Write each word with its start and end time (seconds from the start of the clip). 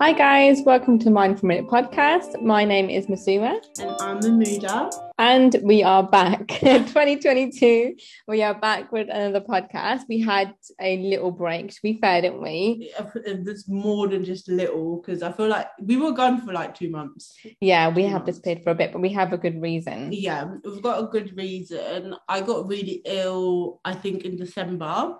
Hi 0.00 0.12
guys, 0.12 0.60
welcome 0.66 0.98
to 0.98 1.08
Mind 1.08 1.38
for 1.38 1.46
a 1.46 1.48
Minute 1.48 1.68
podcast. 1.68 2.42
My 2.42 2.64
name 2.64 2.90
is 2.90 3.06
Masooma. 3.06 3.60
And 3.78 3.96
I'm 4.00 4.18
Mamuda. 4.18 4.92
And 5.18 5.56
we 5.62 5.84
are 5.84 6.02
back. 6.02 6.48
2022. 6.48 7.94
We 8.26 8.42
are 8.42 8.58
back 8.58 8.90
with 8.90 9.08
another 9.08 9.40
podcast. 9.40 10.00
We 10.08 10.20
had 10.20 10.52
a 10.80 10.98
little 10.98 11.30
break, 11.30 11.68
to 11.68 11.80
be 11.80 11.94
fair, 12.00 12.22
didn't 12.22 12.42
we? 12.42 12.92
It's 13.24 13.68
uh, 13.68 13.72
more 13.72 14.08
than 14.08 14.24
just 14.24 14.48
a 14.48 14.52
little 14.52 15.00
because 15.00 15.22
I 15.22 15.30
feel 15.30 15.46
like 15.46 15.68
we 15.80 15.96
were 15.96 16.12
gone 16.12 16.44
for 16.44 16.52
like 16.52 16.74
two 16.74 16.90
months. 16.90 17.32
Yeah, 17.60 17.88
we 17.88 18.02
have 18.02 18.26
disappeared 18.26 18.64
for 18.64 18.70
a 18.70 18.74
bit, 18.74 18.90
but 18.90 19.00
we 19.00 19.10
have 19.10 19.32
a 19.32 19.38
good 19.38 19.62
reason. 19.62 20.12
Yeah, 20.12 20.54
we've 20.64 20.82
got 20.82 21.04
a 21.04 21.06
good 21.06 21.36
reason. 21.36 22.16
I 22.28 22.40
got 22.40 22.66
really 22.66 23.00
ill, 23.04 23.80
I 23.84 23.94
think, 23.94 24.24
in 24.24 24.36
December 24.36 25.14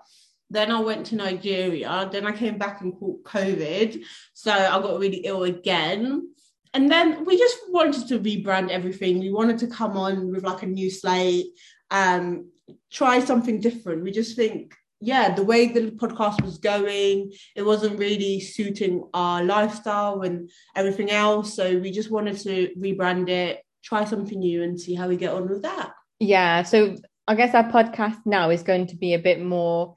then 0.49 0.71
I 0.71 0.79
went 0.79 1.07
to 1.07 1.15
Nigeria. 1.15 2.07
Then 2.11 2.27
I 2.27 2.31
came 2.31 2.57
back 2.57 2.81
and 2.81 2.93
caught 2.97 3.23
COVID. 3.23 4.03
So 4.33 4.51
I 4.51 4.79
got 4.81 4.99
really 4.99 5.21
ill 5.25 5.43
again. 5.43 6.29
And 6.73 6.91
then 6.91 7.23
we 7.25 7.37
just 7.37 7.57
wanted 7.69 8.07
to 8.09 8.19
rebrand 8.19 8.69
everything. 8.69 9.19
We 9.19 9.31
wanted 9.31 9.57
to 9.59 9.67
come 9.67 9.97
on 9.97 10.31
with 10.31 10.43
like 10.43 10.61
a 10.61 10.67
new 10.67 10.91
slate, 10.91 11.47
um, 11.89 12.49
try 12.91 13.19
something 13.19 13.61
different. 13.61 14.03
We 14.03 14.11
just 14.11 14.35
think, 14.35 14.75
yeah, 14.99 15.33
the 15.33 15.43
way 15.43 15.67
the 15.67 15.91
podcast 15.91 16.43
was 16.43 16.57
going, 16.57 17.31
it 17.55 17.63
wasn't 17.63 17.97
really 17.97 18.41
suiting 18.41 19.03
our 19.13 19.43
lifestyle 19.43 20.21
and 20.21 20.49
everything 20.75 21.11
else. 21.11 21.55
So 21.55 21.77
we 21.77 21.91
just 21.91 22.11
wanted 22.11 22.37
to 22.39 22.71
rebrand 22.77 23.29
it, 23.29 23.63
try 23.83 24.03
something 24.03 24.39
new, 24.39 24.63
and 24.63 24.79
see 24.79 24.95
how 24.95 25.07
we 25.07 25.15
get 25.15 25.33
on 25.33 25.47
with 25.47 25.61
that. 25.61 25.91
Yeah. 26.19 26.63
So 26.63 26.97
I 27.27 27.35
guess 27.35 27.55
our 27.55 27.71
podcast 27.71 28.17
now 28.25 28.49
is 28.49 28.63
going 28.63 28.87
to 28.87 28.97
be 28.97 29.13
a 29.13 29.19
bit 29.19 29.41
more 29.41 29.95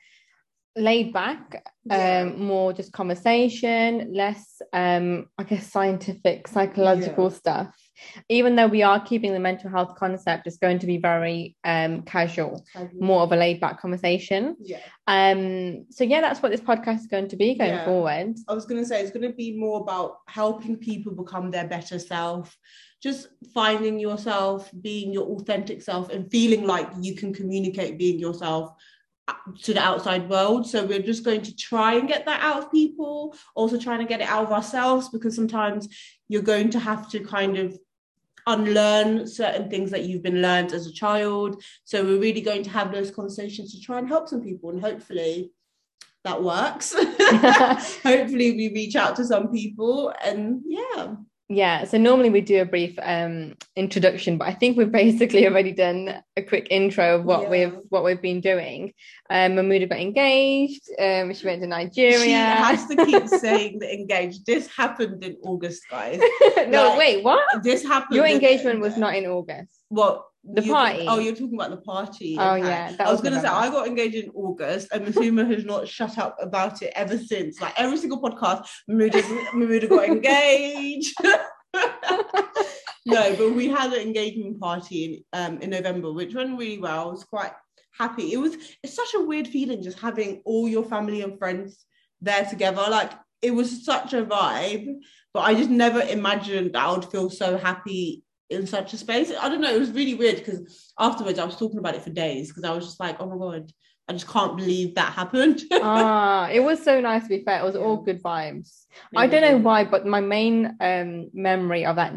laid 0.79 1.13
back 1.13 1.65
yeah. 1.85 2.21
um 2.21 2.43
more 2.43 2.73
just 2.73 2.93
conversation 2.93 4.13
less 4.13 4.61
um 4.73 5.27
i 5.39 5.43
guess 5.43 5.71
scientific 5.71 6.47
psychological 6.47 7.25
yeah. 7.25 7.37
stuff 7.37 7.77
even 8.29 8.55
though 8.55 8.67
we 8.67 8.83
are 8.83 9.01
keeping 9.01 9.33
the 9.33 9.41
mental 9.41 9.71
health 9.71 9.95
concept 9.97 10.47
it's 10.47 10.59
going 10.59 10.79
to 10.79 10.87
be 10.87 10.99
very 10.99 11.57
um 11.65 12.03
casual 12.03 12.65
more 12.99 13.23
of 13.23 13.33
a 13.33 13.37
laid 13.37 13.61
back 13.61 13.81
conversation 13.81 14.57
yeah 14.61 14.79
um 15.07 15.85
so 15.91 16.05
yeah 16.05 16.21
that's 16.21 16.41
what 16.43 16.53
this 16.53 16.61
podcast 16.61 17.01
is 17.01 17.07
going 17.07 17.29
to 17.29 17.37
be 17.37 17.55
going 17.55 17.71
yeah. 17.71 17.85
forward 17.85 18.37
i 18.49 18.55
was 18.55 18.67
going 18.67 18.81
to 18.81 18.87
say 18.87 19.01
it's 19.01 19.11
going 19.11 19.29
to 19.29 19.37
be 19.37 19.57
more 19.57 19.81
about 19.81 20.19
helping 20.29 20.77
people 20.77 21.13
become 21.13 21.51
their 21.51 21.67
better 21.67 21.99
self 21.99 22.57
just 23.01 23.29
finding 23.55 23.99
yourself 23.99 24.71
being 24.81 25.13
your 25.13 25.27
authentic 25.29 25.83
self 25.83 26.11
and 26.11 26.31
feeling 26.31 26.67
like 26.67 26.89
you 27.01 27.15
can 27.15 27.33
communicate 27.33 27.99
being 27.99 28.19
yourself 28.19 28.73
to 29.63 29.75
the 29.75 29.81
outside 29.81 30.29
world. 30.29 30.67
So 30.67 30.85
we're 30.85 31.03
just 31.03 31.25
going 31.25 31.43
to 31.43 31.57
try 31.57 31.95
and 31.95 32.09
get 32.09 32.27
that 32.27 32.41
out 32.43 32.63
of 32.63 32.73
people, 32.73 33.35
also 33.55 33.79
trying 33.79 34.01
to 34.01 34.05
get 34.05 34.21
it 34.21 34.29
out 34.29 34.45
of 34.45 34.53
ourselves 34.53 35.09
because 35.09 35.35
sometimes 35.35 35.89
you're 36.29 36.43
going 36.43 36.71
to 36.71 36.79
have 36.79 37.11
to 37.11 37.21
kind 37.21 37.57
of 37.57 37.79
unlearn 38.47 39.27
certain 39.27 39.69
things 39.69 39.91
that 39.91 40.05
you've 40.05 40.23
been 40.23 40.41
learned 40.41 40.73
as 40.73 40.87
a 40.87 40.93
child. 40.93 41.63
So 41.85 42.03
we're 42.03 42.21
really 42.21 42.41
going 42.41 42.63
to 42.65 42.71
have 42.71 42.93
those 42.93 43.11
conversations 43.11 43.75
to 43.75 43.81
try 43.81 43.99
and 43.99 44.09
help 44.09 44.29
some 44.29 44.43
people 44.43 44.71
and 44.71 44.81
hopefully 44.81 45.53
that 46.25 46.43
works. 46.43 46.95
hopefully 48.03 48.53
we 48.53 48.71
reach 48.75 48.97
out 48.97 49.17
to 49.17 49.25
some 49.25 49.51
people 49.53 50.13
and 50.25 50.63
yeah 50.67 51.15
yeah 51.49 51.85
so 51.85 51.97
normally 51.97 52.31
we 52.31 52.41
do 52.41 52.61
a 52.61 52.65
brief 52.65 52.99
um 53.03 53.55
introduction 53.75 54.37
but 54.37 54.49
i 54.49 54.53
think 54.53 54.77
we've 54.77 54.93
basically 55.05 55.47
already 55.47 55.73
done 55.73 56.23
a 56.37 56.43
quick 56.43 56.69
intro 56.71 57.17
of 57.17 57.25
what 57.25 57.43
yeah. 57.43 57.49
we've 57.49 57.79
what 57.89 58.05
we've 58.05 58.23
been 58.23 58.41
doing. 58.41 58.93
Um 59.31 59.53
mamuda 59.53 59.89
got 59.89 59.99
engaged 59.99 60.89
um 60.99 61.35
she 61.35 61.47
went 61.47 61.63
to 61.63 61.67
nigeria. 61.67 62.19
She 62.21 62.31
has 62.33 62.87
to 62.87 62.97
keep 63.05 63.29
saying 63.41 63.81
that 63.81 63.93
engaged. 63.93 64.47
This 64.47 64.69
happened 64.69 65.25
in 65.25 65.37
august 65.43 65.83
guys. 65.91 66.21
No 66.69 66.91
like, 66.91 66.99
wait 66.99 67.25
what? 67.25 67.63
this 67.63 67.83
happened 67.83 68.17
your 68.17 68.27
engagement 68.27 68.77
in, 68.77 68.81
was 68.81 68.97
not 68.97 69.15
in 69.15 69.27
august. 69.27 69.73
What 69.89 70.25
the 70.55 70.65
you 70.65 70.73
party. 70.73 71.07
oh, 71.09 71.19
you're 71.19 71.35
talking 71.35 71.55
about 71.55 71.71
the 71.71 71.79
party. 71.79 72.37
Oh 72.39 72.55
yeah. 72.55 72.95
I 72.99 73.05
was, 73.05 73.21
was 73.21 73.21
gonna 73.21 73.41
say 73.41 73.49
I 73.49 73.69
got 73.69 73.87
engaged 73.87 74.17
in 74.17 74.31
August, 74.31 74.89
and 74.93 75.07
Masooma 75.07 75.51
has 75.53 75.65
not 75.65 75.89
shut 75.89 76.19
up 76.19 76.37
about 76.41 76.83
it 76.83 76.93
ever 76.97 77.19
since. 77.19 77.61
Like 77.61 77.75
every 77.79 77.99
single 77.99 78.21
podcast, 78.21 78.67
Mamuda 78.91 79.89
got 79.89 80.05
engaged. 80.05 81.15
no, 83.07 83.37
but 83.37 83.55
we 83.55 83.69
had 83.69 83.93
an 83.93 84.01
engagement 84.01 84.61
party 84.61 85.05
in 85.05 85.39
um 85.39 85.59
in 85.61 85.71
November, 85.71 86.13
which 86.13 86.35
went 86.35 86.59
really 86.59 86.79
well. 86.79 87.09
I 87.09 87.13
was 87.13 87.25
quite 87.25 87.53
happy. 87.99 88.33
It 88.33 88.39
was 88.39 88.57
it's 88.83 88.95
such 88.95 89.15
a 89.15 89.23
weird 89.23 89.49
feeling 89.49 89.83
just 89.83 89.99
having 89.99 90.41
all 90.45 90.69
your 90.69 90.85
family 90.85 91.23
and 91.23 91.39
friends 91.39 91.85
there 92.21 92.45
together. 92.45 92.85
Like 92.89 93.13
it 93.43 93.51
was 93.51 93.85
such 93.85 94.15
a 94.15 94.25
vibe, 94.25 94.97
but 95.35 95.41
I 95.41 95.55
just 95.55 95.71
never 95.71 96.01
imagined 96.01 96.77
I 96.77 96.91
would 96.93 97.05
feel 97.05 97.31
so 97.31 97.59
happy 97.59 98.25
in 98.51 98.67
such 98.67 98.93
a 98.93 98.97
space. 98.97 99.33
I 99.39 99.49
don't 99.49 99.61
know. 99.61 99.75
It 99.75 99.79
was 99.79 99.91
really 99.91 100.15
weird 100.15 100.37
because 100.37 100.93
afterwards 100.99 101.39
I 101.39 101.45
was 101.45 101.57
talking 101.57 101.79
about 101.79 101.95
it 101.95 102.03
for 102.03 102.11
days 102.11 102.49
because 102.49 102.65
I 102.65 102.73
was 102.73 102.85
just 102.85 103.01
like, 103.01 103.17
oh 103.21 103.27
my 103.27 103.37
god, 103.37 103.73
I 104.09 104.13
just 104.15 104.29
can't 104.29 104.57
believe 104.57 104.95
that 104.95 105.13
happened. 105.13 105.63
ah, 105.73 106.49
it 106.49 106.61
was 106.61 106.83
so 106.83 107.01
nice 107.01 107.25
to 107.25 107.29
be 107.29 107.45
fair. 107.45 107.61
It 107.61 107.65
was 107.65 107.77
all 107.77 107.99
good 107.99 108.23
vibes. 108.23 108.85
I 109.15 109.27
don't 109.27 109.43
know 109.43 109.59
why, 109.59 109.85
but 109.85 110.07
my 110.07 110.21
main 110.21 110.77
um 110.81 111.31
memory 111.35 111.85
of 111.85 111.97
that 111.97 112.15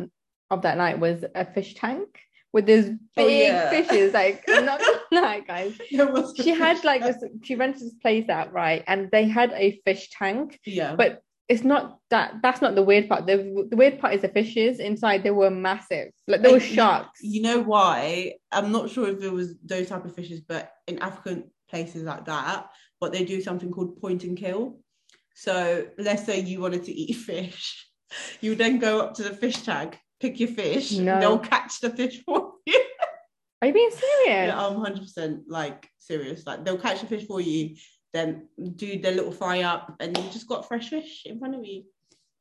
of 0.50 0.62
that 0.62 0.78
night 0.78 1.00
was 1.00 1.24
a 1.36 1.46
fish 1.46 1.76
tank 1.76 2.08
with 2.54 2.66
these 2.66 2.88
oh, 2.88 2.98
big 3.16 3.26
oh, 3.26 3.28
yeah. 3.28 3.70
fishes. 3.70 4.14
Like 4.14 4.44
I'm 4.50 4.66
not 4.66 4.80
gonna 4.80 5.22
lie, 5.22 5.40
guys. 5.42 5.80
she 6.38 6.50
had 6.52 6.84
like 6.84 7.02
this. 7.02 7.24
She 7.44 7.56
rented 7.56 7.82
this 7.82 7.94
place 7.96 8.30
out 8.30 8.54
right, 8.54 8.84
and 8.88 9.10
they 9.12 9.28
had 9.28 9.52
a 9.54 9.82
fish 9.86 10.10
tank. 10.12 10.60
Yeah, 10.66 10.96
but 10.96 11.22
it's 11.48 11.64
not 11.64 12.00
that 12.10 12.36
that's 12.42 12.62
not 12.62 12.76
the 12.76 12.84
weird 12.84 13.10
part. 13.10 13.26
The, 13.26 13.68
the 13.70 13.76
weird 13.76 14.00
part 14.00 14.14
is 14.14 14.22
the 14.22 14.30
fishes 14.30 14.80
inside 14.80 15.24
they 15.24 15.32
were 15.32 15.50
massive. 15.50 16.12
Like 16.28 16.42
there 16.42 16.52
were 16.54 16.60
sharks. 16.60 17.22
You 17.22 17.42
know 17.42 17.60
why? 17.60 18.36
I'm 18.52 18.72
not 18.72 18.90
sure 18.90 19.10
if 19.10 19.22
it 19.22 19.32
was 19.32 19.58
those 19.64 19.90
type 19.90 20.06
of 20.06 20.16
fishes, 20.16 20.42
but 20.42 20.72
in 20.88 21.00
African 21.00 21.52
places 21.70 22.04
like 22.04 22.26
that, 22.26 22.70
but 23.00 23.12
they 23.12 23.26
do 23.26 23.42
something 23.42 23.72
called 23.72 24.00
point 24.00 24.24
and 24.24 24.38
kill. 24.38 24.80
So 25.36 25.88
let's 25.98 26.26
say 26.26 26.40
you 26.40 26.62
wanted 26.62 26.84
to 26.86 26.92
eat 26.92 27.14
fish, 27.30 27.88
you 28.40 28.56
then 28.56 28.80
go 28.80 29.02
up 29.02 29.16
to 29.16 29.24
the 29.24 29.34
fish 29.34 29.62
tag, 29.62 29.98
pick 30.20 30.40
your 30.40 30.50
fish, 30.50 30.94
no. 30.94 31.20
they'll 31.20 31.40
catch 31.40 31.80
the 31.80 31.90
fish 31.90 32.22
for 32.26 32.54
you. 32.66 32.82
Are 33.62 33.68
you 33.68 33.74
being 33.74 33.92
serious? 33.92 34.48
Yeah, 34.48 34.66
I'm 34.66 34.78
100% 34.78 35.42
like 35.48 35.88
serious. 36.00 36.46
Like 36.48 36.66
they'll 36.66 36.80
catch 36.80 37.02
the 37.02 37.08
fish 37.08 37.28
for 37.28 37.40
you 37.40 37.76
then 38.14 38.48
do 38.76 39.00
the 39.00 39.12
little 39.12 39.32
fry 39.32 39.62
up 39.62 39.96
and 40.00 40.18
you 40.18 40.24
just 40.32 40.48
got 40.48 40.68
fresh 40.68 40.90
fish 40.90 41.24
in 41.26 41.40
front 41.40 41.56
of 41.56 41.66
you. 41.66 41.84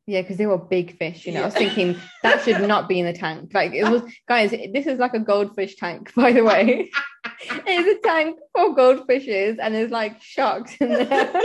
Yeah 0.06 0.22
because 0.22 0.38
they 0.38 0.47
were 0.47 0.58
big 0.58 0.97
fish 0.98 1.26
you 1.26 1.32
know. 1.32 1.41
Yeah. 1.41 1.44
i 1.44 1.47
was 1.47 1.54
thinking 1.54 1.97
that 2.22 2.42
should 2.42 2.60
not 2.66 2.88
be 2.88 3.00
in 3.00 3.06
the 3.06 3.12
tank. 3.12 3.53
Like 3.54 3.72
it 3.72 3.84
was 3.88 4.03
guys 4.28 4.50
this 4.50 4.86
is 4.86 4.98
like 4.98 5.14
a 5.14 5.20
goldfish 5.20 5.76
tank 5.76 6.12
by 6.16 6.32
the 6.32 6.44
way. 6.44 6.91
It's 7.42 8.04
a 8.04 8.06
tank 8.06 8.38
for 8.54 8.75
goldfishes 8.75 9.58
and 9.60 9.75
there's 9.75 9.91
like 9.91 10.22
sharks 10.22 10.75
in 10.81 10.88
there. 10.91 11.32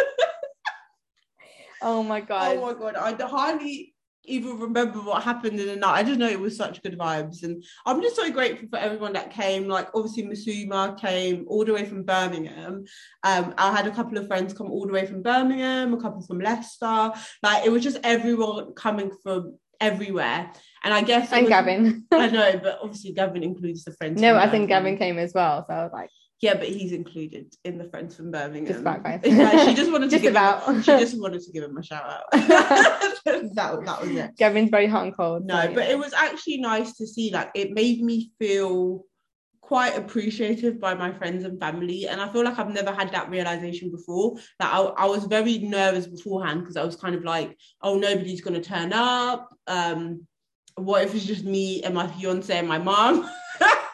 Oh 1.81 2.01
my 2.01 2.21
oh 2.21 2.25
god. 2.25 2.57
oh 2.57 2.61
my 2.61 2.73
god 2.73 2.95
i 2.95 3.27
hardly 3.27 3.94
even 4.27 4.59
remember 4.59 4.99
what 4.99 5.23
happened 5.23 5.59
in 5.59 5.67
the 5.67 5.75
night. 5.75 5.93
I 5.93 6.03
just 6.03 6.19
know 6.19 6.27
it 6.27 6.39
was 6.39 6.57
such 6.57 6.81
good 6.81 6.97
vibes, 6.97 7.43
and 7.43 7.63
I'm 7.85 8.01
just 8.01 8.15
so 8.15 8.31
grateful 8.31 8.67
for 8.69 8.79
everyone 8.79 9.13
that 9.13 9.31
came. 9.31 9.67
Like 9.67 9.89
obviously 9.93 10.23
Masuma 10.23 10.99
came 10.99 11.45
all 11.47 11.65
the 11.65 11.73
way 11.73 11.85
from 11.85 12.03
Birmingham. 12.03 12.85
Um, 13.23 13.53
I 13.57 13.71
had 13.75 13.87
a 13.87 13.91
couple 13.91 14.17
of 14.17 14.27
friends 14.27 14.53
come 14.53 14.71
all 14.71 14.85
the 14.85 14.93
way 14.93 15.05
from 15.05 15.21
Birmingham, 15.21 15.93
a 15.93 16.01
couple 16.01 16.21
from 16.21 16.39
Leicester. 16.39 17.11
Like 17.43 17.65
it 17.65 17.71
was 17.71 17.83
just 17.83 17.99
everyone 18.03 18.73
coming 18.73 19.11
from 19.23 19.57
everywhere. 19.79 20.51
And 20.83 20.93
I 20.93 21.01
guess 21.01 21.31
and 21.31 21.43
was, 21.43 21.49
Gavin. 21.49 22.05
I 22.11 22.29
know, 22.29 22.59
but 22.61 22.79
obviously 22.81 23.13
Gavin 23.13 23.43
includes 23.43 23.83
the 23.83 23.91
friends. 23.91 24.21
No, 24.21 24.35
I 24.35 24.49
think 24.49 24.69
Gavin 24.69 24.97
came 24.97 25.17
as 25.17 25.33
well. 25.33 25.65
So 25.67 25.73
I 25.73 25.83
was 25.83 25.91
like, 25.93 26.09
yeah, 26.45 26.53
but 26.53 26.67
he's 26.67 26.91
included 26.91 27.55
in 27.63 27.79
the 27.79 27.85
friends 27.85 28.15
from 28.15 28.29
Birmingham. 28.29 28.67
Just 28.67 28.81
about 28.81 29.03
guys. 29.03 29.21
she 29.23 29.73
just 29.73 29.91
wanted 29.91 30.05
to 30.05 30.11
just 30.11 30.21
give 30.21 30.33
about. 30.33 30.63
Him, 30.63 30.83
she 30.83 30.91
just 30.91 31.19
wanted 31.19 31.41
to 31.41 31.51
give 31.51 31.63
him 31.63 31.75
a 31.75 31.83
shout 31.83 32.05
out. 32.05 32.23
that, 32.31 33.51
that 33.55 34.01
was 34.01 34.11
it. 34.11 34.37
Gavin's 34.37 34.69
very 34.69 34.85
hot 34.85 35.05
and 35.05 35.17
cold. 35.17 35.43
No, 35.47 35.59
so, 35.59 35.73
but 35.73 35.89
it 35.89 35.97
was 35.97 36.13
actually 36.13 36.57
nice 36.57 36.93
to 36.97 37.07
see. 37.07 37.31
Like 37.31 37.49
it 37.55 37.71
made 37.71 38.03
me 38.03 38.31
feel 38.37 39.05
quite 39.59 39.97
appreciative 39.97 40.79
by 40.79 40.93
my 40.93 41.11
friends 41.11 41.45
and 41.45 41.59
family. 41.59 42.07
And 42.07 42.21
I 42.21 42.31
feel 42.31 42.43
like 42.43 42.59
I've 42.59 42.71
never 42.71 42.93
had 42.93 43.11
that 43.13 43.31
realization 43.31 43.89
before. 43.89 44.35
Like 44.59 44.71
I, 44.71 44.81
I 44.81 45.05
was 45.07 45.25
very 45.25 45.57
nervous 45.57 46.05
beforehand 46.05 46.59
because 46.59 46.77
I 46.77 46.83
was 46.83 46.95
kind 46.95 47.15
of 47.15 47.23
like, 47.23 47.57
oh, 47.81 47.97
nobody's 47.97 48.41
gonna 48.41 48.61
turn 48.61 48.93
up. 48.93 49.49
Um, 49.65 50.27
what 50.75 51.01
if 51.01 51.15
it's 51.15 51.25
just 51.25 51.43
me 51.43 51.81
and 51.81 51.95
my 51.95 52.05
fiance 52.05 52.55
and 52.55 52.67
my 52.67 52.77
mom? 52.77 53.27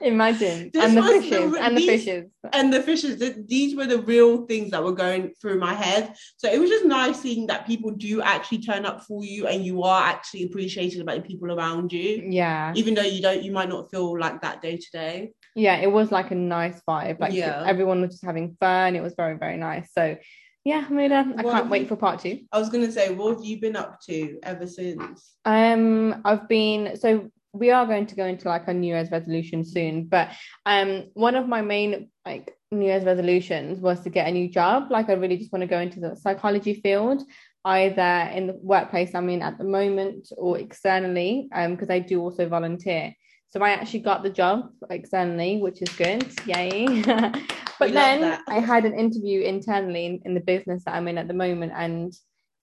Imagine. 0.00 0.70
This 0.72 0.84
and 0.84 0.96
the 0.96 1.02
fishes. 1.02 1.52
The, 1.52 1.62
and 1.62 1.76
these, 1.76 1.86
the 1.86 1.96
fishes. 1.96 2.30
And 2.52 2.72
the 2.72 2.82
fishes. 2.82 3.44
These 3.46 3.76
were 3.76 3.86
the 3.86 4.00
real 4.02 4.46
things 4.46 4.70
that 4.70 4.82
were 4.82 4.92
going 4.92 5.34
through 5.40 5.58
my 5.58 5.74
head. 5.74 6.14
So 6.36 6.50
it 6.50 6.60
was 6.60 6.70
just 6.70 6.84
nice 6.84 7.20
seeing 7.20 7.46
that 7.48 7.66
people 7.66 7.90
do 7.90 8.22
actually 8.22 8.58
turn 8.58 8.84
up 8.86 9.04
for 9.04 9.24
you 9.24 9.46
and 9.46 9.64
you 9.64 9.82
are 9.82 10.02
actually 10.02 10.44
appreciated 10.44 11.04
by 11.06 11.16
the 11.16 11.22
people 11.22 11.52
around 11.52 11.92
you. 11.92 12.26
Yeah. 12.28 12.72
Even 12.76 12.94
though 12.94 13.02
you 13.02 13.22
don't, 13.22 13.42
you 13.42 13.52
might 13.52 13.68
not 13.68 13.90
feel 13.90 14.18
like 14.18 14.42
that 14.42 14.62
day 14.62 14.76
to 14.76 14.90
day. 14.92 15.32
Yeah, 15.54 15.76
it 15.76 15.90
was 15.90 16.12
like 16.12 16.30
a 16.30 16.36
nice 16.36 16.80
vibe. 16.88 17.20
Like 17.20 17.32
yeah. 17.32 17.64
everyone 17.66 18.00
was 18.00 18.10
just 18.10 18.24
having 18.24 18.56
fun. 18.60 18.94
It 18.96 19.02
was 19.02 19.14
very, 19.14 19.36
very 19.36 19.56
nice. 19.56 19.88
So 19.92 20.16
yeah, 20.64 20.84
Muna, 20.90 21.38
I 21.38 21.42
What 21.42 21.52
can't 21.52 21.70
wait 21.70 21.82
you- 21.82 21.88
for 21.88 21.96
part 21.96 22.20
two. 22.20 22.40
I 22.52 22.58
was 22.58 22.68
gonna 22.68 22.92
say, 22.92 23.14
what 23.14 23.36
have 23.36 23.44
you 23.44 23.58
been 23.58 23.74
up 23.74 24.00
to 24.02 24.38
ever 24.42 24.66
since? 24.66 25.34
Um, 25.44 26.20
I've 26.24 26.46
been 26.46 26.96
so 26.96 27.30
we 27.52 27.70
are 27.70 27.86
going 27.86 28.06
to 28.06 28.14
go 28.14 28.24
into 28.24 28.48
like 28.48 28.68
a 28.68 28.74
New 28.74 28.88
Year's 28.88 29.10
resolution 29.10 29.64
soon, 29.64 30.04
but 30.04 30.30
um, 30.66 31.06
one 31.14 31.34
of 31.34 31.48
my 31.48 31.62
main 31.62 32.10
like 32.24 32.54
New 32.70 32.86
Year's 32.86 33.04
resolutions 33.04 33.80
was 33.80 34.00
to 34.00 34.10
get 34.10 34.28
a 34.28 34.32
new 34.32 34.48
job. 34.48 34.90
Like, 34.90 35.08
I 35.08 35.14
really 35.14 35.38
just 35.38 35.52
want 35.52 35.62
to 35.62 35.66
go 35.66 35.80
into 35.80 36.00
the 36.00 36.14
psychology 36.16 36.74
field, 36.74 37.22
either 37.64 38.30
in 38.34 38.48
the 38.48 38.58
workplace 38.60 39.14
I'm 39.14 39.28
in 39.30 39.42
at 39.42 39.56
the 39.56 39.64
moment 39.64 40.28
or 40.36 40.58
externally, 40.58 41.48
um, 41.54 41.72
because 41.72 41.90
I 41.90 42.00
do 42.00 42.20
also 42.20 42.48
volunteer. 42.48 43.14
So 43.50 43.60
I 43.62 43.70
actually 43.70 44.00
got 44.00 44.22
the 44.22 44.30
job 44.30 44.70
externally, 44.90 45.56
which 45.62 45.80
is 45.80 45.88
good. 45.96 46.30
Yay. 46.44 47.02
but 47.02 47.88
We 47.88 47.92
then. 47.92 48.38
I 48.46 48.60
had 48.60 48.84
an 48.84 48.98
interview 48.98 49.40
internally 49.40 50.04
in, 50.04 50.20
in 50.26 50.34
the 50.34 50.40
business 50.40 50.84
that 50.84 50.94
I'm 50.94 51.08
in 51.08 51.16
at 51.16 51.28
the 51.28 51.34
moment, 51.34 51.72
and 51.74 52.12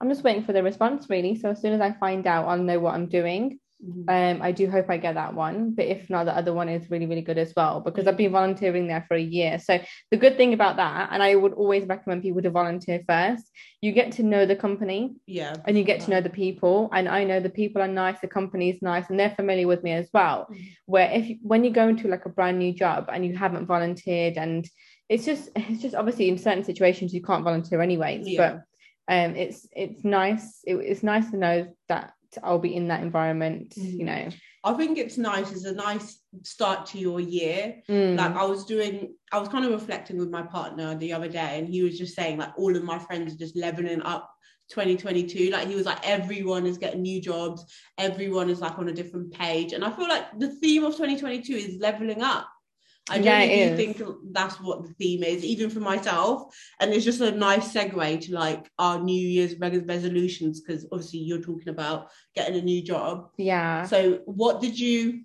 I'm 0.00 0.08
just 0.08 0.22
waiting 0.22 0.44
for 0.44 0.52
the 0.52 0.62
response 0.62 1.06
really. 1.10 1.36
So 1.36 1.50
as 1.50 1.60
soon 1.60 1.72
as 1.72 1.80
I 1.80 1.92
find 1.92 2.26
out, 2.28 2.46
I'll 2.46 2.58
know 2.58 2.78
what 2.78 2.94
I'm 2.94 3.08
doing. 3.08 3.58
Um, 4.08 4.40
I 4.40 4.52
do 4.52 4.70
hope 4.70 4.86
I 4.88 4.96
get 4.96 5.14
that 5.14 5.34
one, 5.34 5.72
but 5.72 5.84
if 5.84 6.08
not, 6.08 6.24
the 6.24 6.36
other 6.36 6.52
one 6.52 6.68
is 6.68 6.90
really, 6.90 7.06
really 7.06 7.20
good 7.22 7.38
as 7.38 7.52
well 7.56 7.80
because 7.80 8.06
I've 8.06 8.16
been 8.16 8.32
volunteering 8.32 8.86
there 8.86 9.04
for 9.06 9.14
a 9.16 9.20
year. 9.22 9.58
So 9.58 9.78
the 10.10 10.16
good 10.16 10.36
thing 10.36 10.54
about 10.54 10.76
that, 10.76 11.10
and 11.12 11.22
I 11.22 11.34
would 11.34 11.52
always 11.52 11.84
recommend 11.86 12.22
people 12.22 12.40
to 12.42 12.50
volunteer 12.50 13.02
first, 13.06 13.50
you 13.82 13.92
get 13.92 14.12
to 14.12 14.22
know 14.22 14.46
the 14.46 14.56
company 14.56 15.16
Yeah. 15.26 15.54
and 15.66 15.76
you 15.76 15.84
get 15.84 16.00
to 16.02 16.10
know 16.10 16.20
the 16.20 16.30
people. 16.30 16.88
And 16.92 17.08
I 17.08 17.24
know 17.24 17.38
the 17.40 17.50
people 17.50 17.82
are 17.82 17.88
nice, 17.88 18.18
the 18.20 18.28
company 18.28 18.70
is 18.70 18.80
nice, 18.80 19.10
and 19.10 19.20
they're 19.20 19.34
familiar 19.36 19.66
with 19.66 19.82
me 19.82 19.92
as 19.92 20.08
well. 20.14 20.46
Mhm. 20.50 20.68
Where 20.86 21.10
if 21.12 21.36
when 21.42 21.62
you 21.64 21.70
go 21.70 21.88
into 21.88 22.08
like 22.08 22.24
a 22.24 22.30
brand 22.30 22.58
new 22.58 22.72
job 22.72 23.10
and 23.12 23.26
you 23.26 23.36
haven't 23.36 23.66
volunteered, 23.66 24.38
and 24.38 24.66
it's 25.08 25.26
just 25.26 25.50
it's 25.56 25.82
just 25.82 25.94
obviously 25.94 26.28
in 26.28 26.38
certain 26.38 26.64
situations 26.64 27.12
you 27.12 27.22
can't 27.22 27.44
volunteer 27.44 27.82
anyways, 27.82 28.26
Yeah. 28.26 28.38
but 28.42 28.62
um, 29.08 29.36
it's 29.36 29.68
it's 29.72 30.02
nice. 30.02 30.60
It, 30.64 30.76
it's 30.76 31.02
nice 31.02 31.30
to 31.30 31.36
know 31.36 31.68
that 31.88 32.12
I'll 32.42 32.58
be 32.58 32.74
in 32.74 32.88
that 32.88 33.02
environment. 33.02 33.74
Mhm. 33.76 33.98
You 33.98 34.04
know. 34.04 34.28
I 34.64 34.72
think 34.72 34.98
it's 34.98 35.16
nice. 35.16 35.52
It's 35.52 35.64
a 35.64 35.74
nice 35.74 36.18
start 36.42 36.86
to 36.86 36.98
your 36.98 37.20
year. 37.20 37.82
Mm. 37.88 38.16
Like 38.18 38.34
I 38.34 38.44
was 38.44 38.64
doing, 38.64 39.14
I 39.30 39.38
was 39.38 39.48
kind 39.48 39.64
of 39.64 39.70
reflecting 39.70 40.18
with 40.18 40.30
my 40.30 40.42
partner 40.42 40.96
the 40.96 41.12
other 41.12 41.28
day, 41.28 41.58
and 41.58 41.68
he 41.68 41.82
was 41.82 41.96
just 41.96 42.16
saying 42.16 42.38
like 42.38 42.52
all 42.58 42.76
of 42.76 42.82
my 42.82 42.98
friends 42.98 43.34
are 43.34 43.38
just 43.38 43.56
leveling 43.56 44.02
up 44.02 44.28
2022. 44.70 45.50
Like 45.50 45.68
he 45.68 45.76
was 45.76 45.86
like 45.86 46.00
everyone 46.02 46.66
is 46.66 46.78
getting 46.78 47.02
new 47.02 47.20
jobs, 47.20 47.64
everyone 47.96 48.50
is 48.50 48.60
like 48.60 48.78
on 48.78 48.88
a 48.88 48.92
different 48.92 49.32
page, 49.32 49.72
and 49.72 49.84
I 49.84 49.92
feel 49.92 50.08
like 50.08 50.36
the 50.38 50.48
theme 50.48 50.84
of 50.84 50.92
2022 50.92 51.52
is 51.52 51.78
leveling 51.80 52.22
up. 52.22 52.48
I 53.08 53.16
Yeah, 53.18 53.38
really 53.38 53.70
do 53.70 53.76
think 53.76 54.02
that's 54.32 54.56
what 54.60 54.82
the 54.82 54.92
theme 54.94 55.22
is, 55.22 55.44
even 55.44 55.70
for 55.70 55.80
myself. 55.80 56.54
And 56.80 56.92
it's 56.92 57.04
just 57.04 57.20
a 57.20 57.30
nice 57.30 57.72
segue 57.72 58.20
to 58.26 58.34
like 58.34 58.68
our 58.78 59.00
New 59.00 59.28
Year's 59.28 59.54
resolutions, 59.58 60.60
because 60.60 60.86
obviously 60.90 61.20
you're 61.20 61.40
talking 61.40 61.68
about 61.68 62.08
getting 62.34 62.56
a 62.56 62.62
new 62.62 62.82
job. 62.82 63.30
yeah. 63.38 63.84
So 63.84 64.20
what 64.24 64.60
did 64.60 64.78
you 64.78 65.22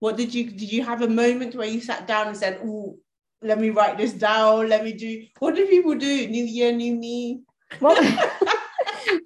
what 0.00 0.16
did 0.16 0.34
you 0.34 0.44
did 0.50 0.70
you 0.72 0.82
have 0.84 1.02
a 1.02 1.08
moment 1.08 1.54
where 1.54 1.66
you 1.68 1.80
sat 1.80 2.06
down 2.06 2.28
and 2.28 2.36
said, 2.36 2.60
Oh, 2.64 2.98
let 3.42 3.58
me 3.60 3.70
write 3.70 3.98
this 3.98 4.12
down, 4.12 4.68
let 4.68 4.82
me 4.84 4.92
do 4.92 5.26
what 5.38 5.54
do 5.54 5.66
people 5.66 5.94
do? 5.94 6.26
New 6.28 6.44
year, 6.44 6.72
new 6.72 6.94
me. 6.94 7.42
Well, 7.80 7.96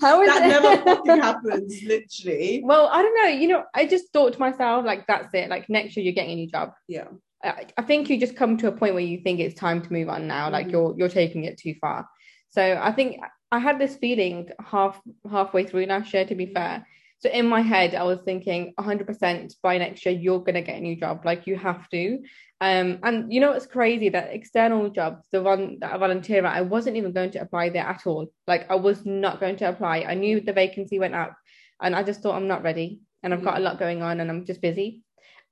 how 0.01 0.23
is 0.23 0.29
That 0.29 0.45
it? 0.45 0.49
never 0.49 0.83
fucking 0.85 1.17
happens, 1.23 1.83
literally. 1.85 2.63
Well, 2.65 2.89
I 2.93 3.03
don't 3.03 3.15
know. 3.15 3.29
You 3.31 3.49
know, 3.49 3.65
I 3.75 3.87
just 3.87 4.13
thought 4.13 4.33
to 4.35 4.39
myself, 4.41 4.85
like, 4.85 5.07
that's 5.07 5.33
it. 5.35 5.49
Like, 5.51 5.69
next 5.69 5.97
year 5.97 6.05
you're 6.05 6.15
getting 6.15 6.33
a 6.33 6.37
new 6.37 6.49
job. 6.49 6.73
Yeah. 6.89 7.09
I, 7.43 7.67
I 7.77 7.83
think 7.83 8.11
you 8.11 8.19
just 8.21 8.37
come 8.37 8.57
to 8.59 8.69
a 8.69 8.73
point 8.73 8.95
where 8.95 9.03
you 9.03 9.21
think 9.23 9.41
it's 9.41 9.55
time 9.59 9.83
to 9.83 9.93
move 9.93 10.09
on 10.09 10.27
now. 10.27 10.51
Like, 10.51 10.67
Mhm. 10.69 10.73
you're 10.73 10.95
you're 10.99 11.09
taking 11.09 11.45
it 11.45 11.59
too 11.59 11.75
far. 11.81 12.07
So 12.51 12.79
I 12.83 12.93
think 12.93 13.21
I 13.53 13.59
had 13.59 13.79
this 13.79 13.97
feeling 13.97 14.49
half 14.65 15.01
halfway 15.31 15.65
through 15.65 15.87
last 15.87 16.13
year. 16.13 16.25
To 16.27 16.35
be 16.35 16.47
fair, 16.53 16.87
so 17.21 17.31
in 17.31 17.47
my 17.47 17.61
head 17.63 17.95
I 17.95 18.03
was 18.05 18.21
thinking 18.25 18.73
100% 18.79 19.55
by 19.63 19.79
next 19.79 20.05
year 20.05 20.15
you're 20.15 20.41
gonna 20.45 20.63
get 20.63 20.79
a 20.79 20.81
new 20.81 20.97
job. 20.97 21.25
Like, 21.25 21.47
you 21.47 21.57
have 21.57 21.89
to. 21.91 22.19
Um, 22.63 22.99
and 23.03 23.33
you 23.33 23.41
know 23.41 23.53
what's 23.53 23.67
crazy 23.67 24.11
that 24.11 24.35
external 24.35 24.91
jobs, 24.91 25.27
the 25.33 25.43
one 25.43 25.79
that 25.81 25.95
I 25.95 25.97
volunteer 25.97 26.45
at, 26.45 26.57
I 26.57 26.61
wasn't 26.61 26.97
even 26.97 27.13
going 27.13 27.31
to 27.33 27.41
apply 27.41 27.71
there 27.71 27.87
at 27.87 28.07
all. 28.07 28.27
Like, 28.47 28.71
I 28.71 28.75
was 28.75 29.07
not 29.07 29.41
going 29.41 29.57
to 29.57 29.69
apply. 29.69 30.05
I 30.07 30.15
knew 30.15 30.41
the 30.41 30.53
vacancy 30.53 30.99
went 30.99 31.15
up 31.15 31.35
and 31.81 31.97
I 31.97 32.03
just 32.03 32.21
thought 32.21 32.37
I'm 32.37 32.49
not 32.49 32.63
ready 32.63 33.01
and 33.23 33.33
I've 33.33 33.45
got 33.45 33.57
a 33.57 33.61
lot 33.61 33.79
going 33.79 34.03
on 34.03 34.21
and 34.21 34.31
I'm 34.31 34.45
just 34.45 34.61
busy. 34.61 35.03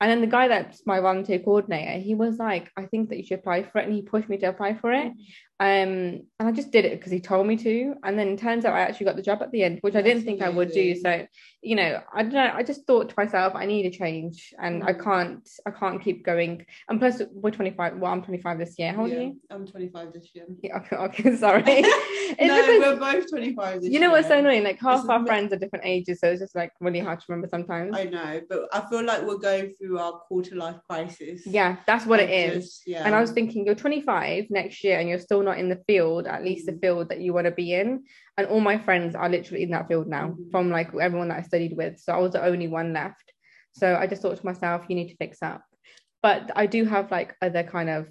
And 0.01 0.11
then 0.11 0.21
the 0.21 0.27
guy 0.27 0.49
that's 0.49 0.87
my 0.87 1.01
volunteer 1.01 1.41
coordinator, 1.41 1.99
he 1.99 2.15
was 2.15 2.39
like, 2.39 2.71
I 2.77 2.85
think 2.87 3.09
that 3.09 3.17
you 3.17 3.25
should 3.25 3.41
apply 3.41 3.65
for 3.65 3.79
it. 3.81 3.87
And 3.87 3.95
he 3.95 4.03
pushed 4.03 4.29
me 4.29 4.37
to 4.39 4.47
apply 4.47 4.75
for 4.75 4.93
it. 4.93 5.13
Um, 5.61 6.23
and 6.39 6.49
I 6.49 6.53
just 6.53 6.71
did 6.71 6.85
it 6.85 6.99
because 6.99 7.11
he 7.11 7.19
told 7.19 7.47
me 7.47 7.57
to. 7.57 7.95
And 8.05 8.17
then 8.17 8.29
it 8.29 8.39
turns 8.39 8.65
out 8.65 8.75
I 8.75 8.81
actually 8.81 9.07
got 9.07 9.17
the 9.17 9.23
job 9.23 9.43
at 9.43 9.51
the 9.51 9.65
end, 9.65 9.79
which 9.81 9.97
I 9.97 10.03
didn't 10.03 10.23
think 10.23 10.41
I 10.41 10.49
would 10.49 10.71
do. 10.71 10.95
So, 10.95 11.27
you 11.63 11.75
know, 11.75 12.01
I 12.15 12.23
don't 12.23 12.33
know. 12.33 12.53
I 12.55 12.63
just 12.63 12.87
thought 12.87 13.09
to 13.09 13.15
myself, 13.17 13.55
I 13.57 13.67
need 13.67 13.85
a 13.87 13.91
change 13.91 14.55
and 14.63 14.85
I 14.85 14.93
Mm. 14.93 15.03
can't, 15.03 15.49
I 15.67 15.71
can't 15.73 16.01
keep 16.01 16.25
going. 16.25 16.65
And 16.89 17.01
plus 17.01 17.21
we're 17.33 17.51
25. 17.51 17.97
Well, 17.99 18.13
I'm 18.13 18.23
25 18.23 18.59
this 18.59 18.79
year. 18.79 18.93
How 18.93 19.03
old 19.03 19.11
are 19.11 19.15
Yeah, 19.15 19.21
you? 19.23 19.41
I'm 19.51 19.67
25 19.67 20.13
this 20.13 20.29
year. 20.33 20.45
Yeah, 20.63 20.77
okay, 20.79 20.97
okay, 20.97 21.37
sorry. 21.47 21.63
It's 22.31 22.47
no, 22.47 22.61
because- 22.61 23.01
we're 23.01 23.21
both 23.21 23.31
25 23.31 23.81
this 23.81 23.91
you 23.91 23.99
know 24.01 24.11
what's 24.11 24.29
so 24.29 24.39
annoying? 24.39 24.63
Like 24.63 24.79
half 24.79 25.01
It's 25.01 25.09
our 25.09 25.25
friends 25.25 25.51
are 25.53 25.57
different 25.57 25.87
ages, 25.87 26.21
so 26.21 26.29
it's 26.31 26.41
just 26.43 26.55
like 26.55 26.71
really 26.79 27.01
hard 27.01 27.19
to 27.21 27.25
remember 27.31 27.49
sometimes. 27.49 27.97
I 27.97 28.05
know, 28.05 28.43
but 28.51 28.69
I 28.73 28.83
feel 28.91 29.03
like 29.03 29.23
we're 29.23 29.39
going 29.39 29.73
through 29.75 29.99
our 29.99 30.13
quarter 30.29 30.55
life 30.55 30.77
crisis. 30.89 31.47
yeah, 31.47 31.77
that's 31.87 32.05
what 32.07 32.21
it 32.21 32.29
Like, 32.29 32.53
just- 32.61 32.83
yeah. 32.87 33.03
And 33.07 33.15
I 33.15 33.21
was 33.21 33.31
thinking, 33.33 33.65
you're 33.65 33.75
25 33.75 34.51
next 34.51 34.85
year, 34.85 34.99
and 35.01 35.09
you're 35.09 35.19
still 35.19 35.43
not 35.49 35.59
in 35.59 35.69
the 35.69 35.83
field, 35.87 36.27
at 36.27 36.45
least 36.45 36.67
the 36.67 36.73
Mhm. 36.73 36.81
field 36.81 37.09
that 37.09 37.21
you 37.21 37.33
want 37.33 37.47
to 37.47 37.51
be 37.51 37.73
in. 37.73 38.05
And 38.37 38.47
all 38.47 38.61
my 38.61 38.79
friends 38.79 39.15
are 39.15 39.29
literally 39.29 39.63
in 39.63 39.71
that 39.71 39.89
field 39.89 40.07
now, 40.07 40.27
Mhm. 40.29 40.51
from 40.51 40.71
like 40.71 40.89
everyone 40.95 41.29
that 41.29 41.39
I 41.39 41.43
studied 41.43 41.77
with. 41.77 41.99
So 41.99 42.13
I 42.13 42.19
was 42.19 42.33
the 42.33 42.45
only 42.45 42.69
one 42.69 42.93
left. 42.93 43.33
So 43.73 43.97
I 43.97 44.07
just 44.07 44.23
thought 44.23 44.37
to 44.39 44.47
myself, 44.47 44.87
you 44.89 44.97
need 44.97 45.09
to 45.09 45.17
fix 45.17 45.43
up. 45.43 45.63
But 46.23 46.51
I 46.63 46.67
do 46.67 46.85
have 46.85 47.11
like 47.11 47.35
other 47.41 47.63
kind 47.63 47.91
of 47.91 48.09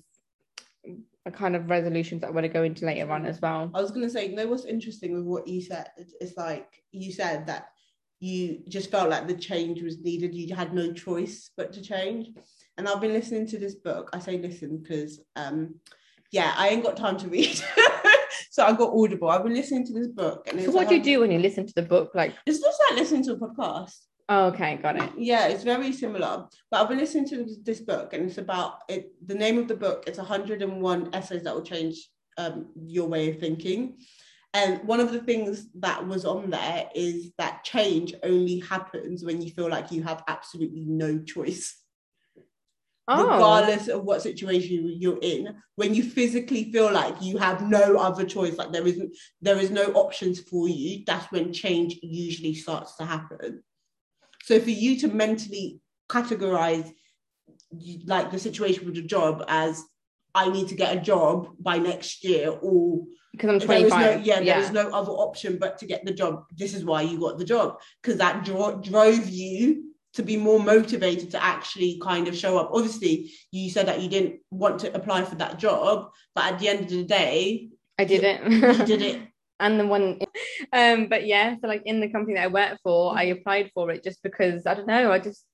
kind 1.33 1.57
of 1.57 1.69
resolutions 1.69 2.21
that 2.21 2.29
I 2.29 2.31
want 2.31 2.45
to 2.45 2.57
go 2.59 2.63
into 2.63 2.85
later 2.85 3.11
on 3.11 3.25
as 3.25 3.41
well. 3.41 3.69
I 3.73 3.81
was 3.81 3.91
gonna 3.91 4.09
say, 4.09 4.29
you 4.29 4.35
know 4.35 4.47
what's 4.47 4.63
interesting 4.75 5.13
with 5.13 5.25
what 5.25 5.45
you 5.45 5.61
said? 5.61 5.87
It's 6.21 6.37
like 6.37 6.69
you 6.93 7.11
said 7.11 7.47
that 7.47 7.67
you 8.21 8.63
just 8.69 8.89
felt 8.89 9.09
like 9.09 9.27
the 9.27 9.35
change 9.35 9.83
was 9.83 9.99
needed. 9.99 10.33
You 10.33 10.55
had 10.55 10.73
no 10.73 10.93
choice 10.93 11.51
but 11.57 11.73
to 11.73 11.81
change. 11.81 12.29
And 12.77 12.87
I've 12.87 13.01
been 13.01 13.11
listening 13.11 13.45
to 13.47 13.57
this 13.59 13.75
book. 13.75 14.09
I 14.13 14.19
say 14.19 14.37
listen 14.37 14.77
because 14.77 15.19
um 15.35 15.75
yeah, 16.31 16.53
I 16.57 16.69
ain't 16.69 16.83
got 16.83 16.97
time 16.97 17.17
to 17.17 17.27
read. 17.27 17.61
so 18.51 18.63
I 18.65 18.73
got 18.73 18.93
Audible. 18.93 19.29
I've 19.29 19.43
been 19.43 19.53
listening 19.53 19.85
to 19.87 19.93
this 19.93 20.07
book. 20.07 20.47
And 20.51 20.61
So 20.61 20.71
what 20.71 20.89
do 20.89 20.95
you 20.95 21.03
do 21.03 21.19
when 21.21 21.31
you 21.31 21.39
listen 21.39 21.65
to 21.65 21.73
the 21.73 21.81
book? 21.83 22.11
Like, 22.13 22.33
It's 22.45 22.59
just 22.59 22.79
like 22.89 22.99
listening 22.99 23.23
to 23.25 23.33
a 23.33 23.37
podcast. 23.37 23.95
oh, 24.29 24.47
okay, 24.47 24.75
got 24.77 24.97
it. 25.01 25.09
Yeah, 25.17 25.47
it's 25.47 25.63
very 25.63 25.91
similar. 25.93 26.45
But 26.69 26.81
I've 26.81 26.89
been 26.89 26.97
listening 26.97 27.27
to 27.29 27.37
this- 27.43 27.57
this 27.63 27.79
book, 27.81 28.13
and 28.13 28.27
it's 28.27 28.37
about 28.37 28.79
it. 28.89 29.11
The 29.25 29.35
name 29.35 29.57
of 29.57 29.67
the 29.67 29.75
book 29.75 30.03
it's 30.07 30.17
101 30.19 31.09
essays 31.13 31.43
that 31.43 31.53
will 31.55 31.63
change 31.63 32.09
um, 32.37 32.67
your 32.85 33.07
way 33.07 33.29
of 33.31 33.39
thinking. 33.39 33.97
And 34.53 34.81
one 34.87 34.99
of 34.99 35.11
the 35.11 35.19
things 35.19 35.67
that 35.75 36.07
was 36.07 36.23
on 36.25 36.49
there 36.49 36.89
is 36.95 37.31
that 37.37 37.63
change 37.63 38.13
only 38.23 38.59
happens 38.59 39.23
when 39.23 39.41
you 39.41 39.51
feel 39.51 39.69
like 39.69 39.91
you 39.91 40.03
have 40.03 40.23
absolutely 40.27 40.85
no 40.85 41.19
choice, 41.19 41.75
Oh, 43.09 43.23
regardless 43.23 43.87
of 43.87 44.03
what 44.03 44.21
situation 44.21 44.95
you're 44.99 45.19
in. 45.21 45.55
When 45.77 45.93
you 45.93 46.03
physically 46.03 46.71
feel 46.73 46.91
like 46.91 47.21
you 47.21 47.37
have 47.37 47.61
no 47.61 47.95
other 47.97 48.25
choice, 48.25 48.57
like 48.57 48.73
there 48.73 48.85
isn't, 48.85 49.15
there 49.41 49.57
is 49.57 49.71
no 49.71 49.85
options 49.93 50.41
for 50.41 50.67
you. 50.67 51.03
That's 51.07 51.31
when 51.31 51.53
change 51.53 51.97
usually 52.01 52.53
starts 52.53 52.97
to 52.97 53.05
happen. 53.05 53.63
So 54.43 54.59
for 54.59 54.71
you 54.71 54.99
to 54.99 55.07
mentally 55.07 55.79
categorize 56.09 56.91
like 58.05 58.31
the 58.31 58.39
situation 58.39 58.85
with 58.85 58.95
the 58.95 59.01
job 59.03 59.45
as 59.47 59.83
I 60.35 60.49
need 60.49 60.67
to 60.67 60.75
get 60.75 60.95
a 60.95 60.99
job 60.99 61.49
by 61.59 61.77
next 61.77 62.23
year, 62.23 62.49
or 62.49 63.05
because 63.31 63.49
I'm 63.49 63.59
there 63.59 63.85
is 63.85 63.93
25. 63.93 64.17
no 64.17 64.23
yeah, 64.23 64.41
there 64.43 64.59
is 64.59 64.71
no 64.71 64.89
other 64.89 65.11
option 65.11 65.57
but 65.59 65.77
to 65.79 65.85
get 65.85 66.05
the 66.05 66.13
job. 66.13 66.43
This 66.55 66.73
is 66.73 66.83
why 66.83 67.03
you 67.03 67.19
got 67.19 67.37
the 67.37 67.45
job 67.45 67.79
because 68.01 68.17
that 68.19 68.43
dro- 68.43 68.81
drove 68.81 69.27
you 69.29 69.86
to 70.17 70.23
be 70.23 70.35
more 70.35 70.59
motivated 70.59 71.29
to 71.29 71.43
actually 71.43 71.99
kind 72.01 72.27
of 72.27 72.35
show 72.35 72.57
up. 72.57 72.71
Obviously, 72.73 73.31
you 73.51 73.69
said 73.69 73.87
that 73.87 74.01
you 74.01 74.09
didn't 74.09 74.39
want 74.49 74.79
to 74.79 74.93
apply 74.95 75.23
for 75.23 75.35
that 75.35 75.59
job, 75.59 76.09
but 76.33 76.53
at 76.53 76.59
the 76.59 76.67
end 76.67 76.79
of 76.81 76.89
the 76.89 77.03
day, 77.03 77.69
I 77.99 78.03
didn't. 78.03 78.51
you 78.51 78.85
did 78.85 79.01
it. 79.01 79.21
and 79.59 79.79
the 79.79 79.87
one 79.87 80.19
um 80.73 81.07
but 81.07 81.25
yeah 81.25 81.55
so 81.59 81.67
like 81.67 81.81
in 81.85 81.99
the 81.99 82.09
company 82.09 82.35
that 82.35 82.43
i 82.43 82.47
worked 82.47 82.79
for 82.83 83.17
i 83.17 83.25
Mm-hmm. 83.25 83.39
applied 83.39 83.71
for 83.73 83.89
it 83.89 84.03
just 84.03 84.21
because 84.21 84.67
i 84.67 84.75
don't 84.75 84.85
know 84.87 85.11
i 85.11 85.17
just 85.17 85.45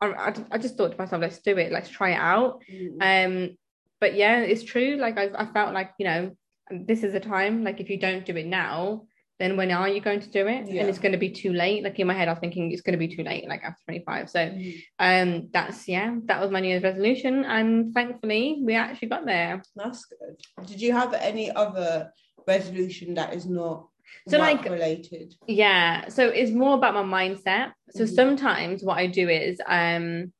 I, 0.00 0.32
I, 0.50 0.58
just 0.58 0.76
thought 0.78 0.92
to 0.92 0.98
myself 0.98 1.20
let's 1.20 1.40
do 1.42 1.56
it 1.58 1.70
let's 1.70 1.90
try 1.90 2.12
it 2.12 2.18
out 2.18 2.62
um 3.02 3.56
but 4.00 4.14
yeah 4.14 4.40
it's 4.40 4.62
true 4.62 4.96
like 4.96 5.18
I, 5.18 5.30
I 5.36 5.44
felt 5.44 5.74
like 5.74 5.92
you 5.98 6.06
know 6.06 6.36
this 6.70 7.02
is 7.02 7.12
a 7.14 7.20
time 7.20 7.64
like 7.64 7.80
if 7.80 7.90
you 7.90 7.98
don't 7.98 8.24
do 8.24 8.34
it 8.36 8.46
now 8.46 9.02
then 9.40 9.56
when 9.56 9.70
are 9.70 9.88
you 9.88 10.00
going 10.00 10.20
to 10.20 10.30
do 10.30 10.46
it 10.46 10.66
Yeah. 10.68 10.80
and 10.80 10.88
it's 10.88 10.98
going 10.98 11.12
to 11.12 11.18
be 11.18 11.30
too 11.30 11.52
late 11.52 11.82
like 11.82 11.98
in 11.98 12.06
my 12.06 12.14
head 12.14 12.28
i 12.28 12.32
was 12.32 12.38
thinking 12.38 12.70
it's 12.70 12.82
going 12.82 12.98
to 12.98 13.06
be 13.06 13.14
too 13.14 13.22
late 13.24 13.48
like 13.48 13.62
after 13.64 13.82
25 13.84 14.30
so 14.30 14.38
Mm. 14.38 14.74
um 14.98 15.48
that's 15.52 15.88
yeah 15.88 16.14
that 16.26 16.40
was 16.40 16.50
my 16.50 16.60
new 16.60 16.68
year's 16.68 16.82
resolution 16.82 17.44
and 17.44 17.92
thankfully 17.94 18.60
we 18.62 18.74
actually 18.74 19.08
got 19.08 19.24
there 19.26 19.62
That's 19.76 20.04
good. 20.06 20.66
Did 20.66 20.80
you 20.80 20.92
have 20.92 21.12
any 21.14 21.50
other 21.50 22.10
resolution 22.46 23.14
that 23.14 23.34
is 23.34 23.46
not 23.46 23.88
So, 24.28 24.38
like- 24.38 24.64
related. 24.64 25.34
Yeah. 25.48 26.08
So 26.08 26.28
it's 26.28 26.52
more 26.52 26.74
about 26.76 26.94
my 26.94 27.06
mindset. 27.20 27.72
So 27.90 28.04
Mhm. 28.04 28.14
sometimes 28.14 28.84
what 28.84 28.98
I 28.98 29.06
do 29.06 29.28
is 29.28 29.60
um 29.66 30.32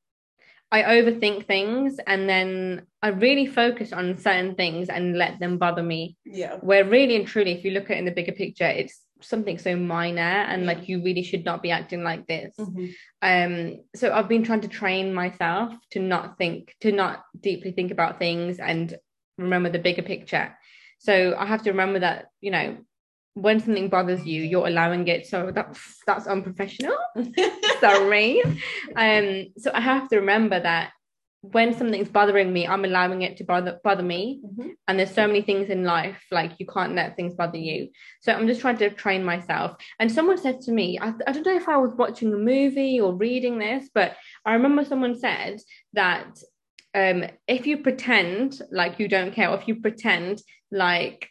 I 0.74 0.82
overthink 0.82 1.46
things 1.46 2.00
and 2.04 2.28
then 2.28 2.86
I 3.00 3.08
really 3.10 3.46
focus 3.46 3.92
on 3.92 4.18
certain 4.18 4.56
things 4.56 4.88
and 4.88 5.16
let 5.16 5.38
them 5.38 5.56
bother 5.56 5.84
me. 5.84 6.16
Yeah. 6.24 6.56
Where 6.56 6.84
really 6.84 7.14
and 7.14 7.28
truly, 7.28 7.52
if 7.52 7.64
you 7.64 7.70
look 7.70 7.90
at 7.90 7.96
it 7.96 7.98
in 7.98 8.06
the 8.06 8.10
bigger 8.10 8.32
picture, 8.32 8.66
it's 8.66 9.00
something 9.22 9.56
so 9.56 9.76
minor 9.76 10.20
and 10.20 10.66
like 10.66 10.88
you 10.88 11.00
really 11.04 11.22
should 11.22 11.44
not 11.44 11.62
be 11.62 11.70
acting 11.70 12.02
like 12.02 12.26
this. 12.26 12.56
Mhm. 12.58 12.92
Um, 13.22 13.84
so 13.94 14.12
I've 14.12 14.28
been 14.28 14.42
trying 14.42 14.62
to 14.62 14.68
train 14.68 15.14
myself 15.14 15.72
to 15.92 16.00
not 16.00 16.38
think, 16.38 16.74
to 16.80 16.90
not 16.90 17.22
deeply 17.38 17.70
think 17.70 17.92
about 17.92 18.18
things 18.18 18.58
and 18.58 18.98
remember 19.38 19.70
the 19.70 19.78
bigger 19.78 20.02
picture. 20.02 20.58
So 20.98 21.36
I 21.38 21.46
have 21.46 21.62
to 21.62 21.70
remember 21.70 22.00
that, 22.00 22.26
you 22.40 22.50
know, 22.50 22.78
when 23.34 23.60
something 23.60 23.88
bothers 23.88 24.24
you, 24.24 24.42
you're 24.42 24.66
allowing 24.66 25.06
it. 25.08 25.26
So 25.26 25.50
that's 25.52 26.00
that's 26.06 26.26
unprofessional. 26.26 26.96
Sorry. 27.80 28.42
Um, 28.96 29.46
so 29.58 29.70
I 29.74 29.80
have 29.80 30.08
to 30.08 30.16
remember 30.16 30.60
that 30.60 30.92
when 31.40 31.76
something's 31.76 32.08
bothering 32.08 32.50
me, 32.50 32.66
I'm 32.66 32.86
allowing 32.86 33.20
it 33.20 33.36
to 33.36 33.44
bother 33.44 33.78
bother 33.84 34.02
me. 34.02 34.40
Mhm. 34.42 34.70
And 34.88 34.98
there's 34.98 35.10
so 35.12 35.26
many 35.26 35.42
things 35.42 35.68
in 35.68 35.84
life, 35.84 36.24
like 36.30 36.52
you 36.58 36.66
can't 36.66 36.94
let 36.94 37.16
things 37.16 37.34
bother 37.34 37.58
you. 37.58 37.90
So 38.22 38.32
I'm 38.32 38.46
just 38.46 38.62
trying 38.62 38.78
to 38.78 38.88
train 38.88 39.24
myself. 39.24 39.76
And 39.98 40.10
someone 40.10 40.38
said 40.38 40.62
to 40.62 40.72
me, 40.72 40.98
I, 40.98 41.12
I 41.26 41.32
don't 41.32 41.44
know 41.44 41.56
if 41.56 41.68
I 41.68 41.76
was 41.76 41.94
watching 41.96 42.32
a 42.32 42.38
movie 42.38 42.98
or 43.00 43.14
reading 43.14 43.58
this, 43.58 43.90
but 43.92 44.16
I 44.46 44.54
remember 44.54 44.84
someone 44.84 45.18
said 45.18 45.60
that 45.92 46.38
um, 46.94 47.24
if 47.48 47.66
you 47.66 47.78
pretend 47.78 48.62
like 48.70 48.98
you 48.98 49.08
don't 49.08 49.34
care, 49.34 49.50
or 49.50 49.58
if 49.58 49.68
you 49.68 49.80
pretend 49.80 50.40
like 50.70 51.28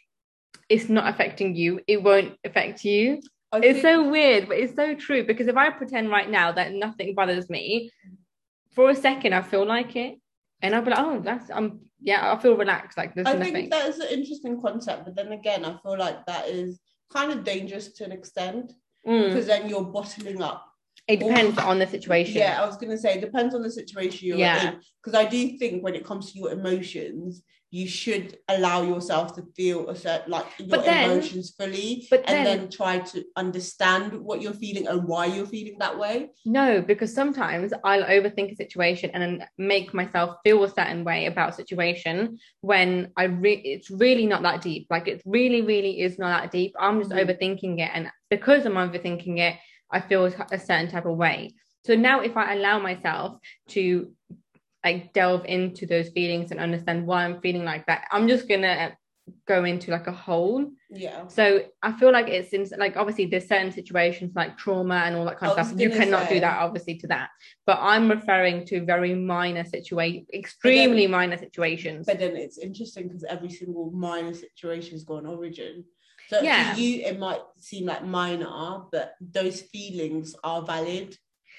it's 0.74 0.88
not 0.88 1.06
affecting 1.12 1.54
you, 1.54 1.80
it 1.86 2.02
won't 2.02 2.32
affect 2.44 2.84
you. 2.84 3.20
It's 3.68 3.82
so 3.82 4.08
weird, 4.10 4.48
but 4.48 4.56
it's 4.58 4.74
so 4.74 4.94
true 4.94 5.22
because 5.24 5.46
if 5.46 5.56
I 5.56 5.70
pretend 5.70 6.10
right 6.10 6.28
now 6.28 6.50
that 6.52 6.72
nothing 6.72 7.14
bothers 7.14 7.48
me, 7.48 7.90
for 8.74 8.90
a 8.90 8.94
second 8.96 9.32
I 9.32 9.42
feel 9.42 9.64
like 9.64 9.94
it, 9.94 10.18
and 10.60 10.74
I'll 10.74 10.82
be 10.82 10.90
like, 10.90 10.98
oh, 10.98 11.20
that's 11.24 11.50
I'm 11.50 11.80
yeah, 12.00 12.32
I 12.32 12.36
feel 12.42 12.56
relaxed, 12.56 12.98
like 12.98 13.14
there's 13.14 13.26
I 13.28 13.34
nothing. 13.34 13.54
think 13.54 13.70
that 13.70 13.88
is 13.88 13.98
an 14.00 14.08
interesting 14.10 14.60
concept, 14.60 15.04
but 15.04 15.14
then 15.14 15.30
again, 15.32 15.64
I 15.64 15.76
feel 15.82 15.96
like 15.96 16.26
that 16.26 16.48
is 16.48 16.80
kind 17.12 17.30
of 17.32 17.44
dangerous 17.44 17.92
to 17.96 18.04
an 18.04 18.12
extent 18.12 18.72
Mm. 19.06 19.28
because 19.28 19.46
then 19.46 19.68
you're 19.68 19.84
bottling 19.84 20.40
up. 20.42 20.64
It 21.06 21.20
depends 21.20 21.58
on 21.58 21.78
the 21.78 21.86
situation. 21.86 22.36
Yeah, 22.36 22.62
I 22.62 22.66
was 22.66 22.76
gonna 22.78 22.96
say 22.96 23.14
it 23.14 23.20
depends 23.20 23.54
on 23.54 23.62
the 23.62 23.70
situation 23.70 24.28
you're 24.28 24.38
Yeah. 24.38 24.68
in. 24.72 24.80
Because 25.02 25.18
I 25.18 25.26
do 25.28 25.58
think 25.58 25.82
when 25.84 25.94
it 25.94 26.04
comes 26.04 26.32
to 26.32 26.38
your 26.38 26.50
emotions, 26.50 27.42
you 27.70 27.88
should 27.88 28.38
allow 28.48 28.84
yourself 28.84 29.34
to 29.34 29.42
feel 29.56 29.88
a 29.90 29.96
certain 29.96 30.30
like 30.30 30.46
your 30.58 30.78
then- 30.80 31.10
emotions 31.10 31.54
fully 31.58 32.06
but 32.08 32.20
and 32.28 32.46
then- 32.46 32.58
then 32.60 32.70
try 32.70 33.00
to 33.00 33.24
understand 33.36 34.12
what 34.12 34.40
you're 34.40 34.54
feeling 34.54 34.86
and 34.86 35.04
why 35.08 35.26
you're 35.26 35.44
feeling 35.44 35.76
that 35.80 35.98
way. 35.98 36.30
No, 36.46 36.80
because 36.80 37.12
sometimes 37.12 37.72
I'll 37.82 38.04
overthink 38.04 38.52
a 38.52 38.56
situation 38.56 39.10
and 39.12 39.22
then 39.22 39.46
make 39.58 39.92
myself 39.92 40.36
feel 40.44 40.62
a 40.62 40.68
certain 40.70 41.02
way 41.04 41.26
about 41.26 41.50
a 41.50 41.54
situation 41.54 42.38
when 42.60 43.10
I 43.16 43.24
re- 43.24 43.54
it's 43.64 43.90
really 43.90 44.26
not 44.26 44.42
that 44.44 44.62
deep. 44.62 44.86
Like 44.88 45.08
it 45.08 45.20
really, 45.26 45.60
really 45.60 46.00
is 46.00 46.16
not 46.18 46.28
that 46.42 46.52
deep. 46.52 46.74
I'm 46.78 47.00
just 47.00 47.10
Mhm. 47.10 47.26
overthinking 47.26 47.80
it, 47.80 47.90
and 47.92 48.08
because 48.30 48.64
I'm 48.64 48.74
overthinking 48.74 49.38
it, 49.38 49.56
I 49.90 50.00
feel 50.00 50.24
a 50.24 50.58
certain 50.58 50.88
type 50.88 51.06
of 51.06 51.16
way. 51.16 51.54
So 51.84 51.94
now, 51.94 52.20
if 52.20 52.36
I 52.36 52.54
allow 52.54 52.78
myself 52.78 53.38
to 53.68 54.10
like 54.84 55.12
delve 55.12 55.44
into 55.46 55.86
those 55.86 56.08
feelings 56.10 56.50
and 56.50 56.60
understand 56.60 57.06
why 57.06 57.24
I'm 57.24 57.40
feeling 57.40 57.64
like 57.64 57.86
that, 57.86 58.06
I'm 58.10 58.28
just 58.28 58.48
gonna 58.48 58.96
go 59.46 59.64
into 59.64 59.90
like 59.90 60.06
a 60.06 60.12
hole 60.12 60.70
Yeah. 60.90 61.26
so 61.28 61.64
I 61.82 61.92
feel 61.92 62.12
like 62.12 62.28
it's 62.28 62.52
in 62.52 62.68
like 62.78 62.96
obviously 62.96 63.24
there's 63.24 63.48
certain 63.48 63.72
situations 63.72 64.32
like 64.36 64.58
trauma 64.58 64.96
and 64.96 65.16
all 65.16 65.24
that 65.24 65.38
kind 65.38 65.50
of 65.50 65.66
stuff. 65.66 65.80
You 65.80 65.88
cannot 65.88 66.28
say. 66.28 66.34
do 66.34 66.40
that 66.40 66.60
obviously 66.60 66.96
to 66.98 67.06
that. 67.06 67.30
But 67.66 67.78
I'm 67.80 68.10
referring 68.10 68.66
to 68.66 68.84
very 68.84 69.14
minor 69.14 69.64
situation, 69.64 70.26
extremely 70.34 71.06
minor 71.06 71.38
situations. 71.38 72.06
But 72.06 72.18
then 72.18 72.36
it's 72.36 72.58
interesting 72.58 73.08
because 73.08 73.24
every 73.24 73.50
single 73.50 73.90
minor 73.92 74.34
situation's 74.34 75.04
got 75.04 75.22
an 75.22 75.26
origin. 75.26 75.84
So 76.28 76.40
Yeah. 76.42 76.74
to 76.74 76.80
you, 76.80 77.04
it 77.04 77.18
might 77.18 77.40
seem 77.58 77.86
like 77.86 78.04
minor, 78.04 78.82
but 78.90 79.14
those 79.20 79.60
feelings 79.60 80.34
are 80.42 80.62
valid. 80.62 81.16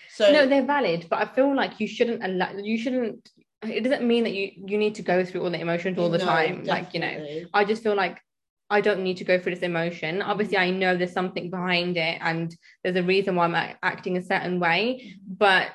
So 0.09 0.31
no, 0.31 0.47
they're 0.47 0.65
valid, 0.65 1.07
but 1.09 1.19
I 1.19 1.25
feel 1.33 1.55
like 1.55 1.79
you 1.79 1.87
shouldn't 1.87 2.23
allow 2.23 2.51
you 2.57 2.77
shouldn't 2.77 3.29
it 3.63 3.83
doesn't 3.83 4.07
mean 4.07 4.23
that 4.23 4.33
you 4.33 4.51
you 4.67 4.77
need 4.77 4.95
to 4.95 5.01
go 5.01 5.25
through 5.25 5.43
all 5.43 5.49
the 5.49 5.59
emotions 5.59 5.97
all 5.97 6.09
the 6.09 6.17
No, 6.17 6.25
time. 6.25 6.63
Like, 6.63 6.93
you 6.93 6.99
know. 6.99 7.45
I 7.53 7.65
just 7.65 7.83
feel 7.83 7.95
like 7.95 8.19
I 8.69 8.81
don't 8.81 9.03
need 9.03 9.17
to 9.17 9.23
go 9.23 9.39
through 9.39 9.53
this 9.55 9.63
emotion. 9.63 10.21
Obviously, 10.21 10.57
I 10.57 10.71
know 10.71 10.95
there's 10.97 11.13
something 11.13 11.49
behind 11.49 11.97
it 11.97 12.17
and 12.21 12.55
there's 12.83 12.95
a 12.95 13.03
reason 13.03 13.35
why 13.35 13.45
I'm 13.45 13.75
acting 13.83 14.17
a 14.17 14.21
certain 14.23 14.59
way. 14.59 15.15
But 15.27 15.69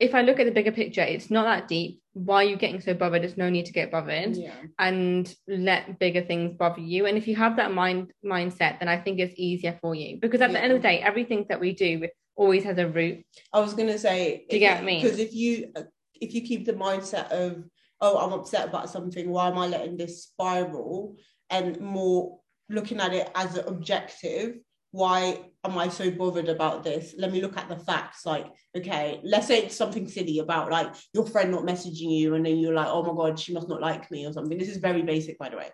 if 0.00 0.14
I 0.14 0.22
look 0.22 0.40
at 0.40 0.46
the 0.46 0.52
bigger 0.52 0.72
picture, 0.72 1.02
it's 1.02 1.30
not 1.30 1.44
that 1.44 1.68
deep. 1.68 2.00
Why 2.14 2.36
are 2.36 2.48
you 2.48 2.56
getting 2.56 2.80
so 2.80 2.94
bothered? 2.94 3.22
There's 3.22 3.36
no 3.36 3.50
need 3.50 3.66
to 3.66 3.72
get 3.72 3.90
bothered 3.92 4.34
Yeah. 4.34 4.54
and 4.78 5.32
let 5.46 5.98
bigger 5.98 6.22
things 6.22 6.54
bother 6.54 6.80
you. 6.80 7.06
And 7.06 7.18
if 7.18 7.28
you 7.28 7.36
have 7.36 7.56
that 7.56 7.72
mind 7.72 8.12
mindset, 8.24 8.80
then 8.80 8.88
I 8.88 8.98
think 8.98 9.20
it's 9.20 9.34
easier 9.36 9.78
for 9.80 9.94
you 9.94 10.18
because 10.20 10.40
at 10.40 10.52
the 10.52 10.60
end 10.60 10.72
of 10.72 10.78
the 10.78 10.88
day, 10.88 11.00
everything 11.00 11.46
that 11.50 11.60
we 11.60 11.74
do 11.74 12.08
always 12.34 12.64
has 12.64 12.78
a 12.78 12.88
root. 12.88 13.24
I 13.52 13.60
was 13.60 13.74
gonna 13.74 13.98
say, 13.98 14.46
Do 14.48 14.56
you 14.56 14.60
get 14.60 14.82
me? 14.82 15.02
Because 15.02 15.18
if 15.18 15.34
you 15.34 15.72
if 16.14 16.34
you 16.34 16.42
keep 16.42 16.64
the 16.64 16.72
mindset 16.72 17.30
of 17.30 17.64
oh, 18.00 18.16
I'm 18.18 18.32
upset 18.32 18.66
about 18.66 18.88
something, 18.88 19.28
why 19.28 19.48
am 19.48 19.58
I 19.58 19.66
letting 19.66 19.98
this 19.98 20.22
spiral? 20.24 21.16
And 21.50 21.78
more 21.80 22.38
looking 22.70 23.00
at 23.00 23.12
it 23.12 23.30
as 23.34 23.56
an 23.56 23.68
objective, 23.68 24.56
why 24.92 25.38
am 25.64 25.78
I 25.78 25.88
so 25.88 26.10
bothered 26.10 26.48
about 26.48 26.82
this? 26.82 27.14
Let 27.16 27.32
me 27.32 27.40
look 27.40 27.56
at 27.56 27.68
the 27.68 27.76
facts. 27.76 28.26
Like, 28.26 28.46
okay, 28.76 29.20
let's 29.22 29.46
say 29.46 29.62
it's 29.62 29.76
something 29.76 30.08
silly 30.08 30.38
about 30.40 30.70
like 30.70 30.94
your 31.14 31.26
friend 31.26 31.50
not 31.50 31.62
messaging 31.64 32.10
you, 32.10 32.34
and 32.34 32.44
then 32.44 32.58
you're 32.58 32.74
like, 32.74 32.88
oh 32.88 33.02
my 33.02 33.14
god, 33.14 33.38
she 33.38 33.52
must 33.52 33.68
not 33.68 33.80
like 33.80 34.10
me 34.10 34.26
or 34.26 34.32
something. 34.32 34.58
This 34.58 34.68
is 34.68 34.78
very 34.78 35.02
basic, 35.02 35.38
by 35.38 35.48
the 35.48 35.56
way. 35.56 35.68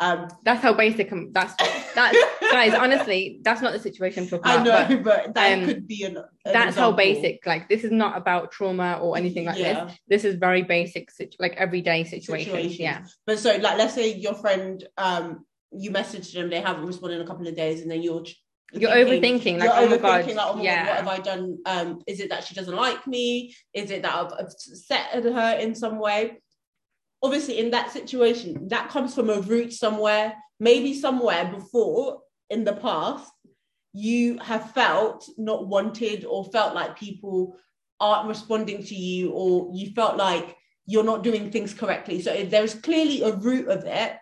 Um, 0.00 0.28
That's 0.44 0.62
how 0.62 0.74
basic. 0.74 1.10
I'm, 1.10 1.32
that's 1.32 1.54
that's 1.94 2.16
guys. 2.52 2.72
Honestly, 2.72 3.40
that's 3.42 3.60
not 3.60 3.72
the 3.72 3.80
situation 3.80 4.28
I'm 4.32 4.40
I 4.44 4.62
know, 4.62 4.96
but 5.02 5.02
but, 5.02 5.34
that 5.34 5.58
um, 5.58 5.64
could 5.64 5.88
be 5.88 6.04
an. 6.04 6.18
an 6.18 6.24
that's 6.44 6.76
how 6.76 6.92
basic. 6.92 7.44
Like 7.44 7.68
this 7.68 7.82
is 7.82 7.90
not 7.90 8.16
about 8.16 8.52
trauma 8.52 9.00
or 9.02 9.16
anything 9.16 9.46
like 9.46 9.58
Yeah. 9.58 9.86
this. 9.86 9.98
This 10.08 10.24
is 10.24 10.34
very 10.36 10.62
basic, 10.62 11.10
situ- 11.10 11.36
like 11.40 11.54
everyday 11.56 12.04
situations. 12.04 12.46
situations. 12.46 12.78
Yeah. 12.78 13.04
But 13.26 13.40
so, 13.40 13.56
like, 13.56 13.76
let's 13.76 13.94
say 13.94 14.14
your 14.14 14.34
friend, 14.34 14.86
um, 14.98 15.44
you 15.72 15.90
messaged 15.90 16.32
them, 16.32 16.48
they 16.48 16.60
haven't 16.60 16.86
responded 16.86 17.16
in 17.16 17.22
a 17.22 17.26
couple 17.26 17.48
of 17.48 17.56
days, 17.56 17.80
and 17.82 17.90
then 17.90 18.00
you're 18.00 18.24
You're 18.72 18.90
thinking- 18.90 19.56
overthinking. 19.58 19.62
you're 19.62 19.68
Like, 19.68 19.70
oh 19.70 19.88
my 19.88 19.96
overthinking, 19.98 20.34
god. 20.34 20.36
like, 20.36 20.46
oh 20.48 20.56
my 20.56 20.62
yeah. 20.62 20.86
What 20.86 20.96
have 20.96 21.08
I 21.08 21.18
done? 21.18 21.58
Um, 21.66 22.02
is 22.06 22.20
it 22.20 22.28
that 22.30 22.44
she 22.44 22.54
doesn't 22.54 22.74
like 22.76 23.06
me? 23.06 23.54
Is 23.72 23.90
it 23.90 24.02
that 24.02 24.14
I've 24.14 24.32
upset 24.32 25.24
her 25.24 25.56
in 25.58 25.74
some 25.74 25.98
way? 25.98 26.40
Obviously, 27.22 27.58
in 27.58 27.70
that 27.72 27.90
situation, 27.92 28.68
that 28.68 28.90
comes 28.90 29.14
from 29.14 29.30
a 29.30 29.40
root 29.40 29.72
somewhere, 29.72 30.34
maybe 30.60 30.94
somewhere 30.94 31.46
before 31.52 32.20
in 32.50 32.64
the 32.64 32.74
past, 32.74 33.32
you 33.92 34.38
have 34.38 34.70
felt 34.72 35.28
not 35.36 35.66
wanted 35.66 36.24
or 36.24 36.44
felt 36.44 36.74
like 36.74 36.98
people 36.98 37.56
aren't 38.00 38.28
responding 38.28 38.82
to 38.84 38.94
you, 38.94 39.30
or 39.32 39.70
you 39.74 39.90
felt 39.92 40.16
like 40.16 40.56
you're 40.86 41.02
not 41.04 41.24
doing 41.24 41.50
things 41.50 41.74
correctly. 41.74 42.22
So 42.22 42.44
there's 42.44 42.74
clearly 42.74 43.22
a 43.22 43.32
root 43.34 43.68
of 43.68 43.84
it. 43.84 44.16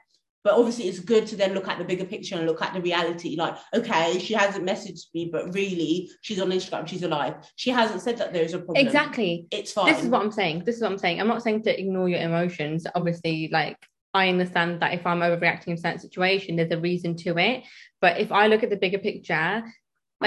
But 0.47 0.55
obviously, 0.55 0.87
it's 0.87 1.01
good 1.01 1.27
to 1.27 1.35
then 1.35 1.55
look 1.55 1.67
at 1.67 1.77
the 1.77 1.85
bigger 1.85 2.05
picture 2.05 2.37
and 2.37 2.47
look 2.47 2.63
at 2.63 2.73
the 2.73 2.81
reality. 2.81 3.35
Like, 3.35 3.57
okay, 3.75 4.21
she 4.21 4.33
hasn't 4.33 4.65
messaged 4.65 5.07
me, 5.13 5.29
but 5.33 5.53
really, 5.53 6.09
she's 6.21 6.41
on 6.41 6.51
Instagram, 6.51 6.87
she's 6.87 7.03
alive. 7.03 7.35
She 7.57 7.71
hasn't 7.71 8.01
said 8.01 8.19
that 8.19 8.33
there's 8.33 8.55
a 8.55 8.59
problem. 8.59 8.87
Exactly. 8.87 9.49
It's 9.51 9.73
fine. 9.73 9.93
This 9.93 10.05
is 10.05 10.09
what 10.09 10.23
I'm 10.23 10.31
saying. 10.31 10.63
This 10.65 10.77
is 10.77 10.83
what 10.83 10.93
I'm 10.93 10.99
saying. 10.99 11.21
I'm 11.21 11.27
not 11.27 11.43
saying 11.43 11.65
to 11.65 11.77
ignore 11.77 12.09
your 12.09 12.21
emotions. 12.21 12.87
Obviously, 12.95 13.49
like 13.53 13.77
I 14.15 14.29
understand 14.29 14.83
that 14.83 14.95
if 14.95 15.05
I'm 15.05 15.19
overreacting 15.19 15.67
in 15.67 15.79
certain 15.79 15.99
situation, 15.99 16.55
there's 16.55 16.71
a 16.71 16.79
reason 16.79 17.17
to 17.17 17.37
it. 17.39 17.65
But 18.01 18.21
if 18.21 18.31
I 18.31 18.47
look 18.47 18.63
at 18.63 18.71
the 18.71 18.77
bigger 18.77 18.99
picture, 18.99 19.65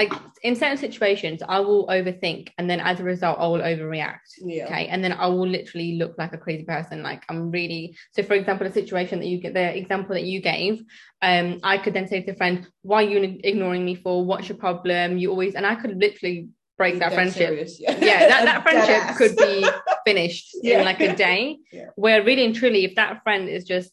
like 0.00 0.12
in 0.42 0.56
certain 0.56 0.78
situations, 0.78 1.42
I 1.46 1.60
will 1.60 1.86
overthink, 1.88 2.48
and 2.56 2.70
then 2.70 2.80
as 2.80 3.00
a 3.00 3.04
result, 3.04 3.38
I 3.38 3.46
will 3.48 3.60
overreact. 3.60 4.28
Yeah. 4.40 4.64
Okay, 4.64 4.86
and 4.88 5.04
then 5.04 5.12
I 5.12 5.26
will 5.26 5.46
literally 5.46 5.96
look 5.96 6.14
like 6.16 6.32
a 6.32 6.38
crazy 6.38 6.64
person. 6.64 7.02
Like 7.02 7.22
I'm 7.28 7.50
really 7.50 7.96
so. 8.12 8.22
For 8.22 8.34
example, 8.34 8.66
the 8.66 8.72
situation 8.72 9.18
that 9.20 9.26
you 9.26 9.38
get, 9.38 9.52
the 9.52 9.76
example 9.76 10.14
that 10.14 10.24
you 10.24 10.40
gave, 10.40 10.82
um, 11.20 11.60
I 11.62 11.76
could 11.76 11.92
then 11.92 12.08
say 12.08 12.22
to 12.22 12.30
a 12.32 12.34
friend, 12.34 12.66
"Why 12.80 13.04
are 13.04 13.08
you 13.08 13.38
ignoring 13.44 13.84
me 13.84 13.94
for? 13.94 14.24
What's 14.24 14.48
your 14.48 14.56
problem? 14.58 15.18
You 15.18 15.30
always," 15.30 15.54
and 15.54 15.66
I 15.66 15.74
could 15.74 15.94
literally 15.98 16.48
break 16.78 16.98
that 17.00 17.12
friendship 17.12 17.48
serious, 17.48 17.78
Yeah, 17.78 17.98
yeah 18.00 18.20
that, 18.28 18.44
that 18.46 18.62
friendship 18.66 19.02
could 19.18 19.36
be 19.36 19.68
finished 20.06 20.46
Yeah. 20.62 20.78
in 20.78 20.84
like 20.86 21.00
a 21.00 21.14
day 21.14 21.58
Yeah. 21.70 21.88
where 21.96 22.24
really 22.24 22.42
and 22.46 22.54
truly 22.54 22.86
if 22.86 22.94
that 22.94 23.22
friend 23.22 23.50
is 23.50 23.64
just 23.64 23.92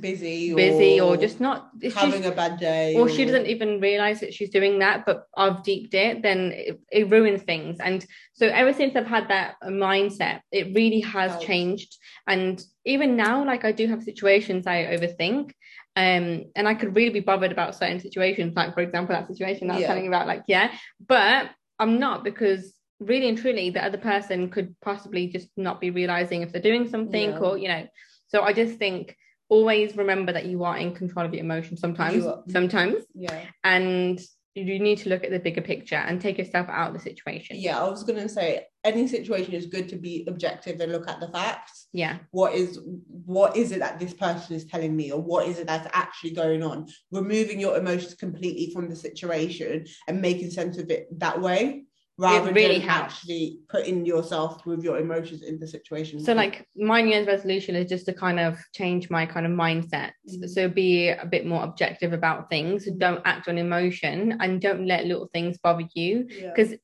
busy, 0.00 0.54
busy 0.54 1.00
or 1.00 1.16
just 1.16 1.40
not 1.40 1.70
having 1.94 2.24
a 2.26 2.30
bad 2.30 2.58
day, 2.58 2.94
or 2.94 3.08
she 3.08 3.24
doesn't 3.24 3.46
even 3.46 3.80
realize 3.80 4.20
that 4.20 4.34
she's 4.34 4.50
doing 4.50 4.78
that 4.78 5.04
but 5.06 5.24
i've 5.36 5.62
deeped 5.62 5.94
it 5.94 6.22
then 6.22 6.52
it, 6.54 6.78
it 6.92 7.10
ruins 7.10 7.42
things 7.42 7.78
and 7.80 8.04
so 8.34 8.46
ever 8.48 8.72
since 8.72 8.94
i've 8.96 9.06
had 9.06 9.28
that 9.28 9.54
mindset 9.64 10.40
it 10.52 10.74
really 10.74 11.00
has 11.00 11.32
Helps. 11.32 11.46
changed 11.46 11.96
and 12.26 12.62
even 12.84 13.16
now 13.16 13.44
like 13.44 13.64
i 13.64 13.72
do 13.72 13.86
have 13.86 14.02
situations 14.02 14.66
i 14.66 14.84
overthink 14.84 15.52
Um, 15.96 16.44
and 16.54 16.68
I 16.68 16.74
could 16.78 16.94
really 16.94 17.10
be 17.10 17.26
bothered 17.30 17.50
about 17.50 17.74
certain 17.74 17.98
situations, 17.98 18.54
like 18.54 18.72
for 18.72 18.82
example, 18.82 19.16
that 19.16 19.26
situation 19.26 19.66
that 19.66 19.74
I 19.74 19.76
was 19.78 19.82
Yeah. 19.82 19.88
telling 19.88 20.04
you 20.04 20.10
about, 20.14 20.28
like, 20.28 20.44
yeah, 20.46 20.70
but 21.14 21.50
I'm 21.80 21.98
not 21.98 22.22
because 22.22 22.62
really 23.00 23.28
and 23.28 23.36
truly 23.38 23.70
the 23.70 23.84
other 23.84 23.98
person 23.98 24.48
could 24.48 24.68
possibly 24.80 25.26
just 25.26 25.48
not 25.56 25.80
be 25.80 25.90
realizing 25.90 26.42
if 26.42 26.52
they're 26.52 26.70
doing 26.70 26.86
something 26.88 27.30
Yeah. 27.30 27.42
or, 27.44 27.58
you 27.58 27.66
know, 27.72 27.82
so 28.28 28.36
I 28.48 28.52
just 28.52 28.78
think 28.78 29.16
always 29.48 29.96
remember 29.96 30.32
that 30.32 30.46
you 30.46 30.64
are 30.64 30.76
in 30.76 30.94
control 30.94 31.26
of 31.26 31.32
your 31.34 31.42
emotions 31.42 31.80
sometimes, 31.80 32.24
sometimes, 32.48 33.04
Yeah. 33.14 33.44
and 33.64 34.20
you 34.54 34.78
need 34.80 34.98
to 34.98 35.08
look 35.08 35.24
at 35.24 35.30
the 35.30 35.38
bigger 35.38 35.60
picture 35.60 35.96
and 35.96 36.20
take 36.20 36.36
yourself 36.38 36.66
out 36.68 36.88
of 36.88 36.94
the 36.94 37.00
situation. 37.00 37.56
Yeah, 37.58 37.80
I 37.80 37.88
was 37.88 38.02
gonna 38.02 38.28
say 38.28 38.66
any 38.84 39.06
situation 39.06 39.52
is 39.54 39.66
good 39.66 39.88
to 39.90 39.96
be 39.96 40.24
objective 40.26 40.80
and 40.80 40.90
look 40.92 41.08
at 41.08 41.20
the 41.20 41.28
facts. 41.28 41.88
Yeah. 41.92 42.18
What 42.30 42.54
is 42.54 42.80
what 43.24 43.56
is 43.56 43.72
it 43.72 43.80
that 43.80 44.00
this 44.00 44.14
person 44.14 44.56
is 44.56 44.64
telling 44.64 44.96
me, 44.96 45.12
or 45.12 45.20
what 45.20 45.46
is 45.46 45.58
it 45.58 45.66
that's 45.66 45.88
actually 45.92 46.30
going 46.30 46.62
on? 46.62 46.88
Removing 47.10 47.60
your 47.60 47.76
emotions 47.76 48.14
completely 48.14 48.72
from 48.72 48.88
the 48.88 48.96
situation 48.96 49.86
and 50.08 50.20
making 50.20 50.50
sense 50.50 50.78
of 50.78 50.90
it 50.90 51.06
that 51.18 51.40
way, 51.40 51.84
rather 52.18 52.52
really 52.52 52.78
than 52.80 52.88
helps. 52.88 53.14
actually 53.14 53.60
putting 53.68 54.04
yourself 54.04 54.66
with 54.66 54.82
your 54.82 54.98
emotions 54.98 55.42
in 55.42 55.58
the 55.58 55.66
situation. 55.66 56.18
So 56.20 56.32
like 56.32 56.66
my 56.76 57.00
New 57.00 57.10
Year's 57.10 57.26
resolution 57.26 57.76
is 57.76 57.88
just 57.88 58.06
to 58.06 58.12
kind 58.12 58.40
of 58.40 58.58
change 58.74 59.08
my 59.08 59.24
kind 59.24 59.46
of 59.46 59.52
mindset. 59.52 60.10
Mhm. 60.28 60.48
So 60.48 60.68
be 60.68 61.08
a 61.10 61.26
bit 61.26 61.46
more 61.46 61.62
objective 61.62 62.12
about 62.12 62.50
things. 62.50 62.88
Don't 62.98 63.22
act 63.24 63.48
on 63.48 63.56
emotion 63.56 64.36
and 64.40 64.60
don't 64.60 64.86
let 64.86 65.06
little 65.06 65.28
things 65.32 65.58
bother 65.58 65.86
you 65.94 66.26
yeah. 66.28 66.78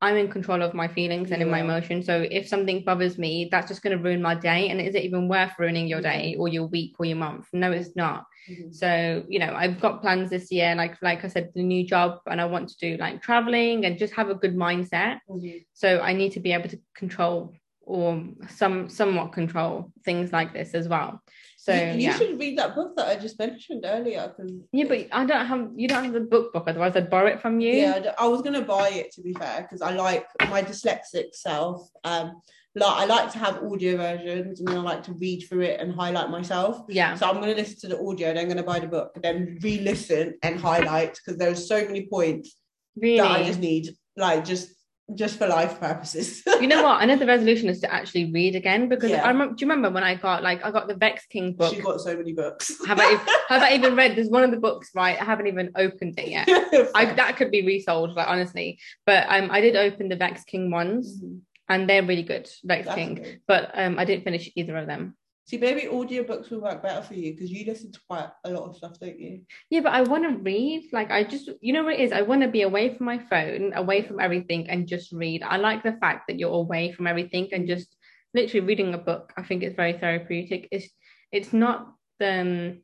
I'm 0.00 0.16
in 0.16 0.28
control 0.30 0.62
of 0.62 0.74
my 0.74 0.86
feelings 0.86 1.32
and 1.32 1.42
in 1.42 1.50
my 1.50 1.60
emotions. 1.60 2.06
So 2.06 2.24
if 2.30 2.46
something 2.46 2.84
bothers 2.84 3.18
me, 3.18 3.48
that's 3.50 3.66
just 3.66 3.82
going 3.82 3.96
to 3.96 4.02
ruin 4.02 4.22
my 4.22 4.36
day. 4.36 4.68
And 4.68 4.80
is 4.80 4.94
it 4.94 5.02
even 5.02 5.26
worth 5.28 5.52
ruining 5.58 5.88
your 5.88 6.00
day 6.00 6.36
or 6.38 6.46
your 6.46 6.66
week 6.66 6.94
or 7.00 7.06
your 7.06 7.16
month? 7.16 7.46
No, 7.52 7.72
it's 7.72 7.96
not. 7.96 8.24
Mhm. 8.48 8.72
So 8.72 9.24
you 9.28 9.40
know, 9.40 9.52
I've 9.54 9.80
got 9.80 10.00
plans 10.00 10.30
this 10.30 10.52
year, 10.52 10.74
like 10.76 10.96
like 11.02 11.24
I 11.24 11.28
said, 11.28 11.50
the 11.54 11.62
new 11.62 11.84
job, 11.84 12.20
and 12.26 12.40
I 12.40 12.44
want 12.44 12.68
to 12.68 12.76
do 12.78 12.96
like 12.96 13.22
traveling 13.22 13.84
and 13.84 13.98
just 13.98 14.14
have 14.14 14.30
a 14.30 14.34
good 14.36 14.54
mindset. 14.54 15.18
Mhm. 15.28 15.64
So 15.72 16.00
I 16.00 16.12
need 16.12 16.32
to 16.32 16.40
be 16.40 16.52
able 16.52 16.68
to 16.68 16.78
control 16.94 17.54
or 17.82 18.22
some 18.48 18.88
somewhat 18.88 19.32
control 19.32 19.90
things 20.04 20.32
like 20.32 20.52
this 20.52 20.74
as 20.74 20.86
well. 20.88 21.20
So 21.68 21.74
you, 21.74 21.92
you 21.92 21.98
yeah. 21.98 22.16
should 22.16 22.40
read 22.40 22.56
that 22.56 22.74
book 22.74 22.96
that 22.96 23.08
I 23.08 23.16
just 23.16 23.38
mentioned 23.38 23.84
earlier. 23.86 24.34
Yeah, 24.72 24.86
but 24.88 25.06
I 25.12 25.26
don't 25.26 25.44
have 25.44 25.68
you 25.76 25.86
don't 25.86 26.04
have 26.04 26.14
the 26.14 26.20
book 26.20 26.50
book, 26.52 26.64
otherwise 26.66 26.96
I'd 26.96 27.10
borrow 27.10 27.26
it 27.26 27.42
from 27.42 27.60
you. 27.60 27.72
Yeah, 27.74 28.14
I 28.18 28.26
was 28.26 28.40
gonna 28.40 28.62
buy 28.62 28.88
it 28.88 29.12
to 29.12 29.20
be 29.20 29.34
fair 29.34 29.62
because 29.62 29.82
I 29.82 29.92
like 29.92 30.26
my 30.48 30.62
dyslexic 30.62 31.34
self. 31.34 31.86
Um, 32.04 32.40
like 32.74 32.96
I 32.96 33.04
like 33.04 33.32
to 33.32 33.38
have 33.38 33.62
audio 33.62 33.98
versions 33.98 34.60
and 34.60 34.68
then 34.68 34.78
I 34.78 34.80
like 34.80 35.02
to 35.04 35.12
read 35.12 35.44
through 35.46 35.62
it 35.62 35.78
and 35.78 35.94
highlight 35.94 36.30
myself. 36.30 36.84
Yeah. 36.88 37.14
So 37.16 37.28
I'm 37.28 37.40
gonna 37.40 37.52
listen 37.52 37.90
to 37.90 37.96
the 37.96 38.02
audio, 38.02 38.28
then 38.32 38.38
I'm 38.38 38.48
gonna 38.48 38.62
buy 38.62 38.78
the 38.78 38.86
book, 38.86 39.18
then 39.22 39.58
re-listen 39.60 40.38
and 40.42 40.58
highlight 40.58 41.18
because 41.18 41.38
there's 41.38 41.68
so 41.68 41.84
many 41.84 42.06
points 42.06 42.56
Really. 42.96 43.18
that 43.18 43.30
I 43.30 43.42
just 43.44 43.60
need, 43.60 43.90
like 44.16 44.44
just 44.46 44.70
just 45.14 45.38
for 45.38 45.46
life 45.48 45.80
purposes. 45.80 46.42
you 46.46 46.66
know 46.66 46.82
what? 46.82 47.02
Another 47.02 47.24
resolution 47.26 47.68
is 47.68 47.80
to 47.80 47.92
actually 47.92 48.30
read 48.32 48.54
again 48.54 48.88
because 48.88 49.10
Yeah. 49.10 49.24
I 49.24 49.28
remember. 49.28 49.54
Do 49.54 49.64
you 49.64 49.70
remember 49.70 49.90
when 49.94 50.04
I 50.04 50.14
got 50.16 50.42
like 50.42 50.64
I 50.64 50.70
got 50.70 50.88
the 50.88 50.94
Vex 50.94 51.24
King 51.26 51.54
book? 51.54 51.74
She 51.74 51.80
got 51.80 52.00
so 52.00 52.16
many 52.16 52.32
books. 52.34 52.72
Have 52.86 52.98
I 53.00 53.12
have 53.48 53.62
I 53.62 53.72
even 53.74 53.96
read? 53.96 54.16
There's 54.16 54.28
one 54.28 54.44
of 54.44 54.50
the 54.50 54.58
books, 54.58 54.90
right? 54.94 55.20
I 55.20 55.24
haven't 55.24 55.46
even 55.46 55.70
opened 55.76 56.18
it 56.18 56.28
yet. 56.28 56.48
I, 56.94 57.06
that 57.14 57.36
could 57.36 57.50
be 57.50 57.64
resold, 57.66 58.14
like 58.14 58.28
honestly. 58.28 58.78
But 59.06 59.26
um, 59.28 59.50
I 59.50 59.60
did 59.60 59.76
open 59.76 60.08
the 60.08 60.16
Vex 60.16 60.44
King 60.44 60.70
ones, 60.70 61.20
Mhm. 61.22 61.40
and 61.68 61.88
they're 61.88 62.02
really 62.02 62.22
good, 62.22 62.48
Vex 62.64 62.86
That's 62.86 62.94
King. 62.96 63.14
good. 63.14 63.40
But 63.48 63.70
um, 63.74 63.98
I 63.98 64.04
didn't 64.04 64.24
finish 64.24 64.50
either 64.56 64.76
of 64.76 64.86
them. 64.86 65.16
See, 65.48 65.56
maybe 65.56 65.88
audiobooks 65.88 66.50
will 66.50 66.60
work 66.60 66.82
better 66.82 67.00
for 67.00 67.14
you 67.14 67.32
because 67.32 67.50
you 67.50 67.64
listen 67.64 67.90
to 67.90 68.00
quite 68.06 68.28
a 68.44 68.50
lot 68.50 68.68
of 68.68 68.76
stuff, 68.76 69.00
don't 69.00 69.18
you? 69.18 69.40
Yeah, 69.70 69.80
but 69.80 69.94
I 69.94 70.02
want 70.02 70.24
to 70.24 70.42
read. 70.42 70.90
Like, 70.92 71.10
I 71.10 71.24
just, 71.24 71.48
you 71.62 71.72
know 71.72 71.84
what 71.84 71.94
it 71.94 72.00
is? 72.00 72.12
I 72.12 72.20
want 72.20 72.42
to 72.42 72.48
be 72.48 72.60
away 72.60 72.94
from 72.94 73.06
my 73.06 73.18
phone, 73.18 73.72
away 73.74 74.02
from 74.02 74.20
everything, 74.20 74.68
and 74.68 74.86
just 74.86 75.10
read. 75.10 75.42
I 75.42 75.56
like 75.56 75.82
the 75.82 75.96
fact 76.02 76.28
that 76.28 76.38
you're 76.38 76.52
away 76.52 76.92
from 76.92 77.06
everything 77.06 77.48
and 77.52 77.66
just 77.66 77.96
literally 78.34 78.66
reading 78.66 78.92
a 78.92 78.98
book. 78.98 79.32
I 79.38 79.42
think 79.42 79.62
it's 79.62 79.74
very 79.74 79.94
therapeutic. 79.94 80.68
It's, 80.70 80.90
it's 81.32 81.54
not 81.54 81.94
the, 82.18 82.40
um, 82.40 82.82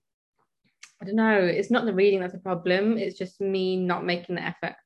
I 1.02 1.04
don't 1.04 1.16
know. 1.16 1.40
It's 1.40 1.70
not 1.70 1.84
the 1.84 1.92
reading 1.92 2.20
that's 2.20 2.32
a 2.32 2.38
problem. 2.38 2.96
It's 2.96 3.18
just 3.18 3.42
me 3.42 3.76
not 3.76 4.06
making 4.06 4.36
the 4.36 4.42
effort. 4.42 4.76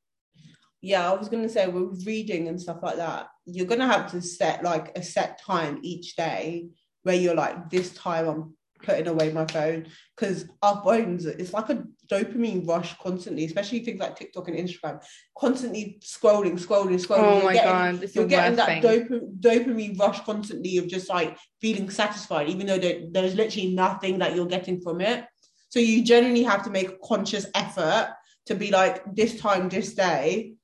yeah, 0.80 1.08
I 1.08 1.14
was 1.14 1.28
gonna 1.28 1.48
say 1.48 1.68
with 1.68 2.04
reading 2.04 2.48
and 2.48 2.60
stuff 2.60 2.78
like 2.82 2.96
that, 2.96 3.28
you're 3.46 3.66
gonna 3.66 3.86
have 3.86 4.10
to 4.10 4.20
set 4.20 4.64
like 4.64 4.98
a 4.98 5.02
set 5.04 5.40
time 5.40 5.78
each 5.82 6.16
day 6.16 6.70
where 7.02 7.16
you're 7.16 7.34
like, 7.34 7.70
this 7.70 7.92
time 7.94 8.28
I'm 8.28 8.54
putting 8.82 9.08
away 9.08 9.32
my 9.32 9.44
phone 9.46 9.86
because 10.16 10.46
our 10.62 10.80
phones, 10.84 11.26
it's 11.26 11.52
like 11.52 11.68
a 11.70 11.84
dopamine 12.10 12.66
rush 12.66 12.96
constantly, 12.98 13.44
especially 13.44 13.80
things 13.80 14.00
like 14.00 14.16
TikTok 14.16 14.48
and 14.48 14.56
Instagram, 14.56 15.02
constantly 15.36 15.98
scrolling, 16.00 16.58
scrolling, 16.58 16.94
scrolling. 17.04 17.18
Oh 17.18 17.34
You're 17.36 17.44
my 17.44 17.52
getting- 17.54 17.70
god, 17.72 18.00
this 18.00 18.14
You're 18.14 18.26
getting 18.26 18.56
that 18.56 18.82
dop- 18.82 19.22
dopamine 19.40 19.98
rush 19.98 20.20
constantly 20.20 20.78
of 20.78 20.86
just 20.88 21.08
like 21.08 21.36
feeling 21.60 21.90
satisfied, 21.90 22.48
even 22.48 22.66
though 22.66 22.78
there, 22.78 23.00
there's 23.10 23.34
literally 23.34 23.74
nothing 23.74 24.18
that 24.18 24.34
you're 24.36 24.46
getting 24.46 24.80
from 24.80 25.00
it. 25.00 25.24
So 25.70 25.80
you 25.80 26.02
generally 26.04 26.44
have 26.44 26.62
to 26.64 26.70
make 26.70 26.88
a 26.88 26.96
conscious 27.04 27.46
effort 27.54 28.14
to 28.46 28.54
be 28.54 28.70
like, 28.70 29.02
this 29.14 29.38
time, 29.38 29.68
this 29.68 29.92
day, 29.94 30.54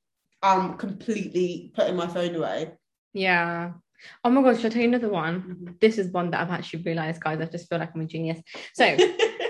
I'm 0.41 0.77
completely 0.77 1.71
putting 1.75 1.95
my 1.95 2.07
phone 2.07 2.33
away. 2.35 2.71
Yeah. 3.13 3.73
Oh 4.23 4.29
my 4.29 4.41
god, 4.41 4.57
should 4.57 4.67
I 4.67 4.69
tell 4.69 4.81
you 4.81 4.87
another 4.89 5.09
one? 5.09 5.41
Mm-hmm. 5.41 5.67
This 5.81 5.97
is 5.97 6.11
one 6.11 6.31
that 6.31 6.41
I've 6.41 6.51
actually 6.51 6.83
realized, 6.83 7.21
guys. 7.21 7.39
I 7.41 7.45
just 7.45 7.69
feel 7.69 7.79
like 7.79 7.91
I'm 7.95 8.01
a 8.01 8.05
genius. 8.05 8.39
So, 8.73 8.97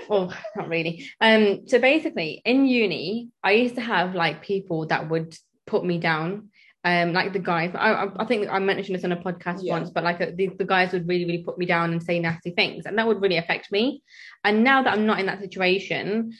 well, 0.08 0.32
not 0.56 0.68
really. 0.68 1.08
Um, 1.20 1.66
so 1.66 1.78
basically, 1.78 2.42
in 2.44 2.66
uni, 2.66 3.28
I 3.42 3.52
used 3.52 3.74
to 3.76 3.80
have 3.80 4.14
like 4.14 4.42
people 4.42 4.86
that 4.86 5.08
would 5.10 5.36
put 5.66 5.84
me 5.84 5.98
down. 5.98 6.50
Um, 6.84 7.12
like 7.12 7.32
the 7.32 7.40
guys, 7.40 7.72
I, 7.74 7.92
I- 8.04 8.22
I 8.22 8.24
think 8.26 8.48
I 8.48 8.60
mentioned 8.60 8.94
this 8.96 9.04
on 9.04 9.10
a 9.10 9.16
podcast 9.16 9.58
Yeah. 9.60 9.72
once, 9.72 9.90
but 9.90 10.04
like 10.04 10.20
uh, 10.20 10.30
the, 10.32 10.50
the 10.56 10.64
guys 10.64 10.92
would 10.92 11.08
really, 11.08 11.24
really 11.24 11.42
put 11.42 11.58
me 11.58 11.66
down 11.66 11.90
and 11.90 12.00
say 12.00 12.20
nasty 12.20 12.50
things, 12.52 12.86
and 12.86 12.96
that 12.96 13.06
would 13.08 13.20
really 13.20 13.38
affect 13.38 13.72
me. 13.72 14.02
And 14.44 14.62
now 14.62 14.82
that 14.84 14.92
I'm 14.92 15.04
not 15.04 15.18
in 15.18 15.26
that 15.26 15.40
situation, 15.40 16.32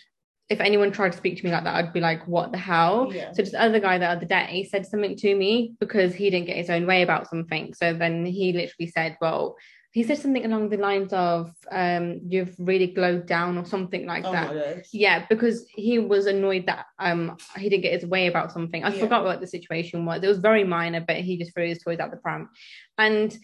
if 0.48 0.60
anyone 0.60 0.92
tried 0.92 1.12
to 1.12 1.18
speak 1.18 1.38
to 1.38 1.44
me 1.44 1.50
like 1.50 1.64
that, 1.64 1.74
I'd 1.74 1.92
be 1.92 2.00
like, 2.00 2.26
"What 2.28 2.52
the 2.52 2.58
hell?" 2.58 3.12
Yeah. 3.12 3.32
So 3.32 3.42
this 3.42 3.54
other 3.54 3.80
guy 3.80 3.98
the 3.98 4.06
other 4.06 4.26
day 4.26 4.66
said 4.70 4.86
something 4.86 5.16
to 5.16 5.34
me 5.34 5.74
because 5.80 6.14
he 6.14 6.30
didn't 6.30 6.46
get 6.46 6.56
his 6.56 6.70
own 6.70 6.86
way 6.86 7.02
about 7.02 7.28
something. 7.28 7.74
So 7.74 7.92
then 7.92 8.24
he 8.26 8.52
literally 8.52 8.88
said, 8.90 9.16
"Well." 9.20 9.56
He 9.92 10.02
said 10.02 10.18
something 10.18 10.44
along 10.44 10.68
the 10.68 10.76
lines 10.76 11.10
of, 11.14 11.54
um, 11.70 12.20
"You've 12.28 12.54
really 12.58 12.88
glowed 12.88 13.24
down" 13.24 13.56
or 13.56 13.64
something 13.64 14.04
like 14.04 14.26
oh 14.26 14.32
that. 14.32 14.84
Yeah, 14.92 15.24
because 15.26 15.66
he 15.74 15.98
was 15.98 16.26
annoyed 16.26 16.66
that 16.66 16.84
um 16.98 17.38
he 17.56 17.70
didn't 17.70 17.82
get 17.82 17.94
his 17.98 18.04
way 18.04 18.26
about 18.26 18.52
something. 18.52 18.84
I 18.84 18.90
Yeah. 18.90 19.00
forgot 19.00 19.24
what 19.24 19.40
the 19.40 19.46
situation 19.46 20.04
was. 20.04 20.22
It 20.22 20.28
was 20.28 20.36
very 20.38 20.64
minor, 20.64 21.00
but 21.00 21.16
he 21.16 21.38
just 21.38 21.54
threw 21.54 21.66
his 21.66 21.82
toys 21.82 21.98
out 21.98 22.10
the 22.10 22.18
pram. 22.18 22.50
And 22.98 23.34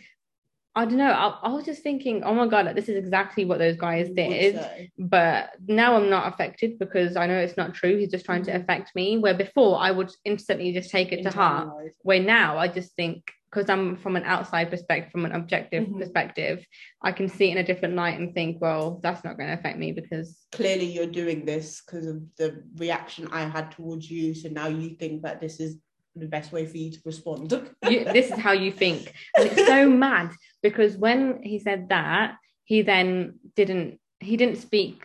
I 0.74 0.86
don't 0.86 0.96
know. 0.96 1.10
I, 1.10 1.38
I 1.42 1.52
was 1.52 1.64
just 1.66 1.82
thinking, 1.82 2.24
oh 2.24 2.34
my 2.34 2.46
god, 2.46 2.64
like, 2.64 2.74
this 2.76 2.88
is 2.88 2.96
exactly 2.96 3.44
what 3.44 3.58
those 3.58 3.76
guys 3.76 4.08
did. 4.08 4.58
But 4.98 5.50
now 5.66 5.96
I'm 5.96 6.08
not 6.08 6.32
affected 6.32 6.78
because 6.78 7.14
I 7.16 7.26
know 7.26 7.38
it's 7.38 7.58
not 7.58 7.74
true. 7.74 7.98
He's 7.98 8.10
just 8.10 8.24
trying 8.24 8.42
to 8.44 8.52
Mhm. 8.52 8.62
affect 8.62 8.94
me. 8.94 9.18
Where 9.18 9.34
before 9.34 9.78
I 9.78 9.90
would 9.90 10.10
instantly 10.24 10.72
just 10.72 10.90
take 10.90 11.12
it 11.12 11.22
to 11.24 11.30
heart. 11.30 11.68
Where 12.02 12.20
now 12.20 12.56
I 12.56 12.68
just 12.68 12.96
think 12.96 13.30
because 13.50 13.68
I'm 13.68 13.98
from 13.98 14.16
an 14.16 14.24
outside 14.24 14.70
perspective, 14.70 15.12
from 15.12 15.26
an 15.26 15.32
objective 15.32 15.86
Mhm. 15.86 15.98
perspective, 15.98 16.64
I 17.02 17.12
can 17.12 17.28
see 17.28 17.48
it 17.48 17.52
in 17.52 17.58
a 17.58 17.62
different 17.64 17.94
light 17.94 18.18
and 18.18 18.32
think, 18.32 18.62
well, 18.62 18.98
that's 19.02 19.24
not 19.24 19.36
going 19.36 19.48
to 19.50 19.54
affect 19.54 19.78
me 19.78 19.92
because 19.92 20.46
Clearly, 20.52 20.86
you're 20.86 21.06
doing 21.06 21.44
this 21.44 21.82
because 21.82 22.06
of 22.06 22.22
the 22.36 22.62
reaction 22.76 23.28
I 23.30 23.42
had 23.44 23.70
towards 23.72 24.10
you. 24.10 24.32
So 24.32 24.48
now 24.48 24.68
you 24.68 24.96
think 24.96 25.22
that 25.24 25.38
this 25.42 25.60
is 25.60 25.76
the 26.16 26.26
best 26.26 26.52
way 26.52 26.66
for 26.66 26.76
you 26.76 26.90
to 26.90 26.98
respond. 27.04 27.50
you, 27.88 28.04
this 28.04 28.30
is 28.30 28.38
how 28.38 28.52
you 28.52 28.72
think. 28.72 29.12
And 29.36 29.46
it's 29.46 29.66
so 29.66 29.88
mad 30.06 30.32
because 30.62 30.96
when 30.96 31.42
he 31.42 31.58
said 31.58 31.88
that, 31.88 32.36
he 32.64 32.82
then 32.82 33.38
didn't 33.56 33.98
he 34.20 34.36
didn't 34.36 34.56
speak. 34.56 35.04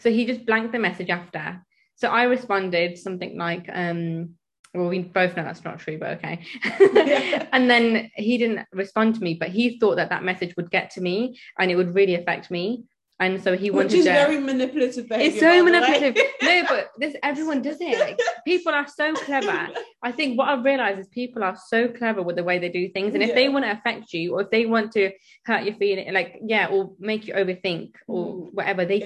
So 0.00 0.10
he 0.10 0.26
just 0.26 0.44
blanked 0.44 0.72
the 0.72 0.78
message 0.78 1.10
after. 1.10 1.62
So 1.94 2.08
I 2.08 2.24
responded 2.24 2.98
something 2.98 3.38
like, 3.38 3.70
um, 3.72 4.34
well, 4.74 4.88
we 4.88 4.98
both 4.98 5.36
know 5.36 5.44
that's 5.44 5.64
not 5.64 5.78
true, 5.78 5.98
but 5.98 6.18
okay. 6.18 6.44
and 7.52 7.70
then 7.70 8.10
he 8.14 8.36
didn't 8.36 8.66
respond 8.72 9.14
to 9.14 9.22
me, 9.22 9.34
but 9.34 9.48
he 9.48 9.78
thought 9.78 9.96
that 9.96 10.10
that 10.10 10.24
message 10.24 10.54
would 10.56 10.70
get 10.70 10.90
to 10.90 11.00
me 11.00 11.38
and 11.58 11.70
it 11.70 11.76
would 11.76 11.94
really 11.94 12.14
affect 12.14 12.50
me. 12.50 12.84
And 13.18 13.42
so 13.42 13.56
he 13.56 13.70
wanted 13.70 13.92
Which 13.92 14.00
is 14.00 14.04
to. 14.04 14.12
very 14.12 14.38
manipulative 14.38 15.08
behavior. 15.08 15.30
it's 15.30 15.40
so 15.40 15.48
by 15.48 15.56
the 15.56 15.64
way. 15.64 15.70
manipulative. 15.70 16.22
no, 16.42 16.62
but 16.68 16.90
this 16.98 17.16
everyone 17.22 17.62
does 17.62 17.78
it. 17.80 17.98
Like, 17.98 18.18
people 18.46 18.74
are 18.74 18.86
so 18.86 19.14
clever. 19.14 19.68
I 20.02 20.12
think 20.12 20.38
what 20.38 20.48
I've 20.50 20.62
realized 20.64 21.00
is 21.00 21.08
people 21.08 21.42
are 21.42 21.56
so 21.56 21.88
clever 21.88 22.20
with 22.22 22.36
the 22.36 22.44
way 22.44 22.58
they 22.58 22.68
do 22.68 22.90
things. 22.90 23.14
And 23.14 23.22
if 23.22 23.34
they 23.34 23.48
want 23.48 23.64
to 23.64 23.70
affect 23.72 24.12
you 24.12 24.34
or 24.34 24.42
if 24.42 24.50
they 24.50 24.66
want 24.66 24.92
to 24.92 25.12
hurt 25.46 25.64
your 25.64 25.74
feeling, 25.76 26.12
like, 26.12 26.40
yeah, 26.44 26.66
or 26.66 26.92
make 26.98 27.26
you 27.26 27.32
overthink 27.34 27.92
or 28.06 28.26
Mm. 28.34 28.54
whatever, 28.54 28.84
they 28.84 28.98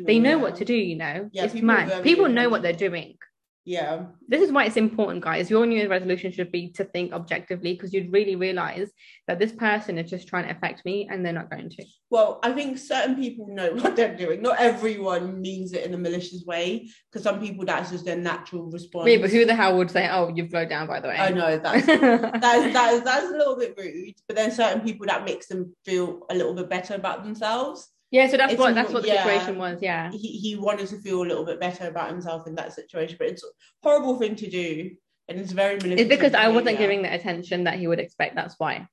they 0.00 0.18
know 0.18 0.30
yeah. 0.30 0.34
what 0.36 0.56
to 0.56 0.64
do, 0.66 0.74
you 0.74 0.96
know. 0.96 1.30
Yeah, 1.32 1.44
it's 1.44 1.54
people 1.54 1.66
mad. 1.66 2.02
People 2.02 2.28
know 2.28 2.48
what 2.50 2.60
they're 2.62 2.72
doing. 2.74 3.16
Yeah. 3.64 4.06
This 4.28 4.42
is 4.42 4.52
why 4.52 4.66
it's 4.66 4.76
important, 4.76 5.24
guys. 5.24 5.48
Your 5.48 5.64
New 5.64 5.76
Year's 5.76 5.88
resolution 5.88 6.30
should 6.30 6.52
be 6.52 6.70
to 6.72 6.84
think 6.84 7.12
objectively 7.12 7.72
because 7.72 7.94
you'd 7.94 8.12
really 8.12 8.36
realize 8.36 8.90
that 9.26 9.38
this 9.38 9.52
person 9.52 9.96
is 9.96 10.10
just 10.10 10.28
trying 10.28 10.44
to 10.44 10.50
affect 10.50 10.84
me 10.84 11.08
and 11.10 11.24
they're 11.24 11.32
not 11.32 11.50
going 11.50 11.70
to. 11.70 11.84
Well, 12.10 12.40
I 12.42 12.52
think 12.52 12.76
certain 12.76 13.16
people 13.16 13.48
know 13.48 13.72
what 13.74 13.96
they're 13.96 14.16
doing. 14.16 14.42
Not 14.42 14.60
everyone 14.60 15.40
means 15.40 15.72
it 15.72 15.86
in 15.86 15.94
a 15.94 15.98
malicious 15.98 16.44
way, 16.46 16.90
because 17.10 17.22
some 17.22 17.40
people 17.40 17.64
that's 17.64 17.90
just 17.90 18.04
their 18.04 18.18
natural 18.18 18.70
response. 18.70 19.08
Yeah, 19.08 19.18
but 19.18 19.30
who 19.30 19.46
the 19.46 19.54
hell 19.54 19.78
would 19.78 19.90
say, 19.90 20.08
"Oh, 20.10 20.30
you've 20.34 20.50
glowed 20.50 20.68
down"? 20.68 20.86
By 20.86 21.00
the 21.00 21.08
way, 21.08 21.16
I 21.16 21.30
know 21.30 21.58
that's 21.58 21.86
that 21.86 22.66
is, 22.66 22.72
that 22.74 22.92
is 22.92 23.02
that's 23.02 23.26
a 23.26 23.36
little 23.36 23.56
bit 23.56 23.74
rude. 23.78 24.14
But 24.28 24.36
then 24.36 24.50
certain 24.50 24.82
people 24.82 25.06
that 25.06 25.24
makes 25.24 25.46
them 25.46 25.74
feel 25.86 26.26
a 26.28 26.34
little 26.34 26.54
bit 26.54 26.68
better 26.68 26.94
about 26.94 27.24
themselves. 27.24 27.88
Yeah, 28.14 28.28
so 28.28 28.36
that's 28.36 28.54
what 28.54 28.76
that's 28.76 28.92
what 28.92 29.02
the 29.02 29.08
yeah. 29.08 29.24
situation 29.24 29.58
was. 29.58 29.82
Yeah, 29.82 30.12
He 30.12 30.18
he 30.18 30.54
wanted 30.54 30.86
to 30.88 30.98
feel 30.98 31.20
a 31.20 31.26
little 31.26 31.44
bit 31.44 31.58
better 31.58 31.88
about 31.88 32.10
himself 32.10 32.46
in 32.46 32.54
that 32.54 32.72
situation, 32.72 33.16
but 33.18 33.26
it's 33.26 33.42
a 33.42 33.48
horrible 33.82 34.16
thing 34.20 34.36
to 34.36 34.48
do, 34.48 34.92
and 35.28 35.40
it's 35.40 35.50
very 35.50 35.74
manipulative. 35.74 36.12
it's 36.12 36.16
because 36.16 36.34
I 36.34 36.48
wasn't 36.48 36.78
giving 36.78 37.02
the 37.02 37.12
attention 37.12 37.64
that 37.64 37.74
he 37.74 37.88
would 37.88 37.98
expect. 37.98 38.36
That's 38.36 38.54
why. 38.56 38.86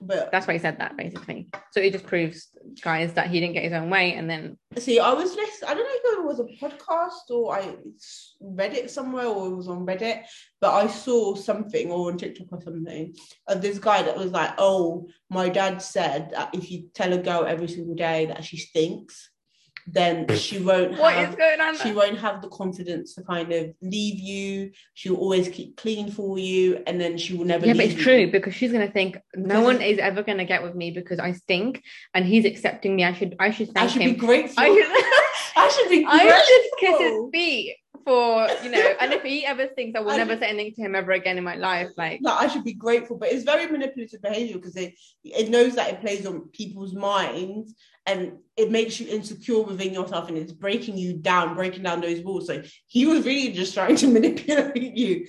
But 0.00 0.32
That's 0.32 0.46
why 0.46 0.54
he 0.54 0.58
said 0.58 0.78
that 0.78 0.96
basically. 0.96 1.48
So 1.72 1.80
it 1.80 1.92
just 1.92 2.06
proves, 2.06 2.48
guys, 2.80 3.12
that 3.14 3.28
he 3.28 3.40
didn't 3.40 3.54
get 3.54 3.64
his 3.64 3.74
own 3.74 3.90
way, 3.90 4.14
and 4.14 4.28
then 4.28 4.56
See, 4.78 4.98
I 4.98 5.12
was 5.12 5.34
listening. 5.34 5.68
I 5.68 5.74
don't 5.74 5.84
know 5.84 5.85
if 5.85 5.85
it 5.85 5.85
was 6.26 6.40
a 6.40 6.44
podcast 6.44 7.30
or 7.30 7.54
I 7.56 7.76
read 8.40 8.74
it 8.74 8.90
somewhere 8.90 9.26
or 9.26 9.48
it 9.48 9.56
was 9.56 9.68
on 9.68 9.86
Reddit, 9.86 10.24
but 10.60 10.72
I 10.72 10.86
saw 10.86 11.34
something 11.34 11.90
or 11.90 12.10
on 12.10 12.18
TikTok 12.18 12.48
or 12.52 12.60
something 12.60 13.14
of 13.48 13.62
this 13.62 13.78
guy 13.78 14.02
that 14.02 14.16
was 14.16 14.32
like, 14.32 14.52
"Oh, 14.58 15.08
my 15.30 15.48
dad 15.48 15.80
said 15.82 16.30
that 16.32 16.54
if 16.54 16.70
you 16.70 16.88
tell 16.94 17.12
a 17.12 17.18
girl 17.18 17.44
every 17.46 17.68
single 17.68 17.94
day 17.94 18.26
that 18.26 18.44
she 18.44 18.56
stinks, 18.56 19.30
then 19.86 20.26
she 20.36 20.58
won't 20.58 20.98
what 20.98 21.14
have 21.14 21.30
is 21.30 21.36
going 21.36 21.60
on? 21.60 21.76
she 21.78 21.92
won't 21.92 22.18
have 22.18 22.42
the 22.42 22.48
confidence 22.48 23.14
to 23.14 23.22
kind 23.22 23.52
of 23.52 23.72
leave 23.80 24.18
you. 24.18 24.72
She'll 24.94 25.16
always 25.16 25.48
keep 25.48 25.76
clean 25.76 26.10
for 26.10 26.38
you, 26.38 26.82
and 26.86 27.00
then 27.00 27.16
she 27.18 27.36
will 27.36 27.44
never. 27.44 27.66
yeah, 27.66 27.74
but 27.74 27.84
it's 27.84 27.94
you. 27.94 28.02
true 28.02 28.30
because 28.30 28.54
she's 28.54 28.72
gonna 28.72 28.90
think 28.90 29.18
no 29.34 29.62
one 29.62 29.80
is 29.80 29.98
ever 29.98 30.22
gonna 30.22 30.44
get 30.44 30.62
with 30.62 30.74
me 30.74 30.90
because 30.90 31.18
I 31.18 31.32
stink, 31.32 31.82
and 32.14 32.24
he's 32.24 32.44
accepting 32.44 32.96
me. 32.96 33.04
I 33.04 33.12
should, 33.14 33.36
I 33.38 33.50
should 33.50 33.70
I 33.70 33.72
thank 33.72 33.90
should 33.92 34.02
him. 34.02 34.12
be 34.14 34.16
grateful. 34.18 34.62
I 34.62 34.68
should, 34.68 34.86
I 35.56 35.68
should 35.68 35.88
be 35.88 36.04
I 36.06 36.42
should 36.46 36.78
kiss 36.80 37.00
his 37.00 37.20
feet 37.32 37.76
for 38.04 38.46
you 38.62 38.70
know. 38.70 38.94
And 39.00 39.12
if 39.12 39.22
he 39.22 39.44
ever 39.46 39.66
thinks 39.66 39.96
I 39.96 40.00
will 40.00 40.10
I 40.10 40.18
never 40.18 40.32
should- 40.32 40.40
say 40.40 40.48
anything 40.48 40.74
to 40.74 40.82
him 40.82 40.94
ever 40.94 41.12
again 41.12 41.38
in 41.38 41.44
my 41.44 41.56
life, 41.56 41.88
like 41.96 42.20
like 42.22 42.42
I 42.42 42.46
should 42.48 42.64
be 42.64 42.74
grateful, 42.74 43.16
but 43.18 43.32
it's 43.32 43.44
very 43.44 43.66
manipulative 43.70 44.20
behavior 44.22 44.56
because 44.56 44.76
it 44.76 44.94
it 45.24 45.48
knows 45.48 45.74
that 45.76 45.90
it 45.92 46.00
plays 46.00 46.26
on 46.26 46.48
people's 46.50 46.94
minds 46.94 47.74
and 48.06 48.38
it 48.56 48.70
makes 48.70 49.00
you 49.00 49.08
insecure 49.08 49.62
within 49.62 49.92
yourself 49.92 50.28
and 50.28 50.38
it's 50.38 50.52
breaking 50.52 50.96
you 50.96 51.14
down, 51.14 51.54
breaking 51.56 51.82
down 51.82 52.00
those 52.00 52.20
walls. 52.20 52.46
So 52.46 52.62
he 52.86 53.06
was 53.06 53.24
really 53.26 53.52
just 53.52 53.74
trying 53.74 53.96
to 53.96 54.06
manipulate 54.12 54.96
you. 54.96 55.26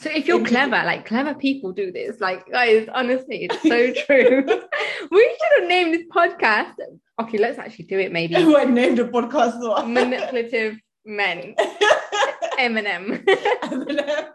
So 0.00 0.10
if 0.10 0.26
you're 0.26 0.44
clever, 0.44 0.72
like 0.84 1.06
clever 1.06 1.34
people 1.34 1.72
do 1.72 1.92
this, 1.92 2.20
like 2.20 2.50
guys, 2.50 2.88
honestly, 2.92 3.44
it's 3.48 3.62
so 3.62 3.92
true. 4.06 4.44
we 5.10 5.22
should 5.38 5.60
have 5.60 5.68
named 5.68 5.94
this 5.94 6.06
podcast. 6.14 6.74
Okay, 7.20 7.38
let's 7.38 7.58
actually 7.58 7.84
do 7.86 7.98
it. 7.98 8.12
Maybe 8.12 8.34
Who 8.42 8.56
I 8.56 8.64
named 8.64 8.98
a 8.98 9.08
podcast 9.08 9.58
manipulative 9.88 10.76
men. 11.04 11.54
Eminem. 12.58 13.24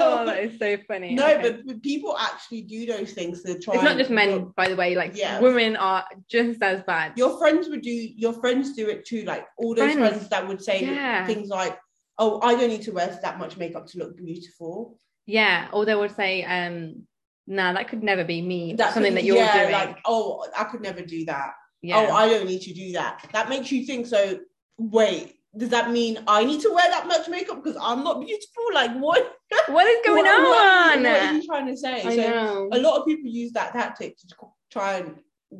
oh, 0.00 0.24
that 0.26 0.38
is 0.42 0.58
so 0.58 0.76
funny. 0.86 1.14
no, 1.14 1.26
Okay. 1.26 1.60
but, 1.66 1.82
people 1.82 2.16
actually 2.18 2.62
do 2.62 2.86
those 2.86 3.12
things 3.12 3.42
to 3.42 3.58
try. 3.58 3.74
it's 3.74 3.82
not 3.84 3.96
just 3.98 4.10
men, 4.10 4.52
by 4.56 4.68
the 4.68 4.76
way. 4.76 4.94
Like 4.94 5.12
Yeah. 5.14 5.40
women 5.40 5.76
are 5.76 6.04
just 6.30 6.62
as 6.62 6.82
bad. 6.84 7.12
Your 7.16 7.38
friends 7.38 7.68
would 7.68 7.82
do. 7.82 7.90
Your 7.90 8.32
friends 8.34 8.74
do 8.74 8.88
it 8.88 9.04
too. 9.06 9.24
Like 9.24 9.46
all 9.58 9.74
those 9.74 9.92
Friends. 9.94 10.08
friends, 10.16 10.28
that 10.30 10.46
would 10.48 10.62
say 10.62 10.82
Yeah. 10.82 11.26
things 11.26 11.48
like, 11.48 11.78
"Oh, 12.18 12.40
I 12.42 12.54
don't 12.54 12.68
need 12.70 12.82
to 12.82 12.92
wear 12.92 13.18
that 13.22 13.38
much 13.38 13.56
makeup 13.56 13.86
to 13.88 13.98
look 13.98 14.16
beautiful." 14.16 14.98
yeah, 15.26 15.68
or 15.74 15.84
they 15.84 15.94
would 15.94 16.14
say, 16.16 16.42
um, 16.44 17.06
"Nah, 17.48 17.72
that 17.72 17.88
could 17.88 18.02
never 18.02 18.24
be 18.24 18.40
me." 18.42 18.74
That's 18.74 18.94
something 18.94 19.14
that 19.14 19.24
you're 19.24 19.36
yeah, 19.36 19.60
doing. 19.60 19.72
Like, 19.72 19.98
oh, 20.04 20.46
I 20.56 20.64
could 20.64 20.82
never 20.82 21.02
do 21.02 21.24
that. 21.24 21.54
yeah. 21.82 21.96
oh, 21.96 22.14
I 22.14 22.28
don't 22.28 22.46
need 22.46 22.62
to 22.62 22.74
do 22.74 22.92
that. 22.92 23.28
That 23.32 23.48
makes 23.48 23.72
you 23.72 23.84
think, 23.84 24.06
so 24.06 24.38
wait, 24.78 25.34
does 25.56 25.70
that 25.70 25.90
mean 25.90 26.18
I 26.26 26.44
need 26.44 26.60
to 26.60 26.70
wear 26.70 26.88
that 26.90 27.06
much 27.06 27.28
makeup 27.28 27.62
because 27.62 27.78
I'm 27.80 28.04
not 28.04 28.20
beautiful? 28.20 28.64
Like, 28.72 28.96
what? 28.98 29.36
what 29.68 29.86
is 29.86 30.06
going 30.06 30.24
what, 30.24 30.42
what- 30.42 30.96
on? 30.96 31.02
what 31.02 31.12
are 31.12 31.34
you 31.34 31.46
trying 31.46 31.66
to 31.66 31.76
say? 31.76 32.02
I 32.02 32.16
so, 32.16 32.30
know. 32.30 32.68
a 32.72 32.78
lot 32.78 33.00
of 33.00 33.06
people 33.06 33.30
use 33.30 33.52
that 33.52 33.72
tactic 33.72 34.16
to 34.18 34.34
try 34.70 34.98
and 34.98 35.16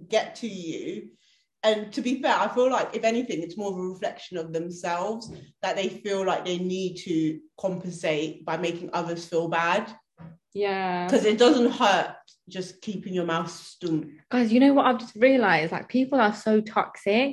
get 0.08 0.36
to 0.36 0.48
you. 0.48 1.08
And 1.64 1.92
to 1.92 2.02
be 2.02 2.22
fair, 2.22 2.36
I 2.36 2.46
feel 2.48 2.70
like 2.70 2.94
if 2.94 3.02
anything, 3.02 3.42
it's 3.42 3.56
more 3.56 3.72
of 3.72 3.78
a 3.78 3.82
reflection 3.82 4.36
of 4.36 4.52
themselves 4.52 5.32
that 5.60 5.74
they 5.74 5.88
feel 5.88 6.24
like 6.24 6.44
they 6.44 6.58
need 6.58 6.98
to 6.98 7.40
compensate 7.58 8.44
by 8.44 8.56
making 8.56 8.90
others 8.92 9.26
feel 9.26 9.48
bad 9.48 9.92
yeah. 10.58 11.06
because 11.06 11.24
it 11.24 11.38
doesn't 11.38 11.70
hurt 11.72 12.14
just 12.48 12.80
keeping 12.80 13.12
your 13.18 13.26
mouth 13.26 13.48
stum. 13.48 13.96
Guys, 14.30 14.52
you 14.52 14.60
know 14.60 14.72
what 14.72 14.86
I've 14.86 14.98
just 15.04 15.14
realized? 15.16 15.70
Like 15.72 15.88
people 15.88 16.18
are 16.20 16.34
so 16.34 16.60
toxic, 16.60 17.30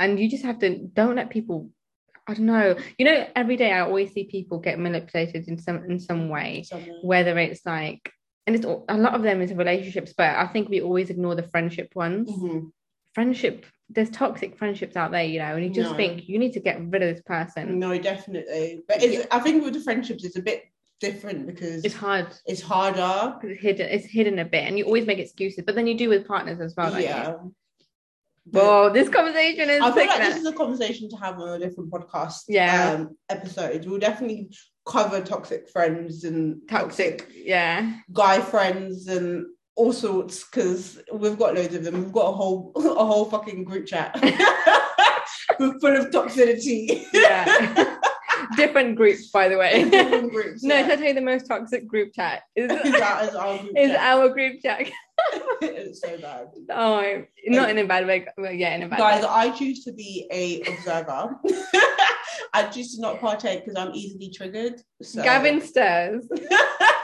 and 0.00 0.18
you 0.20 0.26
just 0.34 0.44
have 0.44 0.58
to 0.60 0.70
don't 1.00 1.16
let 1.16 1.30
people. 1.30 1.70
I 2.30 2.34
don't 2.34 2.46
know. 2.46 2.76
You 2.98 3.06
know, 3.06 3.26
every 3.34 3.56
day 3.56 3.72
I 3.72 3.80
always 3.80 4.12
see 4.12 4.24
people 4.24 4.58
get 4.58 4.78
manipulated 4.78 5.48
in 5.48 5.58
some 5.58 5.78
in 5.90 5.98
some 5.98 6.28
way, 6.28 6.64
whether 7.02 7.38
it's 7.38 7.64
like, 7.64 8.02
and 8.46 8.54
it's 8.56 8.66
all- 8.66 8.84
a 8.88 8.98
lot 8.98 9.14
of 9.14 9.22
them 9.22 9.40
is 9.40 9.52
relationships, 9.54 10.12
but 10.16 10.36
I 10.36 10.46
think 10.52 10.68
we 10.68 10.82
always 10.82 11.08
ignore 11.10 11.34
the 11.34 11.48
friendship 11.54 11.88
ones. 11.94 12.28
Mhm. 12.30 12.70
Friendship, 13.14 13.64
there's 13.88 14.10
toxic 14.10 14.58
friendships 14.58 14.94
out 15.00 15.10
there, 15.12 15.24
you 15.24 15.38
know, 15.38 15.54
and 15.56 15.64
you 15.64 15.70
just 15.70 15.92
No. 15.92 15.96
think 15.96 16.28
you 16.28 16.38
need 16.38 16.52
to 16.52 16.60
get 16.60 16.76
rid 16.92 17.02
of 17.02 17.08
this 17.14 17.22
person. 17.22 17.78
No, 17.78 17.96
definitely. 17.98 18.82
But 18.86 19.02
it's, 19.02 19.26
I 19.30 19.38
think 19.40 19.64
with 19.64 19.72
the 19.74 19.80
friendships, 19.80 20.22
it's 20.26 20.36
a 20.36 20.42
bit 20.42 20.64
different 21.00 21.46
because 21.46 21.84
It's 21.84 21.94
hard. 21.94 22.26
it's 22.46 22.60
harder. 22.60 23.36
'cause 23.40 23.50
It's 23.50 23.62
hidden. 23.62 23.88
It's 23.88 24.06
hidden 24.06 24.38
a 24.38 24.44
bit, 24.44 24.64
and 24.66 24.78
you 24.78 24.84
always 24.84 25.06
make 25.06 25.18
excuses, 25.18 25.62
but 25.64 25.74
then 25.74 25.86
you 25.86 25.96
do 25.96 26.08
with 26.08 26.26
partners 26.26 26.60
as 26.60 26.74
well. 26.76 26.92
you? 26.98 27.04
yeah. 27.04 27.34
Whoa, 28.50 28.90
this 28.90 29.10
conversation 29.10 29.68
is 29.68 29.82
I 29.82 29.92
feel 29.92 30.06
like 30.06 30.20
this 30.20 30.36
is 30.38 30.46
a 30.46 30.52
conversation 30.54 31.10
to 31.10 31.16
have 31.16 31.38
on 31.38 31.50
a 31.50 31.58
different 31.58 31.90
podcast 31.90 32.44
Yeah. 32.48 32.92
um, 32.92 33.16
episode. 33.28 33.84
We'll 33.84 33.98
definitely 33.98 34.48
cover 34.86 35.20
toxic 35.20 35.68
friends 35.68 36.24
and 36.24 36.62
toxic. 36.68 37.28
Yeah. 37.34 37.98
guy 38.12 38.40
friends 38.40 39.06
and 39.08 39.44
all 39.76 39.92
sorts 39.92 40.44
because 40.44 40.98
we've 41.12 41.38
got 41.38 41.54
loads 41.56 41.74
of 41.74 41.84
them. 41.84 42.02
We've 42.02 42.10
got 42.12 42.28
a 42.30 42.32
whole 42.32 42.72
a 42.76 43.04
whole 43.04 43.26
fucking 43.26 43.64
group 43.64 43.86
chat. 43.86 44.18
We're 45.60 45.78
full 45.80 45.96
of 45.96 46.06
toxicity. 46.10 47.04
Yeah. 47.12 47.96
Different 48.56 48.96
groups, 48.96 49.28
by 49.30 49.48
the 49.48 49.56
way. 49.56 49.88
Different 49.88 50.32
groups. 50.32 50.62
no, 50.64 50.76
yeah. 50.76 50.86
I 50.86 50.96
tell 50.96 51.04
you 51.04 51.14
the 51.14 51.20
most 51.20 51.46
toxic 51.46 51.86
group 51.86 52.12
chat 52.14 52.42
is, 52.56 52.70
Is 52.84 52.92
that 52.92 53.28
is 53.28 53.34
our 53.34 53.58
group 53.58 53.72
is 53.76 53.90
chat. 53.90 54.00
our 54.00 54.28
group 54.28 54.62
chat. 54.62 54.90
it's 55.62 56.00
so 56.00 56.18
bad. 56.18 56.48
Oh, 56.70 57.24
not 57.46 57.70
in 57.70 57.78
a 57.78 57.84
bad 57.84 58.06
way. 58.06 58.26
Well, 58.36 58.52
yeah, 58.52 58.74
in 58.74 58.82
a 58.84 58.88
bad 58.88 58.98
Guys, 58.98 59.22
way. 59.22 59.28
I 59.28 59.50
choose 59.50 59.84
to 59.84 59.92
be 59.92 60.26
a 60.30 60.60
observer. 60.62 61.36
I 62.54 62.64
choose 62.64 62.94
to 62.94 63.02
not 63.02 63.20
partake 63.20 63.64
because 63.64 63.78
I'm 63.80 63.94
easily 63.94 64.30
triggered. 64.30 64.80
So. 65.02 65.22
Gavin 65.22 65.60
stirs. 65.60 66.28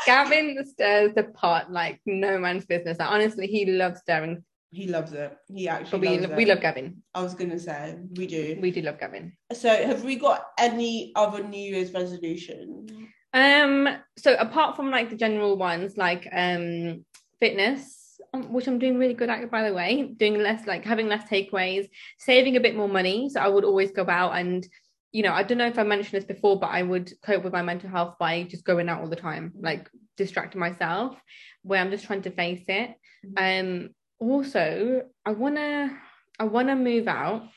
Gavin 0.06 0.64
stirs 0.64 1.12
the 1.14 1.24
pot 1.24 1.70
like 1.70 2.00
no 2.06 2.38
man's 2.38 2.64
business. 2.64 2.98
Like, 2.98 3.10
honestly, 3.10 3.46
he 3.46 3.66
loves 3.66 4.00
stirring. 4.00 4.44
He 4.74 4.88
loves 4.88 5.12
it. 5.12 5.36
He 5.54 5.68
actually 5.68 6.00
But 6.00 6.00
we 6.00 6.18
loves 6.18 6.36
we 6.36 6.44
love 6.46 6.60
Gavin. 6.60 7.02
I 7.14 7.22
was 7.22 7.34
gonna 7.34 7.58
say 7.58 7.96
we 8.16 8.26
do. 8.26 8.58
We 8.60 8.72
do 8.72 8.82
love 8.82 8.98
Gavin. 8.98 9.36
So, 9.52 9.68
have 9.68 10.02
we 10.02 10.16
got 10.16 10.48
any 10.58 11.12
other 11.14 11.42
New 11.42 11.72
Year's 11.72 11.92
resolution? 11.92 13.08
Um, 13.32 13.88
so 14.16 14.34
apart 14.34 14.76
from 14.76 14.90
like 14.90 15.10
the 15.10 15.16
general 15.16 15.56
ones 15.56 15.96
like 15.96 16.28
um 16.32 17.04
fitness, 17.40 18.20
um, 18.32 18.52
which 18.52 18.66
I'm 18.66 18.78
doing 18.78 18.98
really 18.98 19.14
good 19.14 19.30
at 19.30 19.50
by 19.50 19.68
the 19.68 19.74
way, 19.74 20.12
doing 20.16 20.38
less 20.38 20.66
like 20.66 20.84
having 20.84 21.08
less 21.08 21.28
takeaways, 21.28 21.88
saving 22.18 22.56
a 22.56 22.60
bit 22.60 22.76
more 22.76 22.88
money. 22.88 23.28
So 23.28 23.40
I 23.40 23.48
would 23.48 23.64
always 23.64 23.92
go 23.92 24.06
out 24.08 24.36
and 24.36 24.66
you 25.12 25.22
know, 25.22 25.32
I 25.32 25.44
don't 25.44 25.58
know 25.58 25.68
if 25.68 25.78
I 25.78 25.84
mentioned 25.84 26.20
this 26.20 26.24
before, 26.24 26.58
but 26.58 26.70
I 26.70 26.82
would 26.82 27.12
cope 27.22 27.44
with 27.44 27.52
my 27.52 27.62
mental 27.62 27.88
health 27.88 28.16
by 28.18 28.42
just 28.42 28.64
going 28.64 28.88
out 28.88 29.00
all 29.00 29.08
the 29.08 29.14
time, 29.14 29.52
like 29.60 29.88
distracting 30.16 30.60
myself, 30.60 31.16
where 31.62 31.80
I'm 31.80 31.92
just 31.92 32.04
trying 32.06 32.22
to 32.22 32.32
face 32.32 32.64
it. 32.66 32.96
Um 33.36 33.90
also 34.18 35.02
I 35.24 35.32
wanna 35.32 35.96
I 36.38 36.44
wanna 36.44 36.76
move 36.76 37.08
out. 37.08 37.48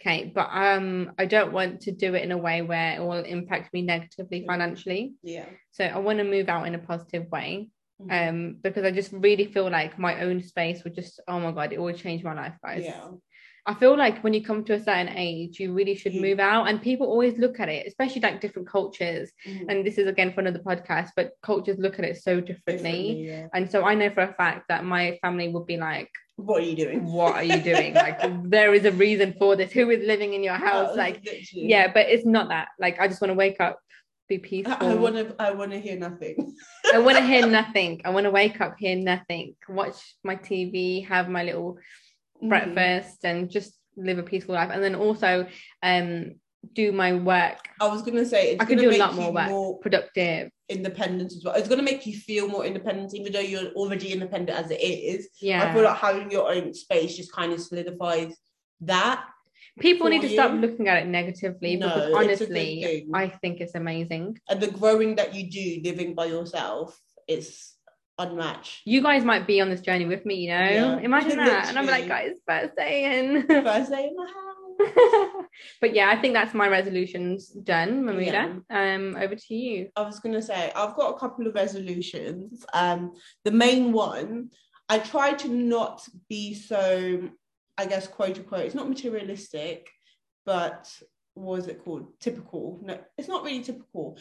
Okay, 0.00 0.30
but 0.32 0.48
um 0.52 1.12
I 1.18 1.26
don't 1.26 1.52
want 1.52 1.80
to 1.82 1.92
do 1.92 2.14
it 2.14 2.22
in 2.22 2.30
a 2.32 2.38
way 2.38 2.62
where 2.62 2.94
it 2.96 3.00
will 3.00 3.24
impact 3.24 3.72
me 3.72 3.82
negatively 3.82 4.44
financially. 4.46 5.14
Yeah. 5.22 5.46
So 5.72 5.84
I 5.84 5.98
want 5.98 6.18
to 6.18 6.24
move 6.24 6.48
out 6.48 6.66
in 6.66 6.74
a 6.74 6.78
positive 6.78 7.30
way. 7.30 7.68
Mhm. 8.00 8.28
Um, 8.28 8.56
because 8.62 8.84
I 8.84 8.92
just 8.92 9.12
really 9.12 9.46
feel 9.46 9.68
like 9.68 9.98
my 9.98 10.20
own 10.22 10.40
space 10.40 10.84
would 10.84 10.94
just 10.94 11.20
oh 11.26 11.40
my 11.40 11.50
god, 11.50 11.72
it 11.72 11.80
would 11.80 11.96
change 11.96 12.22
my 12.22 12.34
life, 12.34 12.54
guys. 12.62 12.84
yeah. 12.84 13.08
I 13.68 13.74
feel 13.74 13.96
like 13.98 14.24
when 14.24 14.32
you 14.32 14.42
come 14.42 14.64
to 14.64 14.72
a 14.74 14.78
certain 14.82 15.10
age, 15.14 15.60
you 15.60 15.74
really 15.74 15.94
should 15.94 16.14
You- 16.14 16.22
move 16.22 16.40
out, 16.40 16.68
and 16.68 16.80
people 16.80 17.06
always 17.06 17.36
look 17.38 17.60
at 17.60 17.68
it, 17.68 17.86
especially 17.86 18.22
like 18.22 18.40
different 18.40 18.66
cultures. 18.66 19.30
Mhm. 19.46 19.66
And 19.68 19.86
this 19.86 19.98
is 19.98 20.06
again 20.08 20.32
for 20.32 20.40
another 20.40 20.60
podcast, 20.70 21.10
but 21.14 21.32
cultures 21.42 21.78
look 21.78 21.98
at 21.98 22.04
it 22.06 22.16
so 22.16 22.40
differently. 22.40 22.92
Differently, 22.92 23.26
yeah. 23.28 23.48
And 23.54 23.70
so 23.70 23.84
I 23.84 23.94
know 23.94 24.08
for 24.10 24.22
a 24.22 24.32
fact 24.32 24.68
that 24.70 24.84
my 24.84 25.18
family 25.22 25.48
would 25.48 25.66
be 25.66 25.76
like, 25.76 26.10
what 26.36 26.62
are 26.62 26.64
you 26.64 26.76
doing? 26.76 27.04
what 27.12 27.34
are 27.34 27.42
you 27.44 27.60
doing? 27.60 27.92
Like 27.94 28.18
there 28.56 28.72
is 28.72 28.84
a 28.86 28.92
reason 28.92 29.34
for 29.38 29.54
this. 29.54 29.70
Who 29.72 29.90
is 29.90 30.06
living 30.06 30.32
in 30.32 30.42
your 30.42 30.54
house? 30.68 30.90
Oh, 30.92 30.96
Like 31.04 31.16
literally. 31.24 31.68
yeah, 31.74 31.92
but 31.92 32.08
it's 32.08 32.24
not 32.24 32.48
that. 32.48 32.68
Like 32.78 32.98
I 33.00 33.06
just 33.08 33.20
want 33.20 33.30
to 33.32 33.34
wake 33.44 33.60
up, 33.60 33.78
be 34.30 34.38
peaceful. 34.38 34.76
I 34.92 34.94
want 34.94 35.16
to. 35.16 35.34
I 35.38 35.50
want 35.50 35.72
to 35.72 35.80
hear 35.80 35.98
nothing. 35.98 36.36
I 36.94 36.98
want 37.00 37.18
to 37.18 37.24
hear 37.32 37.46
nothing. 37.60 38.00
I 38.06 38.10
want 38.10 38.24
to 38.24 38.30
wake 38.30 38.60
up, 38.62 38.76
hear 38.78 38.96
nothing, 38.96 39.56
watch 39.68 39.98
my 40.24 40.36
TV, 40.36 41.04
have 41.06 41.28
my 41.28 41.42
little 41.42 41.76
Mm. 42.42 42.48
breakfast, 42.48 43.24
and 43.24 43.50
just 43.50 43.78
live 43.96 44.18
a 44.18 44.22
peaceful 44.22 44.54
life. 44.54 44.70
And 44.72 44.82
then 44.82 44.94
also 44.94 45.46
um 45.82 46.32
do 46.72 46.92
my 46.92 47.14
work. 47.14 47.58
I 47.80 47.88
was 47.88 48.02
gonna 48.02 48.24
say 48.24 48.52
it's 48.52 48.62
I 48.62 48.64
could 48.64 48.78
gonna 48.78 48.90
do 48.90 48.96
a 48.96 48.98
lot 48.98 49.14
more 49.14 49.32
work, 49.32 49.48
more 49.48 49.78
productive. 49.78 50.50
independent 50.68 51.32
as 51.32 51.42
well. 51.44 51.54
It's 51.54 51.68
gonna 51.68 51.82
make 51.82 52.06
you 52.06 52.16
feel 52.16 52.48
more 52.48 52.64
independent, 52.64 53.14
even 53.14 53.32
though 53.32 53.40
you're 53.40 53.72
already 53.72 54.12
independent 54.12 54.58
as 54.58 54.70
it 54.70 54.80
is. 54.80 55.28
Yeah. 55.40 55.64
I 55.64 55.72
feel 55.72 55.82
like 55.82 55.96
having 55.96 56.30
your 56.30 56.50
own 56.50 56.74
space 56.74 57.16
just 57.16 57.32
kind 57.32 57.52
of 57.52 57.60
solidifies 57.60 58.36
that. 58.82 59.24
People 59.80 60.08
need 60.08 60.22
to 60.22 60.28
stop 60.28 60.52
looking 60.52 60.88
at 60.88 61.04
it 61.04 61.06
negatively 61.06 61.76
No, 61.76 61.86
because 61.86 61.98
it's 62.00 62.40
a 62.40 62.46
good 62.46 62.56
honestly. 62.56 63.08
I 63.14 63.28
think 63.28 63.60
it's 63.60 63.76
amazing. 63.76 64.38
And 64.48 64.60
the 64.60 64.70
growing 64.70 65.14
that 65.16 65.34
you 65.34 65.48
do 65.50 65.80
living 65.84 66.14
by 66.14 66.26
yourself 66.26 66.98
is 67.28 67.74
unmatched. 68.18 68.82
You 68.84 69.02
guys 69.02 69.24
might 69.24 69.46
be 69.46 69.60
on 69.60 69.70
this 69.70 69.80
journey 69.80 70.06
with 70.06 70.26
me, 70.26 70.36
you 70.36 70.50
know? 70.50 70.58
Yeah. 70.58 70.98
Imagine 70.98 71.36
that. 71.38 71.68
And 71.68 71.78
I'm 71.78 71.86
like, 71.86 72.08
guys, 72.08 72.32
first 72.46 72.76
day 72.76 73.18
in. 73.18 73.46
First 73.64 73.90
day 73.90 74.08
in 74.08 74.16
the 74.16 74.26
house. 74.26 74.48
but 75.80 75.94
yeah, 75.94 76.08
I 76.10 76.16
think 76.16 76.34
that's 76.34 76.54
my 76.54 76.68
resolutions 76.68 77.48
done, 77.48 78.04
Mamuda. 78.04 78.62
Um, 78.70 79.16
over 79.16 79.34
to 79.34 79.54
you. 79.54 79.88
I 79.96 80.02
was 80.02 80.20
gonna 80.20 80.42
say 80.42 80.70
I've 80.74 80.94
got 80.94 81.14
a 81.14 81.18
couple 81.18 81.46
of 81.46 81.54
resolutions. 81.54 82.64
Um, 82.72 83.12
the 83.44 83.50
main 83.50 83.92
one, 83.92 84.50
I 84.88 84.98
try 84.98 85.32
to 85.32 85.48
not 85.48 86.06
be 86.28 86.54
so, 86.54 87.28
I 87.76 87.86
guess, 87.86 88.06
quote 88.06 88.38
unquote, 88.38 88.66
it's 88.66 88.74
not 88.74 88.88
materialistic, 88.88 89.88
but 90.46 90.90
what 91.34 91.60
is 91.60 91.66
it 91.66 91.84
called? 91.84 92.06
Typical. 92.20 92.80
No, 92.82 92.98
it's 93.16 93.28
not 93.28 93.44
really 93.44 93.62
typical. 93.62 94.18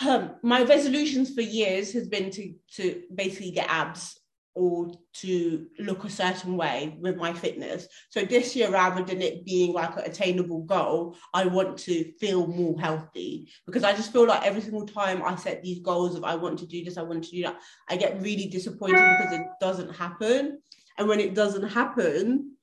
Um, 0.00 0.36
my 0.42 0.62
resolutions 0.62 1.34
for 1.34 1.40
years 1.40 1.92
has 1.92 2.08
been 2.08 2.30
to 2.30 2.54
to 2.76 3.02
basically 3.14 3.52
get 3.52 3.70
abs 3.70 4.18
or 4.54 4.92
to 5.12 5.66
look 5.80 6.04
a 6.04 6.10
certain 6.10 6.56
way 6.56 6.96
with 7.00 7.16
my 7.16 7.32
fitness. 7.32 7.88
So 8.10 8.24
this 8.24 8.54
year, 8.54 8.70
rather 8.70 9.02
than 9.04 9.20
it 9.20 9.44
being 9.44 9.72
like 9.72 9.96
an 9.96 10.04
attainable 10.04 10.62
goal, 10.62 11.16
I 11.32 11.46
want 11.46 11.76
to 11.78 12.12
feel 12.20 12.46
more 12.46 12.78
healthy 12.80 13.50
because 13.66 13.82
I 13.82 13.92
just 13.92 14.12
feel 14.12 14.26
like 14.26 14.44
every 14.44 14.60
single 14.60 14.86
time 14.86 15.22
I 15.22 15.34
set 15.36 15.62
these 15.62 15.80
goals 15.80 16.14
of 16.14 16.24
I 16.24 16.36
want 16.36 16.58
to 16.60 16.66
do 16.66 16.84
this, 16.84 16.96
I 16.96 17.02
want 17.02 17.24
to 17.24 17.30
do 17.30 17.42
that, 17.42 17.60
I 17.88 17.96
get 17.96 18.22
really 18.22 18.46
disappointed 18.46 19.04
because 19.18 19.32
it 19.32 19.46
doesn't 19.60 19.94
happen. 19.94 20.60
And 20.98 21.08
when 21.08 21.18
it 21.18 21.34
doesn't 21.34 21.68
happen 21.68 22.53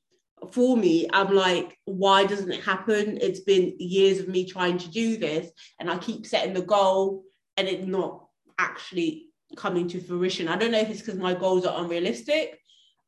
for 0.51 0.75
me, 0.75 1.07
I'm 1.13 1.33
like, 1.33 1.77
why 1.85 2.25
doesn't 2.25 2.51
it 2.51 2.63
happen? 2.63 3.17
It's 3.21 3.41
been 3.41 3.75
years 3.77 4.19
of 4.19 4.27
me 4.27 4.45
trying 4.45 4.77
to 4.79 4.89
do 4.89 5.17
this, 5.17 5.51
and 5.79 5.89
I 5.89 5.97
keep 5.97 6.25
setting 6.25 6.53
the 6.53 6.61
goal 6.61 7.23
and 7.57 7.67
it 7.67 7.87
not 7.87 8.25
actually 8.57 9.27
coming 9.55 9.87
to 9.89 9.99
fruition. 9.99 10.47
I 10.47 10.55
don't 10.55 10.71
know 10.71 10.79
if 10.79 10.89
it's 10.89 11.01
because 11.01 11.19
my 11.19 11.33
goals 11.33 11.65
are 11.65 11.83
unrealistic 11.83 12.59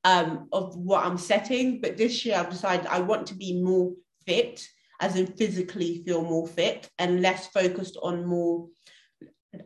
um, 0.04 0.48
of 0.52 0.76
what 0.76 1.06
I'm 1.06 1.18
setting, 1.18 1.82
but 1.82 1.98
this 1.98 2.26
year 2.26 2.38
I've 2.38 2.50
decided 2.50 2.88
I 2.88 3.00
want 3.00 3.28
to 3.28 3.36
be 3.36 3.62
more 3.62 3.94
fit, 4.26 4.66
as 5.00 5.16
in 5.16 5.28
physically 5.28 6.04
feel 6.06 6.22
more 6.22 6.48
fit 6.48 6.90
and 7.00 7.22
less 7.22 7.48
focused 7.48 7.98
on 8.02 8.26
more. 8.26 8.68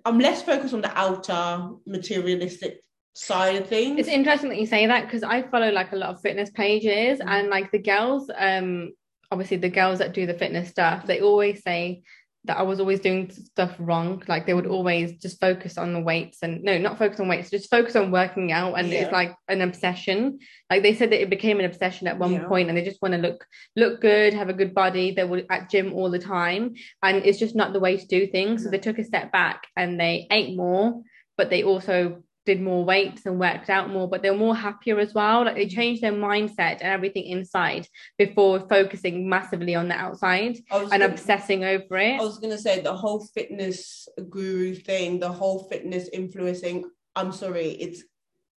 I'm 0.06 0.20
less 0.20 0.42
focused 0.42 0.74
on 0.74 0.82
the 0.82 0.98
outer 0.98 1.70
materialistic 1.86 2.82
side 3.18 3.56
of 3.56 3.68
things. 3.68 4.00
It's 4.00 4.08
interesting 4.10 4.50
that 4.50 4.60
you 4.60 4.66
say 4.68 4.86
that 4.88 5.06
because 5.06 5.24
I 5.24 5.42
follow 5.44 5.72
like 5.72 5.92
a 5.92 5.96
lot 5.96 6.10
of 6.10 6.22
fitness 6.22 6.50
pages 6.52 7.20
Mm. 7.20 7.28
and 7.28 7.50
like 7.50 7.72
the 7.72 7.80
girls, 7.80 8.30
um, 8.38 8.92
obviously 9.32 9.58
the 9.58 9.70
girls 9.70 10.00
that 10.00 10.14
do 10.14 10.26
the 10.26 10.34
fitness 10.34 10.70
stuff, 10.70 11.06
they 11.06 11.20
always 11.22 11.62
say 11.64 12.04
that 12.46 12.58
I 12.58 12.62
was 12.62 12.80
always 12.80 13.02
doing 13.02 13.30
stuff 13.30 13.76
wrong. 13.78 14.24
Like 14.28 14.46
they 14.46 14.54
would 14.54 14.68
always 14.68 15.18
just 15.18 15.42
focus 15.42 15.78
on 15.78 15.92
the 15.92 16.00
weights 16.00 16.38
and 16.44 16.64
no, 16.64 16.78
not 16.78 16.98
focus 16.98 17.20
on 17.20 17.28
weights, 17.28 17.50
just 17.50 17.70
focus 17.70 17.96
on 17.98 18.10
working 18.12 18.54
out. 18.54 18.76
And 18.80 18.88
Yeah. 18.88 19.00
it's 19.02 19.12
like 19.12 19.36
an 19.50 19.62
obsession. 19.62 20.40
Like 20.70 20.82
they 20.82 20.94
said 20.94 21.10
that 21.12 21.22
it 21.22 21.30
became 21.30 21.60
an 21.60 21.66
obsession 21.66 22.08
at 22.08 22.18
one 22.20 22.34
Yeah. 22.34 22.48
point 22.48 22.70
and 22.70 22.78
they 22.78 22.86
just 22.86 23.02
want 23.02 23.16
to 23.16 23.20
look 23.20 23.46
look 23.76 24.00
good, 24.00 24.34
have 24.34 24.48
a 24.48 24.54
good 24.54 24.74
body. 24.74 25.12
They 25.12 25.26
were 25.26 25.44
at 25.50 25.70
gym 25.70 25.92
all 25.94 26.10
the 26.10 26.20
time. 26.20 26.76
And 27.04 27.26
it's 27.26 27.40
just 27.40 27.56
not 27.56 27.74
the 27.74 27.82
way 27.82 27.98
to 27.98 28.08
do 28.08 28.28
things. 28.28 28.64
So 28.64 28.70
they 28.70 28.78
took 28.78 29.00
a 29.00 29.04
step 29.04 29.32
back 29.34 29.68
and 29.76 30.00
they 30.00 30.28
ate 30.32 30.56
more, 30.56 31.02
but 31.36 31.50
they 31.50 31.64
also 31.64 32.24
did 32.48 32.62
more 32.62 32.84
weights 32.86 33.26
and 33.26 33.40
worked 33.40 33.70
out 33.70 33.90
more, 33.90 34.08
but 34.10 34.22
they're 34.22 34.34
more 34.34 34.56
happier 34.56 34.98
as 35.00 35.14
well. 35.14 35.44
Like 35.44 35.56
they 35.56 35.68
changed 35.68 36.02
their 36.02 36.14
mindset 36.14 36.78
and 36.82 36.84
everything 36.98 37.26
inside 37.26 37.88
before 38.18 38.62
focusing 38.70 39.28
massively 39.30 39.76
on 39.76 39.90
the 39.90 39.96
outside 39.96 40.58
and 40.72 40.90
gonna- 40.90 41.06
obsessing 41.06 41.66
over 41.66 41.98
it. 41.98 42.20
I 42.20 42.24
was 42.24 42.40
gonna 42.40 42.58
say 42.58 42.80
the 42.80 42.96
whole 42.96 43.20
fitness 43.36 44.08
guru 44.30 44.74
thing, 44.76 45.20
the 45.20 45.32
whole 45.32 45.60
fitness 45.70 46.08
influencing. 46.14 46.86
I'm 47.18 47.34
sorry, 47.34 47.68
it's 47.72 48.04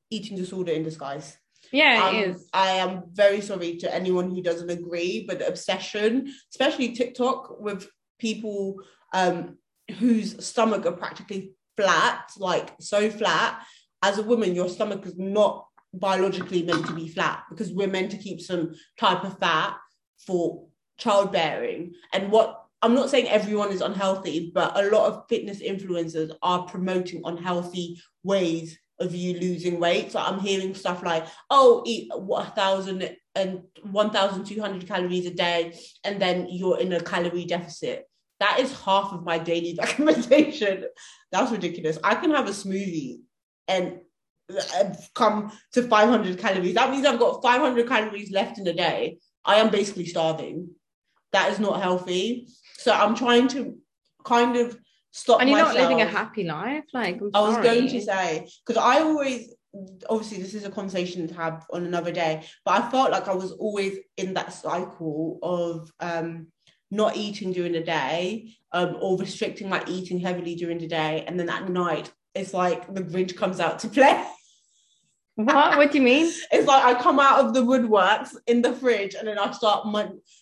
eating 0.09 0.37
disorder 0.37 0.73
in 0.73 0.85
disguise. 0.85 1.37
yeah, 1.73 2.07
Um, 2.09 2.15
it 2.15 2.29
is. 2.31 2.49
I 2.53 2.71
am 2.85 3.03
very 3.13 3.41
sorry 3.41 3.77
to 3.79 3.95
anyone 3.95 4.31
who 4.31 4.41
doesn't 4.43 4.71
agree, 4.71 5.25
but 5.29 5.41
the 5.41 5.49
obsession, 5.49 6.33
especially 6.53 6.93
TikTok, 6.93 7.61
with 7.61 7.89
people 8.19 8.77
um, 9.13 9.59
whose 9.99 10.45
stomach 10.45 10.87
are 10.87 10.93
practically 11.05 11.53
flat, 11.77 12.31
like 12.39 12.69
so 12.81 13.09
flat. 13.11 13.63
As 14.03 14.19
a 14.19 14.23
woman, 14.23 14.55
your 14.55 14.69
stomach 14.69 15.05
is 15.07 15.17
not 15.17 15.67
biologically 15.93 16.63
meant 16.63 16.87
to 16.87 16.95
be 16.95 17.09
flat 17.09 17.45
because 17.51 17.73
we're 17.73 17.89
meant 17.89 18.11
to 18.13 18.19
keep 18.19 18.41
some 18.41 18.75
type 18.99 19.25
of 19.25 19.39
fat 19.39 19.77
for 20.27 20.67
childbearing. 20.99 21.93
And 22.13 22.31
what 22.31 22.65
I'm 22.83 22.95
not 22.95 23.11
saying 23.11 23.29
everyone 23.29 23.73
is 23.73 23.83
unhealthy, 23.83 24.53
but 24.55 24.79
a 24.79 24.89
lot 24.91 25.07
of 25.07 25.25
fitness 25.29 25.61
influencers 25.61 26.33
are 26.43 26.65
promoting 26.65 27.23
unhealthy 27.25 28.01
ways 28.23 28.79
of 28.99 29.15
you 29.15 29.39
losing 29.39 29.81
weight. 29.81 30.13
So 30.13 30.19
I'm 30.19 30.41
hearing 30.41 30.75
stuff 30.75 31.03
like, 31.03 31.27
oh, 31.51 31.83
eat 31.87 32.11
a 32.13 32.45
thousand 32.51 33.17
and 33.35 33.63
1,200 33.91 34.87
calories 34.87 35.27
a 35.27 35.35
day, 35.35 35.79
and 36.05 36.21
then 36.21 36.47
you're 36.49 36.79
in 36.79 36.93
a 36.93 37.01
calorie 37.01 37.45
deficit. 37.45 38.07
That 38.41 38.61
is 38.61 38.73
half 38.83 39.13
of 39.13 39.25
my 39.25 39.39
daily 39.39 39.77
recommendation. 39.79 40.85
That's 41.33 41.53
ridiculous. 41.53 41.99
I 42.03 42.15
can 42.15 42.31
have 42.31 42.49
a 42.49 42.53
smoothie 42.53 43.21
and 43.71 44.01
uh, 44.51 44.95
come 45.15 45.53
to 45.73 45.83
500 45.83 46.39
calories. 46.39 46.75
That 46.75 46.91
means 46.91 47.07
I've 47.07 47.21
got 47.21 47.43
500 47.43 47.89
calories 47.89 48.33
left 48.33 48.59
in 48.59 48.67
a 48.67 48.73
day. 48.73 49.19
I 49.45 49.57
am 49.57 49.71
basically 49.71 50.07
starving. 50.07 50.71
That 51.33 51.53
is 51.53 51.61
not 51.61 51.81
healthy. 51.81 52.49
So 52.79 52.93
I'm 52.93 53.15
trying 53.15 53.49
to 53.49 53.79
kind 54.25 54.57
of 54.57 54.77
stop 55.13 55.41
And 55.41 55.49
you're 55.49 55.59
myself. 55.59 55.79
not 55.79 55.83
living 55.83 56.03
a 56.03 56.07
happy 56.07 56.45
life. 56.45 56.85
Like 56.93 57.21
I 57.35 57.41
was 57.41 57.57
going 57.59 57.89
to 57.89 58.01
say 58.01 58.49
because 58.67 58.83
I 58.83 59.01
always 59.01 59.55
obviously 60.09 60.43
this 60.43 60.55
is 60.55 60.65
a 60.65 60.71
conversation 60.71 61.29
to 61.29 61.35
have 61.35 61.65
on 61.73 61.85
another 61.85 62.11
day, 62.11 62.45
but 62.65 62.83
I 62.83 62.91
felt 62.91 63.13
like 63.13 63.29
I 63.29 63.35
was 63.35 63.53
always 63.53 63.99
in 64.17 64.35
that 64.35 64.53
cycle 64.53 65.39
of 65.43 65.93
um 66.01 66.49
not 66.91 67.17
eating 67.17 67.53
during 67.53 67.73
the 67.73 67.81
day 67.81 68.51
um 68.73 68.97
or 69.01 69.17
restricting 69.17 69.69
my 69.69 69.83
eating 69.87 70.19
heavily 70.19 70.57
during 70.57 70.79
the 70.79 70.89
day 70.89 71.25
and 71.27 71.39
then 71.39 71.49
at 71.49 71.69
night 71.69 72.13
it's 72.35 72.55
like 72.55 72.93
the 72.95 73.03
Grinch 73.03 73.37
comes 73.37 73.61
out 73.61 73.79
to 73.81 73.89
play. 73.89 74.25
What? 75.37 75.79
What 75.79 75.91
do 75.93 75.99
you 75.99 76.05
mean? 76.05 76.31
It's 76.53 76.67
like 76.67 76.85
I 76.85 77.01
come 77.01 77.19
out 77.19 77.43
of 77.43 77.55
the 77.55 77.61
woodworks 77.63 78.37
in 78.47 78.61
the 78.61 78.75
fridge 78.75 79.15
and 79.15 79.27
then 79.27 79.39
I 79.39 79.51
start 79.53 79.87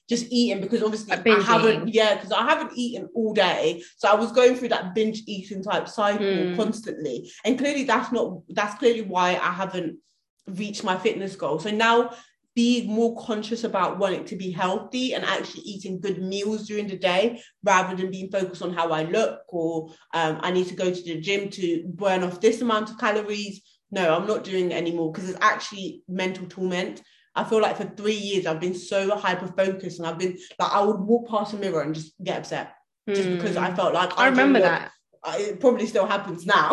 just 0.08 0.26
eating 0.30 0.60
because 0.60 0.82
obviously 0.82 1.12
I 1.12 1.40
haven't, 1.40 1.94
yeah, 1.94 2.14
because 2.14 2.32
I 2.32 2.42
haven't 2.42 2.72
eaten 2.74 3.08
all 3.14 3.32
day. 3.32 3.82
So 3.98 4.08
I 4.08 4.14
was 4.14 4.32
going 4.32 4.56
through 4.56 4.70
that 4.70 4.94
binge 4.96 5.22
eating 5.26 5.62
type 5.62 5.88
cycle 5.88 6.26
Mm. 6.26 6.56
constantly. 6.56 7.30
And 7.44 7.58
clearly 7.58 7.84
that's 7.84 8.10
not, 8.10 8.40
that's 8.48 8.76
clearly 8.78 9.02
why 9.02 9.36
I 9.36 9.52
haven't 9.52 9.98
reached 10.46 10.82
my 10.82 10.96
fitness 10.96 11.36
goal. 11.36 11.60
So 11.60 11.70
now 11.70 12.10
be 12.58 12.86
more 12.98 13.12
conscious 13.28 13.62
about 13.70 13.98
wanting 14.02 14.24
to 14.24 14.36
be 14.44 14.50
healthy 14.50 15.06
and 15.14 15.24
actually 15.24 15.62
eating 15.72 16.00
good 16.00 16.18
meals 16.32 16.66
during 16.66 16.88
the 16.88 16.96
day 17.12 17.40
rather 17.70 17.94
than 17.96 18.10
being 18.10 18.30
focused 18.38 18.62
on 18.62 18.72
how 18.78 18.86
I 18.90 19.02
look 19.04 19.40
or 19.48 19.70
um, 20.18 20.34
I 20.46 20.50
need 20.50 20.66
to 20.68 20.74
go 20.82 20.88
to 20.92 21.02
the 21.08 21.20
gym 21.26 21.50
to 21.50 21.84
burn 22.02 22.24
off 22.24 22.40
this 22.40 22.60
amount 22.60 22.90
of 22.90 22.98
calories. 22.98 23.62
No, 23.92 24.04
I'm 24.16 24.26
not 24.26 24.42
doing 24.44 24.72
it 24.72 24.74
anymore 24.82 25.12
because 25.12 25.28
it's 25.30 25.38
actually 25.52 26.02
mental 26.08 26.46
torment. 26.48 26.96
I 27.36 27.44
feel 27.44 27.60
like 27.62 27.76
for 27.76 27.88
three 28.00 28.20
years 28.30 28.44
I've 28.46 28.64
been 28.66 28.74
so 28.74 29.16
hyper 29.16 29.46
focused 29.62 29.98
and 30.00 30.08
I've 30.08 30.18
been 30.18 30.36
like 30.58 30.72
I 30.72 30.80
would 30.82 31.00
walk 31.10 31.28
past 31.28 31.54
a 31.54 31.56
mirror 31.56 31.82
and 31.82 31.94
just 31.94 32.12
get 32.28 32.38
upset 32.38 32.74
just 33.16 33.28
because 33.34 33.54
Hmm. 33.56 33.64
I 33.66 33.74
felt 33.78 33.94
like 33.94 34.10
I 34.18 34.24
don't 34.24 34.32
remember 34.36 34.60
that. 34.60 34.90
I- 35.24 35.38
it 35.50 35.60
probably 35.60 35.86
still 35.86 36.06
happens 36.06 36.44
now. 36.44 36.68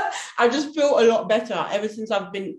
I 0.42 0.48
just 0.56 0.74
feel 0.74 0.92
a 1.00 1.04
lot 1.12 1.28
better 1.28 1.58
ever 1.76 1.88
since 1.88 2.10
I've 2.10 2.32
been 2.32 2.50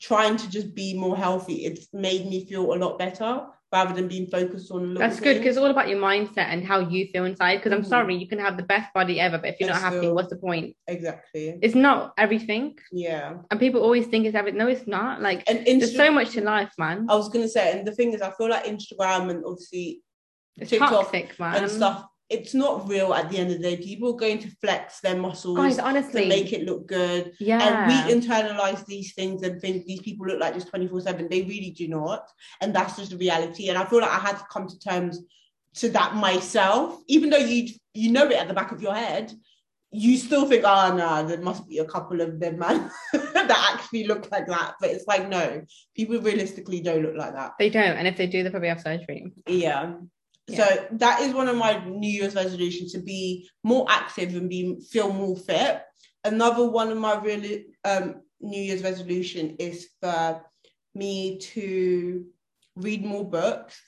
trying 0.00 0.36
to 0.36 0.48
just 0.50 0.74
be 0.74 0.94
more 0.94 1.16
healthy. 1.16 1.64
It's 1.64 1.88
made 1.92 2.26
me 2.26 2.44
feel 2.46 2.72
a 2.72 2.76
lot 2.76 2.98
better 2.98 3.46
rather 3.70 3.92
than 3.94 4.08
being 4.08 4.26
focused 4.26 4.70
on 4.70 4.94
That's 4.94 5.20
good 5.20 5.34
because 5.38 5.56
it's 5.56 5.62
all 5.62 5.70
about 5.70 5.88
your 5.88 5.98
mindset 6.00 6.46
and 6.48 6.64
how 6.64 6.78
you 6.88 7.06
feel 7.12 7.26
inside. 7.26 7.56
Because 7.56 7.72
I'm 7.72 7.82
Mhm. 7.82 7.88
sorry, 7.88 8.14
you 8.16 8.26
can 8.26 8.38
have 8.38 8.56
the 8.56 8.62
best 8.62 8.90
body 8.94 9.20
ever, 9.20 9.36
but 9.36 9.50
if 9.50 9.60
you're 9.60 9.68
not 9.68 9.80
happy, 9.82 9.98
still- 9.98 10.14
what's 10.14 10.30
the 10.30 10.36
point? 10.36 10.74
exactly 10.86 11.58
It's 11.60 11.74
not 11.74 12.14
everything. 12.16 12.78
yeah 12.92 13.34
And 13.50 13.60
people 13.60 13.82
always 13.82 14.06
think 14.06 14.24
it's 14.24 14.34
everything. 14.36 14.58
No, 14.58 14.68
it's 14.68 14.86
not. 14.86 15.20
Like 15.20 15.42
and 15.50 15.66
there's 15.66 15.92
Insta- 15.92 15.96
so 15.96 16.10
much 16.10 16.30
to 16.30 16.40
life, 16.40 16.72
man. 16.78 17.06
I 17.10 17.14
was 17.16 17.28
gonna 17.28 17.48
say 17.48 17.72
and 17.78 17.86
the 17.86 17.92
thing 17.92 18.12
is 18.14 18.22
I 18.22 18.30
feel 18.30 18.48
like 18.48 18.64
Instagram 18.64 19.28
and 19.30 19.44
obviously 19.44 20.02
It's 20.56 20.70
TikTok 20.70 20.90
toxic, 20.90 21.38
man. 21.38 21.62
and 21.62 21.70
stuff 21.70 22.06
it's 22.30 22.52
not 22.52 22.88
real 22.88 23.14
at 23.14 23.30
the 23.30 23.38
end 23.38 23.50
of 23.50 23.58
the 23.58 23.62
day. 23.62 23.82
People 23.82 24.10
are 24.10 24.18
going 24.18 24.38
to 24.40 24.50
flex 24.60 25.00
their 25.00 25.16
muscles 25.16 25.56
Guys, 25.56 25.78
honestly, 25.78 26.22
to 26.22 26.28
make 26.28 26.52
it 26.52 26.64
look 26.64 26.86
good. 26.86 27.32
Yeah. 27.40 27.60
and 27.62 27.86
we 27.88 28.14
internalize 28.14 28.84
these 28.86 29.14
things 29.14 29.42
and 29.42 29.60
think 29.60 29.86
these 29.86 30.02
people 30.02 30.26
look 30.26 30.40
like 30.40 30.54
just 30.54 30.68
24 30.68 31.00
7 31.00 31.28
they 31.28 31.42
really 31.42 31.70
do 31.70 31.88
not. 31.88 32.28
And 32.60 32.74
that's 32.74 32.96
just 32.96 33.10
the 33.10 33.16
reality. 33.16 33.68
And 33.68 33.78
i 33.78 33.84
feel 33.84 34.00
like 34.00 34.10
i 34.10 34.18
had 34.18 34.38
to 34.38 34.44
come 34.50 34.68
to 34.68 34.78
terms 34.78 35.20
to 35.74 35.88
that 35.90 36.16
myself. 36.16 37.00
Even 37.06 37.30
though 37.30 37.38
you 37.38 37.72
you 37.94 38.12
know 38.12 38.26
it 38.26 38.36
at 38.36 38.48
the 38.48 38.54
back 38.54 38.72
of 38.72 38.82
your 38.82 38.94
head 38.94 39.32
you 39.90 40.18
still 40.18 40.46
think 40.46 40.64
ah, 40.66 40.90
oh 40.92 40.96
no 40.96 41.26
there 41.26 41.40
must 41.40 41.66
be 41.66 41.78
a 41.78 41.84
couple 41.84 42.20
of 42.20 42.38
them 42.38 42.58
man 42.58 42.90
that 43.12 43.74
actually 43.74 44.06
look 44.06 44.30
like 44.30 44.46
that. 44.46 44.74
But 44.80 44.90
it's 44.90 45.06
like 45.06 45.28
no 45.28 45.62
people 45.96 46.20
realistically 46.20 46.80
don't 46.80 47.02
look 47.02 47.16
like 47.16 47.32
that. 47.32 47.52
They 47.58 47.70
don't, 47.70 47.96
and 47.96 48.06
if 48.06 48.16
they 48.16 48.26
do, 48.26 48.42
they 48.42 48.50
probably 48.50 48.68
have 48.68 48.82
surgery. 48.82 49.32
yeah. 49.46 49.94
So 50.54 50.86
that 50.92 51.20
is 51.20 51.34
one 51.34 51.48
of 51.48 51.56
my 51.56 51.84
New 51.84 52.10
Year's 52.10 52.34
resolutions 52.34 52.92
to 52.92 53.00
be 53.00 53.48
more 53.62 53.86
active 53.88 54.34
and 54.34 54.48
be 54.48 54.80
feel 54.90 55.12
more 55.12 55.36
fit. 55.36 55.82
Another 56.24 56.68
one 56.68 56.90
of 56.90 56.98
my 56.98 57.16
really 57.20 57.66
um, 57.84 58.22
New 58.40 58.60
Year's 58.60 58.82
resolution 58.82 59.56
is 59.58 59.88
for 60.00 60.42
me 60.94 61.38
to 61.38 62.26
read 62.76 63.04
more 63.04 63.28
books, 63.28 63.80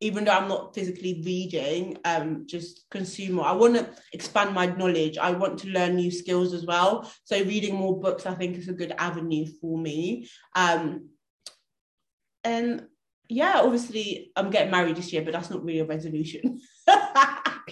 even 0.00 0.24
though 0.24 0.32
I'm 0.32 0.48
not 0.48 0.74
physically 0.74 1.22
reading. 1.24 1.98
Um, 2.04 2.44
just 2.46 2.88
consume 2.90 3.34
more. 3.34 3.46
I 3.46 3.52
want 3.52 3.74
to 3.74 3.88
expand 4.12 4.54
my 4.54 4.66
knowledge. 4.66 5.18
I 5.18 5.32
want 5.32 5.58
to 5.60 5.68
learn 5.68 5.96
new 5.96 6.10
skills 6.10 6.54
as 6.54 6.64
well. 6.64 7.10
So 7.24 7.36
reading 7.42 7.74
more 7.74 7.98
books, 7.98 8.26
I 8.26 8.34
think, 8.34 8.56
is 8.56 8.68
a 8.68 8.74
good 8.74 8.94
avenue 8.96 9.46
for 9.60 9.76
me. 9.76 10.28
Um, 10.54 11.08
and 12.44 12.86
yeah, 13.30 13.60
obviously 13.60 14.32
I'm 14.36 14.50
getting 14.50 14.70
married 14.70 14.96
this 14.96 15.12
year, 15.12 15.22
but 15.22 15.32
that's 15.32 15.50
not 15.50 15.64
really 15.64 15.80
a 15.80 15.84
resolution. 15.84 16.60
Can 16.86 17.02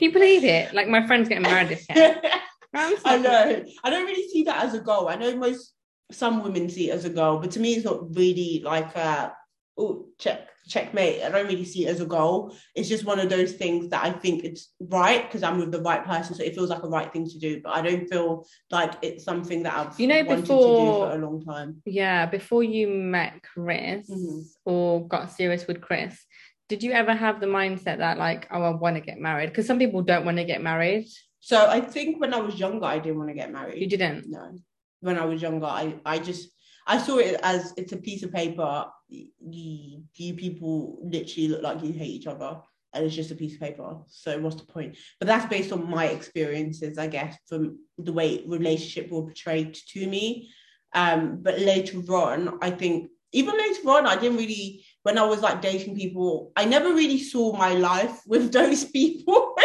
you 0.00 0.12
believe 0.12 0.44
it? 0.44 0.72
Like 0.72 0.88
my 0.88 1.06
friend's 1.06 1.28
getting 1.28 1.42
married 1.42 1.68
this 1.68 1.86
year. 1.88 2.20
I 2.74 3.18
know. 3.18 3.64
I 3.82 3.90
don't 3.90 4.06
really 4.06 4.28
see 4.28 4.44
that 4.44 4.64
as 4.64 4.74
a 4.74 4.80
goal. 4.80 5.08
I 5.08 5.16
know 5.16 5.34
most 5.36 5.74
some 6.12 6.42
women 6.42 6.68
see 6.68 6.90
it 6.90 6.94
as 6.94 7.04
a 7.04 7.10
goal, 7.10 7.38
but 7.38 7.50
to 7.52 7.60
me, 7.60 7.74
it's 7.74 7.84
not 7.84 8.14
really 8.14 8.62
like 8.64 8.94
a 8.94 9.34
oh 9.78 10.06
check 10.18 10.48
checkmate. 10.68 11.22
I 11.22 11.30
don't 11.30 11.46
really 11.46 11.64
see 11.64 11.86
it 11.86 11.88
as 11.90 12.00
a 12.02 12.06
goal. 12.06 12.54
It's 12.74 12.90
just 12.90 13.06
one 13.06 13.18
of 13.18 13.30
those 13.30 13.52
things 13.54 13.88
that 13.88 14.04
I 14.04 14.10
think 14.10 14.44
it's 14.44 14.70
right 14.80 15.22
because 15.26 15.42
I'm 15.42 15.58
with 15.58 15.72
the 15.72 15.80
right 15.80 16.04
person, 16.04 16.34
so 16.34 16.42
it 16.42 16.54
feels 16.54 16.68
like 16.68 16.82
a 16.82 16.88
right 16.88 17.10
thing 17.10 17.26
to 17.26 17.38
do. 17.38 17.60
But 17.62 17.74
I 17.76 17.80
don't 17.82 18.06
feel 18.06 18.44
like 18.70 18.92
it's 19.00 19.24
something 19.24 19.62
that 19.62 19.74
I've 19.74 19.98
You 19.98 20.08
know, 20.08 20.22
wanted 20.24 20.42
before- 20.42 20.78
to 20.78 20.84
do 20.84 20.92
for 20.98 21.10
a 21.12 21.26
long 21.26 21.42
time. 21.42 21.82
Yeah, 21.86 22.26
before 22.26 22.62
you 22.62 22.88
met 22.88 23.42
Chris 23.42 24.10
Mhm. 24.10 24.44
or 24.66 25.06
got 25.08 25.30
serious 25.30 25.66
with 25.66 25.80
Chris, 25.80 26.22
did 26.68 26.82
you 26.82 26.92
ever 26.92 27.14
have 27.14 27.40
the 27.40 27.46
mindset 27.46 27.98
that 27.98 28.18
like, 28.18 28.46
oh, 28.50 28.62
I 28.62 28.70
want 28.70 28.96
to 28.96 29.00
get 29.00 29.18
married? 29.18 29.48
Because 29.48 29.66
some 29.66 29.78
people 29.78 30.02
don't 30.02 30.26
want 30.26 30.36
to 30.36 30.44
get 30.44 30.60
married. 30.62 31.06
So 31.40 31.66
I 31.66 31.80
think 31.80 32.20
when 32.20 32.34
I 32.34 32.40
was 32.40 32.58
younger, 32.60 32.84
I 32.84 32.98
didn't 32.98 33.16
want 33.18 33.30
to 33.30 33.34
get 33.34 33.50
married. 33.50 33.80
You 33.80 33.88
didn't. 33.88 34.28
No. 34.28 34.58
When 35.00 35.16
I 35.16 35.24
was 35.24 35.40
younger, 35.40 35.64
I, 35.64 35.94
I 36.04 36.18
just 36.18 36.50
I 36.88 36.98
saw 36.98 37.18
it 37.18 37.38
as 37.42 37.74
it's 37.76 37.92
a 37.92 37.98
piece 37.98 38.22
of 38.22 38.32
paper. 38.32 38.86
You, 39.08 40.02
you 40.14 40.34
people 40.34 40.98
literally 41.02 41.48
look 41.48 41.62
like 41.62 41.82
you 41.84 41.92
hate 41.92 42.10
each 42.10 42.26
other, 42.26 42.60
and 42.94 43.04
it's 43.04 43.14
just 43.14 43.30
a 43.30 43.34
piece 43.34 43.54
of 43.54 43.60
paper. 43.60 43.98
So 44.08 44.40
what's 44.40 44.56
the 44.56 44.66
point? 44.66 44.96
But 45.20 45.28
that's 45.28 45.46
based 45.46 45.70
on 45.70 45.88
my 45.88 46.06
experiences, 46.06 46.96
I 46.96 47.06
guess, 47.06 47.36
from 47.46 47.78
the 47.98 48.12
way 48.12 48.42
relationship 48.46 49.10
were 49.12 49.22
portrayed 49.22 49.74
to 49.92 50.06
me. 50.06 50.50
Um, 50.94 51.42
but 51.42 51.60
later 51.60 51.98
on, 52.14 52.58
I 52.62 52.70
think 52.70 53.10
even 53.32 53.58
later 53.58 53.90
on, 53.90 54.06
I 54.06 54.16
didn't 54.16 54.38
really 54.38 54.82
when 55.02 55.18
I 55.18 55.24
was 55.24 55.42
like 55.42 55.60
dating 55.60 55.94
people, 55.94 56.52
I 56.56 56.64
never 56.64 56.88
really 56.94 57.18
saw 57.18 57.56
my 57.56 57.74
life 57.74 58.20
with 58.26 58.50
those 58.52 58.84
people. 58.84 59.54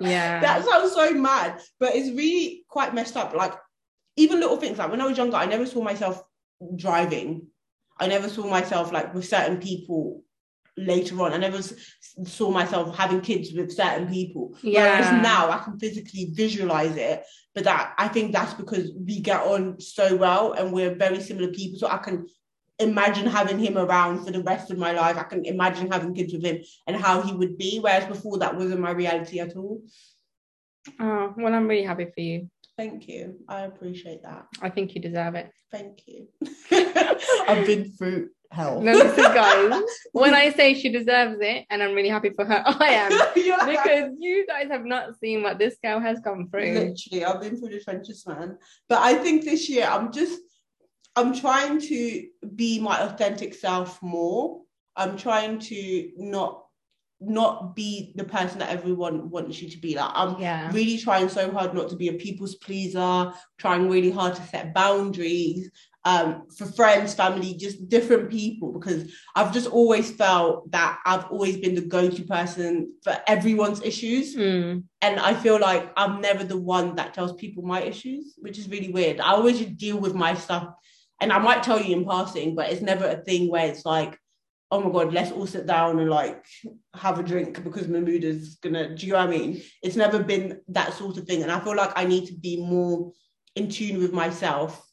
Yeah. 0.00 0.40
that 0.40 0.64
sounds 0.64 0.92
so 0.92 1.12
mad, 1.12 1.62
but 1.78 1.94
it's 1.94 2.10
really 2.10 2.64
quite 2.68 2.94
messed 2.94 3.16
up. 3.16 3.32
Like 3.32 3.54
even 4.16 4.40
little 4.40 4.56
things 4.56 4.78
like 4.78 4.90
when 4.90 5.00
I 5.00 5.06
was 5.06 5.18
younger, 5.18 5.36
I 5.36 5.46
never 5.46 5.66
saw 5.66 5.82
myself 5.82 6.22
driving. 6.76 7.48
I 7.98 8.06
never 8.06 8.28
saw 8.28 8.46
myself 8.46 8.92
like 8.92 9.14
with 9.14 9.26
certain 9.26 9.58
people 9.60 10.24
later 10.76 11.20
on. 11.22 11.32
I 11.32 11.36
never 11.36 11.60
saw 12.24 12.50
myself 12.50 12.96
having 12.96 13.20
kids 13.20 13.52
with 13.52 13.72
certain 13.72 14.08
people. 14.08 14.56
Yeah. 14.62 14.82
Whereas 14.82 15.22
now 15.22 15.50
I 15.50 15.58
can 15.58 15.78
physically 15.78 16.30
visualize 16.32 16.96
it. 16.96 17.24
But 17.54 17.64
that 17.64 17.94
I 17.98 18.08
think 18.08 18.32
that's 18.32 18.54
because 18.54 18.90
we 18.96 19.20
get 19.20 19.42
on 19.42 19.80
so 19.80 20.16
well 20.16 20.52
and 20.52 20.72
we're 20.72 20.94
very 20.94 21.20
similar 21.20 21.48
people. 21.48 21.78
So 21.78 21.88
I 21.88 21.98
can 21.98 22.26
imagine 22.80 23.26
having 23.28 23.58
him 23.58 23.78
around 23.78 24.24
for 24.24 24.32
the 24.32 24.42
rest 24.42 24.72
of 24.72 24.78
my 24.78 24.90
life. 24.90 25.16
I 25.16 25.22
can 25.22 25.44
imagine 25.44 25.90
having 25.90 26.14
kids 26.14 26.32
with 26.32 26.44
him 26.44 26.58
and 26.88 26.96
how 26.96 27.22
he 27.22 27.32
would 27.32 27.56
be. 27.56 27.78
Whereas 27.78 28.06
before 28.06 28.38
that 28.38 28.56
wasn't 28.56 28.80
my 28.80 28.90
reality 28.90 29.38
at 29.38 29.56
all. 29.56 29.82
Oh, 30.98 31.32
well, 31.36 31.54
I'm 31.54 31.68
really 31.68 31.84
happy 31.84 32.06
for 32.12 32.20
you. 32.20 32.50
Thank 32.76 33.08
you. 33.08 33.36
I 33.48 33.60
appreciate 33.60 34.22
that. 34.22 34.46
I 34.60 34.68
think 34.68 34.94
you 34.94 35.00
deserve 35.00 35.36
it. 35.36 35.50
Thank 35.70 36.02
you. 36.06 36.28
I've 36.72 37.66
been 37.66 37.92
through 37.92 38.30
hell. 38.50 38.80
No, 38.80 38.92
listen, 38.92 39.24
guys. 39.34 39.82
when 40.12 40.34
I 40.34 40.50
say 40.50 40.74
she 40.74 40.90
deserves 40.90 41.36
it, 41.40 41.66
and 41.70 41.82
I'm 41.82 41.94
really 41.94 42.08
happy 42.08 42.30
for 42.30 42.44
her, 42.44 42.62
I 42.66 42.88
am. 42.88 43.12
Yeah. 43.36 43.64
Because 43.66 44.16
you 44.18 44.46
guys 44.46 44.68
have 44.70 44.84
not 44.84 45.18
seen 45.20 45.42
what 45.42 45.58
this 45.58 45.76
girl 45.82 46.00
has 46.00 46.20
gone 46.20 46.48
through. 46.50 46.72
Literally, 46.72 47.24
I've 47.24 47.40
been 47.40 47.56
through 47.56 47.70
the 47.70 47.80
trenches, 47.80 48.26
man. 48.26 48.58
But 48.88 49.02
I 49.02 49.14
think 49.14 49.44
this 49.44 49.68
year 49.68 49.86
I'm 49.86 50.12
just 50.12 50.40
I'm 51.16 51.34
trying 51.34 51.80
to 51.80 52.26
be 52.56 52.80
my 52.80 53.00
authentic 53.00 53.54
self 53.54 54.02
more. 54.02 54.62
I'm 54.96 55.16
trying 55.16 55.58
to 55.58 56.10
not 56.16 56.63
not 57.28 57.74
be 57.74 58.12
the 58.16 58.24
person 58.24 58.58
that 58.58 58.70
everyone 58.70 59.30
wants 59.30 59.60
you 59.60 59.68
to 59.70 59.78
be. 59.78 59.96
Like 59.96 60.10
I'm 60.14 60.40
Yeah. 60.40 60.70
really 60.72 60.98
trying 60.98 61.28
so 61.28 61.50
hard 61.50 61.74
not 61.74 61.88
to 61.90 61.96
be 61.96 62.08
a 62.08 62.12
people's 62.14 62.56
pleaser, 62.56 63.32
trying 63.58 63.88
really 63.88 64.10
hard 64.10 64.34
to 64.36 64.42
set 64.42 64.74
boundaries 64.74 65.70
um, 66.06 66.42
for 66.56 66.66
friends, 66.66 67.14
family, 67.14 67.54
just 67.54 67.88
different 67.88 68.28
people, 68.30 68.72
because 68.72 69.10
I've 69.34 69.54
just 69.54 69.68
always 69.70 70.10
felt 70.10 70.70
that 70.70 70.98
I've 71.06 71.24
always 71.30 71.56
been 71.56 71.74
the 71.74 71.80
go-to 71.80 72.24
person 72.24 72.92
for 73.02 73.16
everyone's 73.26 73.82
issues. 73.82 74.36
Mm. 74.36 74.84
And 75.00 75.18
I 75.18 75.32
feel 75.32 75.58
like 75.58 75.90
I'm 75.96 76.20
never 76.20 76.44
the 76.44 76.58
one 76.58 76.96
that 76.96 77.14
tells 77.14 77.32
people 77.32 77.62
my 77.62 77.80
issues, 77.80 78.34
which 78.36 78.58
is 78.58 78.68
really 78.68 78.92
weird. 78.92 79.18
I 79.18 79.30
always 79.32 79.60
deal 79.60 79.96
with 79.98 80.14
my 80.14 80.34
stuff. 80.34 80.68
And 81.22 81.32
I 81.32 81.38
might 81.38 81.62
tell 81.62 81.80
you 81.80 81.96
in 81.96 82.04
passing, 82.04 82.54
but 82.54 82.70
it's 82.70 82.82
never 82.82 83.06
a 83.06 83.16
thing 83.16 83.48
where 83.48 83.66
it's 83.66 83.86
like, 83.86 84.18
oh 84.74 84.80
my 84.80 84.90
God, 84.90 85.12
let's 85.12 85.30
all 85.30 85.46
sit 85.46 85.66
down 85.66 86.00
and 86.00 86.10
like 86.10 86.44
have 86.94 87.20
a 87.20 87.22
drink 87.22 87.62
because 87.62 87.86
my 87.86 88.00
mood 88.00 88.24
is 88.24 88.56
gonna, 88.56 88.94
do 88.96 89.06
you 89.06 89.12
know 89.12 89.18
what 89.20 89.28
I 89.28 89.30
mean? 89.30 89.62
It's 89.82 89.94
never 89.94 90.20
been 90.20 90.60
that 90.68 90.94
sort 90.94 91.16
of 91.16 91.26
thing. 91.26 91.44
And 91.44 91.52
I 91.52 91.60
feel 91.60 91.76
like 91.76 91.92
I 91.94 92.04
need 92.04 92.26
to 92.26 92.34
be 92.34 92.56
more 92.56 93.12
in 93.54 93.68
tune 93.68 94.00
with 94.00 94.12
myself 94.12 94.84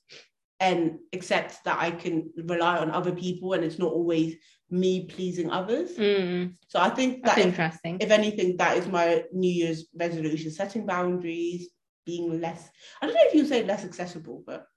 and 0.59 0.99
accept 1.13 1.63
that 1.65 1.79
I 1.79 1.89
can 1.89 2.29
rely 2.45 2.77
on 2.77 2.91
other 2.91 3.11
people 3.11 3.53
and 3.53 3.63
it's 3.63 3.79
not 3.79 3.91
always 3.91 4.35
me 4.69 5.05
pleasing 5.05 5.49
others. 5.49 5.97
Mm. 5.97 6.53
So 6.67 6.79
I 6.79 6.89
think 6.91 7.23
That's 7.23 7.37
that 7.37 7.41
if, 7.41 7.47
interesting. 7.47 7.97
if 7.99 8.11
anything, 8.11 8.57
that 8.57 8.77
is 8.77 8.87
my 8.87 9.23
New 9.33 9.51
Year's 9.51 9.87
resolution: 9.95 10.51
setting 10.51 10.85
boundaries, 10.85 11.69
being 12.05 12.39
less. 12.39 12.69
I 13.01 13.07
don't 13.07 13.15
know 13.15 13.21
if 13.23 13.33
you 13.33 13.47
say 13.47 13.63
less 13.63 13.83
accessible, 13.83 14.43
but 14.45 14.67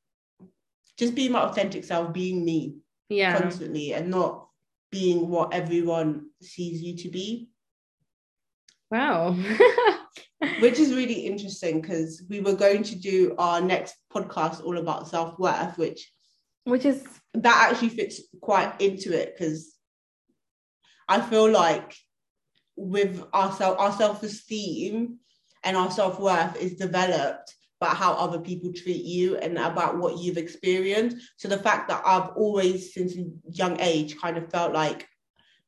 just 0.98 1.14
being 1.14 1.32
my 1.32 1.40
authentic 1.40 1.84
self, 1.84 2.12
being 2.12 2.42
me 2.42 2.78
yeah. 3.10 3.38
constantly, 3.38 3.92
and 3.92 4.10
not 4.10 4.48
being 4.94 5.28
what 5.28 5.52
everyone 5.52 6.30
sees 6.40 6.80
you 6.80 6.96
to 6.98 7.08
be. 7.08 7.48
Wow. 8.92 9.32
Which 10.60 10.78
is 10.78 10.94
really 10.94 11.26
interesting 11.26 11.80
because 11.80 12.22
we 12.30 12.40
were 12.40 12.54
going 12.54 12.84
to 12.84 12.94
do 12.94 13.34
our 13.36 13.60
next 13.60 13.96
podcast 14.14 14.64
all 14.64 14.78
about 14.78 15.08
self 15.08 15.36
worth, 15.36 15.76
which 15.78 16.08
Which 16.62 16.84
is 16.84 17.02
that 17.34 17.70
actually 17.70 17.88
fits 17.88 18.20
quite 18.40 18.80
into 18.80 19.12
it 19.20 19.34
because 19.36 19.74
I 21.08 21.20
feel 21.20 21.50
like 21.50 21.96
with 22.76 23.24
our 23.32 23.50
self 23.52 23.76
our 23.80 23.92
self-esteem 23.92 25.18
and 25.64 25.76
our 25.76 25.90
self-worth 25.90 26.56
is 26.56 26.76
developed 26.76 27.52
by 27.84 27.94
how 27.94 28.14
other 28.14 28.38
people 28.38 28.72
treat 28.72 29.04
you 29.04 29.36
and 29.36 29.58
about 29.58 29.98
what 29.98 30.18
you've 30.18 30.38
experienced. 30.38 31.16
So 31.36 31.48
the 31.48 31.58
fact 31.58 31.88
that 31.88 32.02
I've 32.04 32.30
always 32.36 32.94
since 32.94 33.16
a 33.16 33.24
young 33.50 33.80
age 33.80 34.16
kind 34.18 34.36
of 34.36 34.50
felt 34.50 34.72
like 34.72 35.06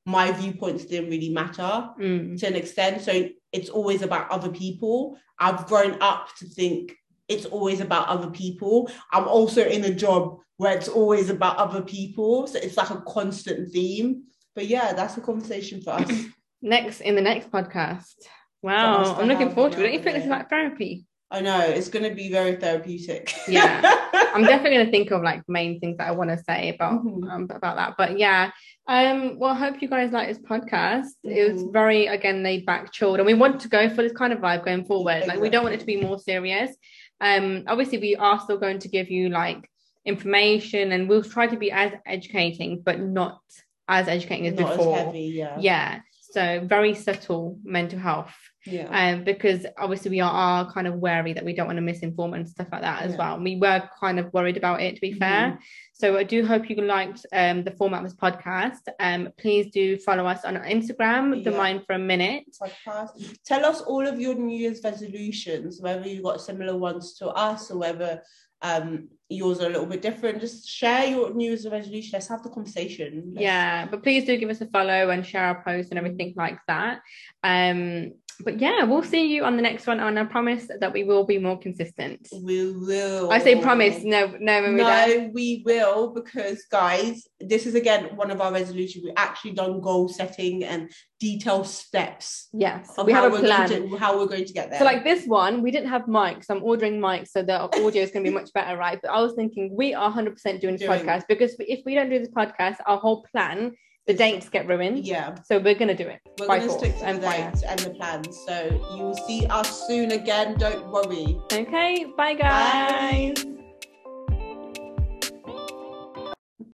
my 0.04 0.30
viewpoints 0.32 0.84
didn't 0.84 1.10
really 1.10 1.30
matter 1.30 1.88
mm. 2.00 2.38
to 2.38 2.46
an 2.46 2.56
extent. 2.56 3.02
So 3.02 3.28
it's 3.52 3.70
always 3.70 4.02
about 4.02 4.30
other 4.30 4.50
people. 4.50 5.18
I've 5.38 5.66
grown 5.66 5.98
up 6.00 6.28
to 6.38 6.46
think 6.46 6.94
it's 7.28 7.46
always 7.46 7.80
about 7.80 8.08
other 8.08 8.30
people. 8.30 8.90
I'm 9.12 9.26
also 9.26 9.64
in 9.64 9.84
a 9.84 9.94
job 9.94 10.38
where 10.58 10.76
it's 10.76 10.88
always 10.88 11.28
about 11.28 11.56
other 11.56 11.82
people. 11.82 12.46
So 12.46 12.58
it's 12.58 12.76
like 12.76 12.90
a 12.90 13.02
constant 13.02 13.72
theme 13.72 14.22
but 14.56 14.66
yeah, 14.66 14.94
that's 14.94 15.16
a 15.18 15.20
conversation 15.20 15.82
for 15.82 15.90
us. 15.90 16.10
Next 16.62 17.02
in 17.02 17.14
the 17.14 17.20
next 17.20 17.52
podcast. 17.52 18.14
Wow, 18.62 19.14
I'm 19.14 19.28
looking 19.28 19.52
forward 19.52 19.72
to 19.72 19.78
it. 19.78 19.82
Don't 19.82 19.92
you 19.92 20.02
think 20.02 20.16
this 20.16 20.24
is 20.24 20.30
like 20.30 20.48
therapy? 20.48 21.04
I 21.30 21.40
know 21.40 21.58
it's 21.60 21.88
going 21.88 22.08
to 22.08 22.14
be 22.14 22.30
very 22.30 22.56
therapeutic. 22.56 23.34
Yeah. 23.48 23.80
I'm 24.34 24.42
definitely 24.44 24.76
gonna 24.78 24.90
think 24.90 25.10
of 25.12 25.22
like 25.22 25.42
main 25.48 25.80
things 25.80 25.96
that 25.96 26.08
I 26.08 26.10
want 26.12 26.28
to 26.30 26.36
say 26.44 26.68
about 26.74 27.02
Mhm. 27.04 27.30
um, 27.30 27.42
about 27.50 27.76
that. 27.76 27.94
But 27.96 28.18
yeah, 28.18 28.50
um, 28.86 29.38
well, 29.38 29.52
I 29.52 29.54
hope 29.58 29.80
you 29.80 29.88
guys 29.88 30.12
like 30.12 30.28
this 30.28 30.38
podcast. 30.38 31.06
It 31.24 31.52
was 31.52 31.62
Mhm. 31.64 31.72
very 31.72 32.06
again 32.06 32.42
laid 32.42 32.66
back, 32.66 32.92
chilled, 32.92 33.18
and 33.18 33.26
we 33.26 33.32
want 33.34 33.60
to 33.60 33.68
go 33.68 33.88
for 33.88 34.02
this 34.02 34.12
kind 34.12 34.34
of 34.34 34.40
vibe 34.40 34.62
going 34.64 34.84
forward. 34.84 35.26
Like 35.26 35.40
we 35.40 35.48
don't 35.48 35.62
want 35.64 35.74
it 35.74 35.80
to 35.80 35.86
be 35.86 36.00
more 36.00 36.18
serious. 36.18 36.76
Um, 37.20 37.64
obviously, 37.66 37.96
we 37.98 38.14
are 38.16 38.38
still 38.40 38.58
going 38.58 38.78
to 38.80 38.88
give 38.88 39.10
you 39.10 39.30
like 39.30 39.66
information, 40.04 40.92
and 40.92 41.08
we'll 41.08 41.22
try 41.24 41.46
to 41.46 41.56
be 41.56 41.70
as 41.72 41.92
educating, 42.04 42.80
but 42.84 43.00
not 43.00 43.40
as 43.88 44.06
educating 44.08 44.46
as 44.48 44.54
Not 44.54 44.76
before. 44.76 44.96
as 44.98 45.04
heavy, 45.06 45.20
yeah. 45.20 45.56
Yeah. 45.58 46.00
So 46.36 46.60
very 46.62 46.94
subtle 46.94 47.58
mental 47.64 47.98
health 47.98 48.34
Yeah. 48.66 48.88
um, 48.90 49.24
because 49.24 49.64
obviously 49.78 50.10
we 50.10 50.20
are, 50.20 50.30
are 50.30 50.70
kind 50.70 50.86
of 50.86 50.96
wary 50.96 51.32
that 51.32 51.46
we 51.46 51.54
don't 51.54 51.66
want 51.66 51.78
to 51.78 51.82
misinform 51.90 52.34
and 52.36 52.46
stuff 52.46 52.66
like 52.70 52.82
that 52.82 53.00
as 53.04 53.12
Yeah. 53.12 53.18
well. 53.20 53.40
We 53.42 53.56
were 53.56 53.82
kind 53.98 54.18
of 54.20 54.30
worried 54.34 54.58
about 54.58 54.82
it, 54.82 54.96
to 54.96 55.00
be 55.00 55.14
fair. 55.14 55.58
So 55.94 56.18
I 56.18 56.24
do 56.24 56.44
hope 56.44 56.68
you 56.68 56.76
liked 56.82 57.24
um, 57.32 57.64
the 57.64 57.70
format 57.70 58.04
of 58.04 58.10
this 58.10 58.18
podcast. 58.26 58.82
Um, 59.00 59.30
please 59.38 59.70
do 59.70 59.96
follow 59.96 60.26
us 60.26 60.44
on 60.44 60.56
Instagram, 60.56 61.42
The 61.42 61.52
Mind 61.52 61.84
for 61.86 61.94
a 61.94 61.98
Minute. 61.98 62.44
podcast. 62.62 63.12
Tell 63.46 63.64
us 63.64 63.80
all 63.80 64.06
of 64.06 64.20
your 64.20 64.34
New 64.34 64.58
Year's 64.58 64.82
resolutions, 64.84 65.80
whether 65.80 66.06
you've 66.06 66.22
got 66.24 66.42
similar 66.42 66.76
ones 66.76 67.14
to 67.14 67.28
us 67.28 67.70
or 67.70 67.78
whether 67.78 68.22
um 68.62 69.08
yours 69.28 69.60
are 69.60 69.66
a 69.66 69.70
little 69.70 69.86
bit 69.86 70.02
different. 70.02 70.40
Just 70.40 70.68
share 70.68 71.04
your 71.06 71.34
New 71.34 71.48
Year's 71.48 71.68
resolution. 71.68 72.10
Let's 72.12 72.28
have 72.28 72.42
the 72.44 72.48
conversation. 72.48 73.32
Let's- 73.34 73.42
Yeah, 73.42 73.86
but 73.86 74.02
please 74.04 74.24
do 74.24 74.36
give 74.36 74.50
us 74.50 74.60
a 74.60 74.66
follow 74.66 75.10
and 75.10 75.26
share 75.26 75.42
our 75.42 75.64
posts 75.64 75.90
and 75.90 75.98
everything 75.98 76.32
like 76.36 76.58
that. 76.68 77.00
Um, 77.42 78.12
but 78.44 78.60
yeah, 78.60 78.84
we'll 78.84 79.02
see 79.02 79.26
you 79.34 79.44
on 79.44 79.56
the 79.56 79.62
next 79.62 79.86
one, 79.86 80.00
and 80.00 80.18
I 80.18 80.24
promise 80.24 80.68
that 80.80 80.92
we 80.92 81.04
will 81.04 81.24
be 81.24 81.38
more 81.38 81.58
consistent. 81.58 82.28
We 82.32 82.72
will. 82.72 83.30
I 83.30 83.38
say 83.38 83.60
promise, 83.60 84.02
no, 84.02 84.26
no, 84.38 84.60
Marina. 84.62 84.82
No, 84.82 85.30
we 85.32 85.62
will 85.64 86.12
because 86.12 86.64
guys, 86.70 87.26
this 87.40 87.66
is 87.66 87.74
again 87.74 88.16
one 88.16 88.30
of 88.30 88.40
our 88.40 88.52
resolutions. 88.52 89.04
We 89.04 89.12
actually 89.16 89.52
done 89.52 89.80
goal 89.80 90.08
setting 90.08 90.64
and 90.64 90.90
detailed 91.18 91.66
steps 91.66 92.48
Yes, 92.52 92.90
we 93.04 93.12
how 93.12 93.22
have 93.22 93.32
a 93.32 93.34
we're 93.36 93.40
plan. 93.40 93.68
going 93.68 93.90
to 93.90 93.96
how 93.96 94.18
we're 94.18 94.26
going 94.26 94.44
to 94.44 94.52
get 94.52 94.70
there. 94.70 94.78
So 94.78 94.84
like 94.84 95.02
this 95.02 95.24
one, 95.26 95.62
we 95.62 95.70
didn't 95.70 95.88
have 95.88 96.02
mics. 96.02 96.46
I'm 96.50 96.62
ordering 96.62 97.00
mics, 97.00 97.28
so 97.28 97.42
the 97.42 97.60
audio 97.60 98.02
is 98.02 98.10
going 98.10 98.24
to 98.24 98.30
be 98.30 98.34
much 98.34 98.52
better, 98.52 98.76
right? 98.76 98.98
But 99.00 99.10
I 99.12 99.20
was 99.22 99.34
thinking 99.34 99.74
we 99.74 99.94
are 99.94 100.12
100% 100.12 100.60
doing 100.60 100.76
this 100.76 100.82
Doing. 100.82 101.00
podcast 101.00 101.24
because 101.28 101.56
if 101.58 101.80
we 101.86 101.94
don't 101.94 102.10
do 102.10 102.18
this 102.18 102.28
podcast, 102.28 102.76
our 102.86 102.98
whole 102.98 103.24
plan, 103.32 103.72
the 104.06 104.14
dates 104.14 104.48
get 104.48 104.66
ruined. 104.68 105.04
yeah, 105.04 105.34
So 105.44 105.58
we're 105.58 105.74
going 105.74 105.88
to 105.88 105.94
do 105.96 106.08
it. 106.08 106.20
we're 106.38 106.60
to 106.60 106.70
stick 106.70 106.96
to 106.98 107.04
and 107.04 107.18
the 107.22 107.26
dates 107.28 107.62
and 107.62 107.78
the 107.80 107.90
plans. 107.90 108.38
So 108.46 108.80
you 108.94 109.02
will 109.02 109.16
see 109.26 109.46
us 109.46 109.86
soon 109.86 110.12
again. 110.12 110.56
Don't 110.58 110.88
worry. 110.90 111.38
Okay, 111.52 112.06
bye 112.16 112.34
Bye. 112.34 113.34
guys. 113.36 113.44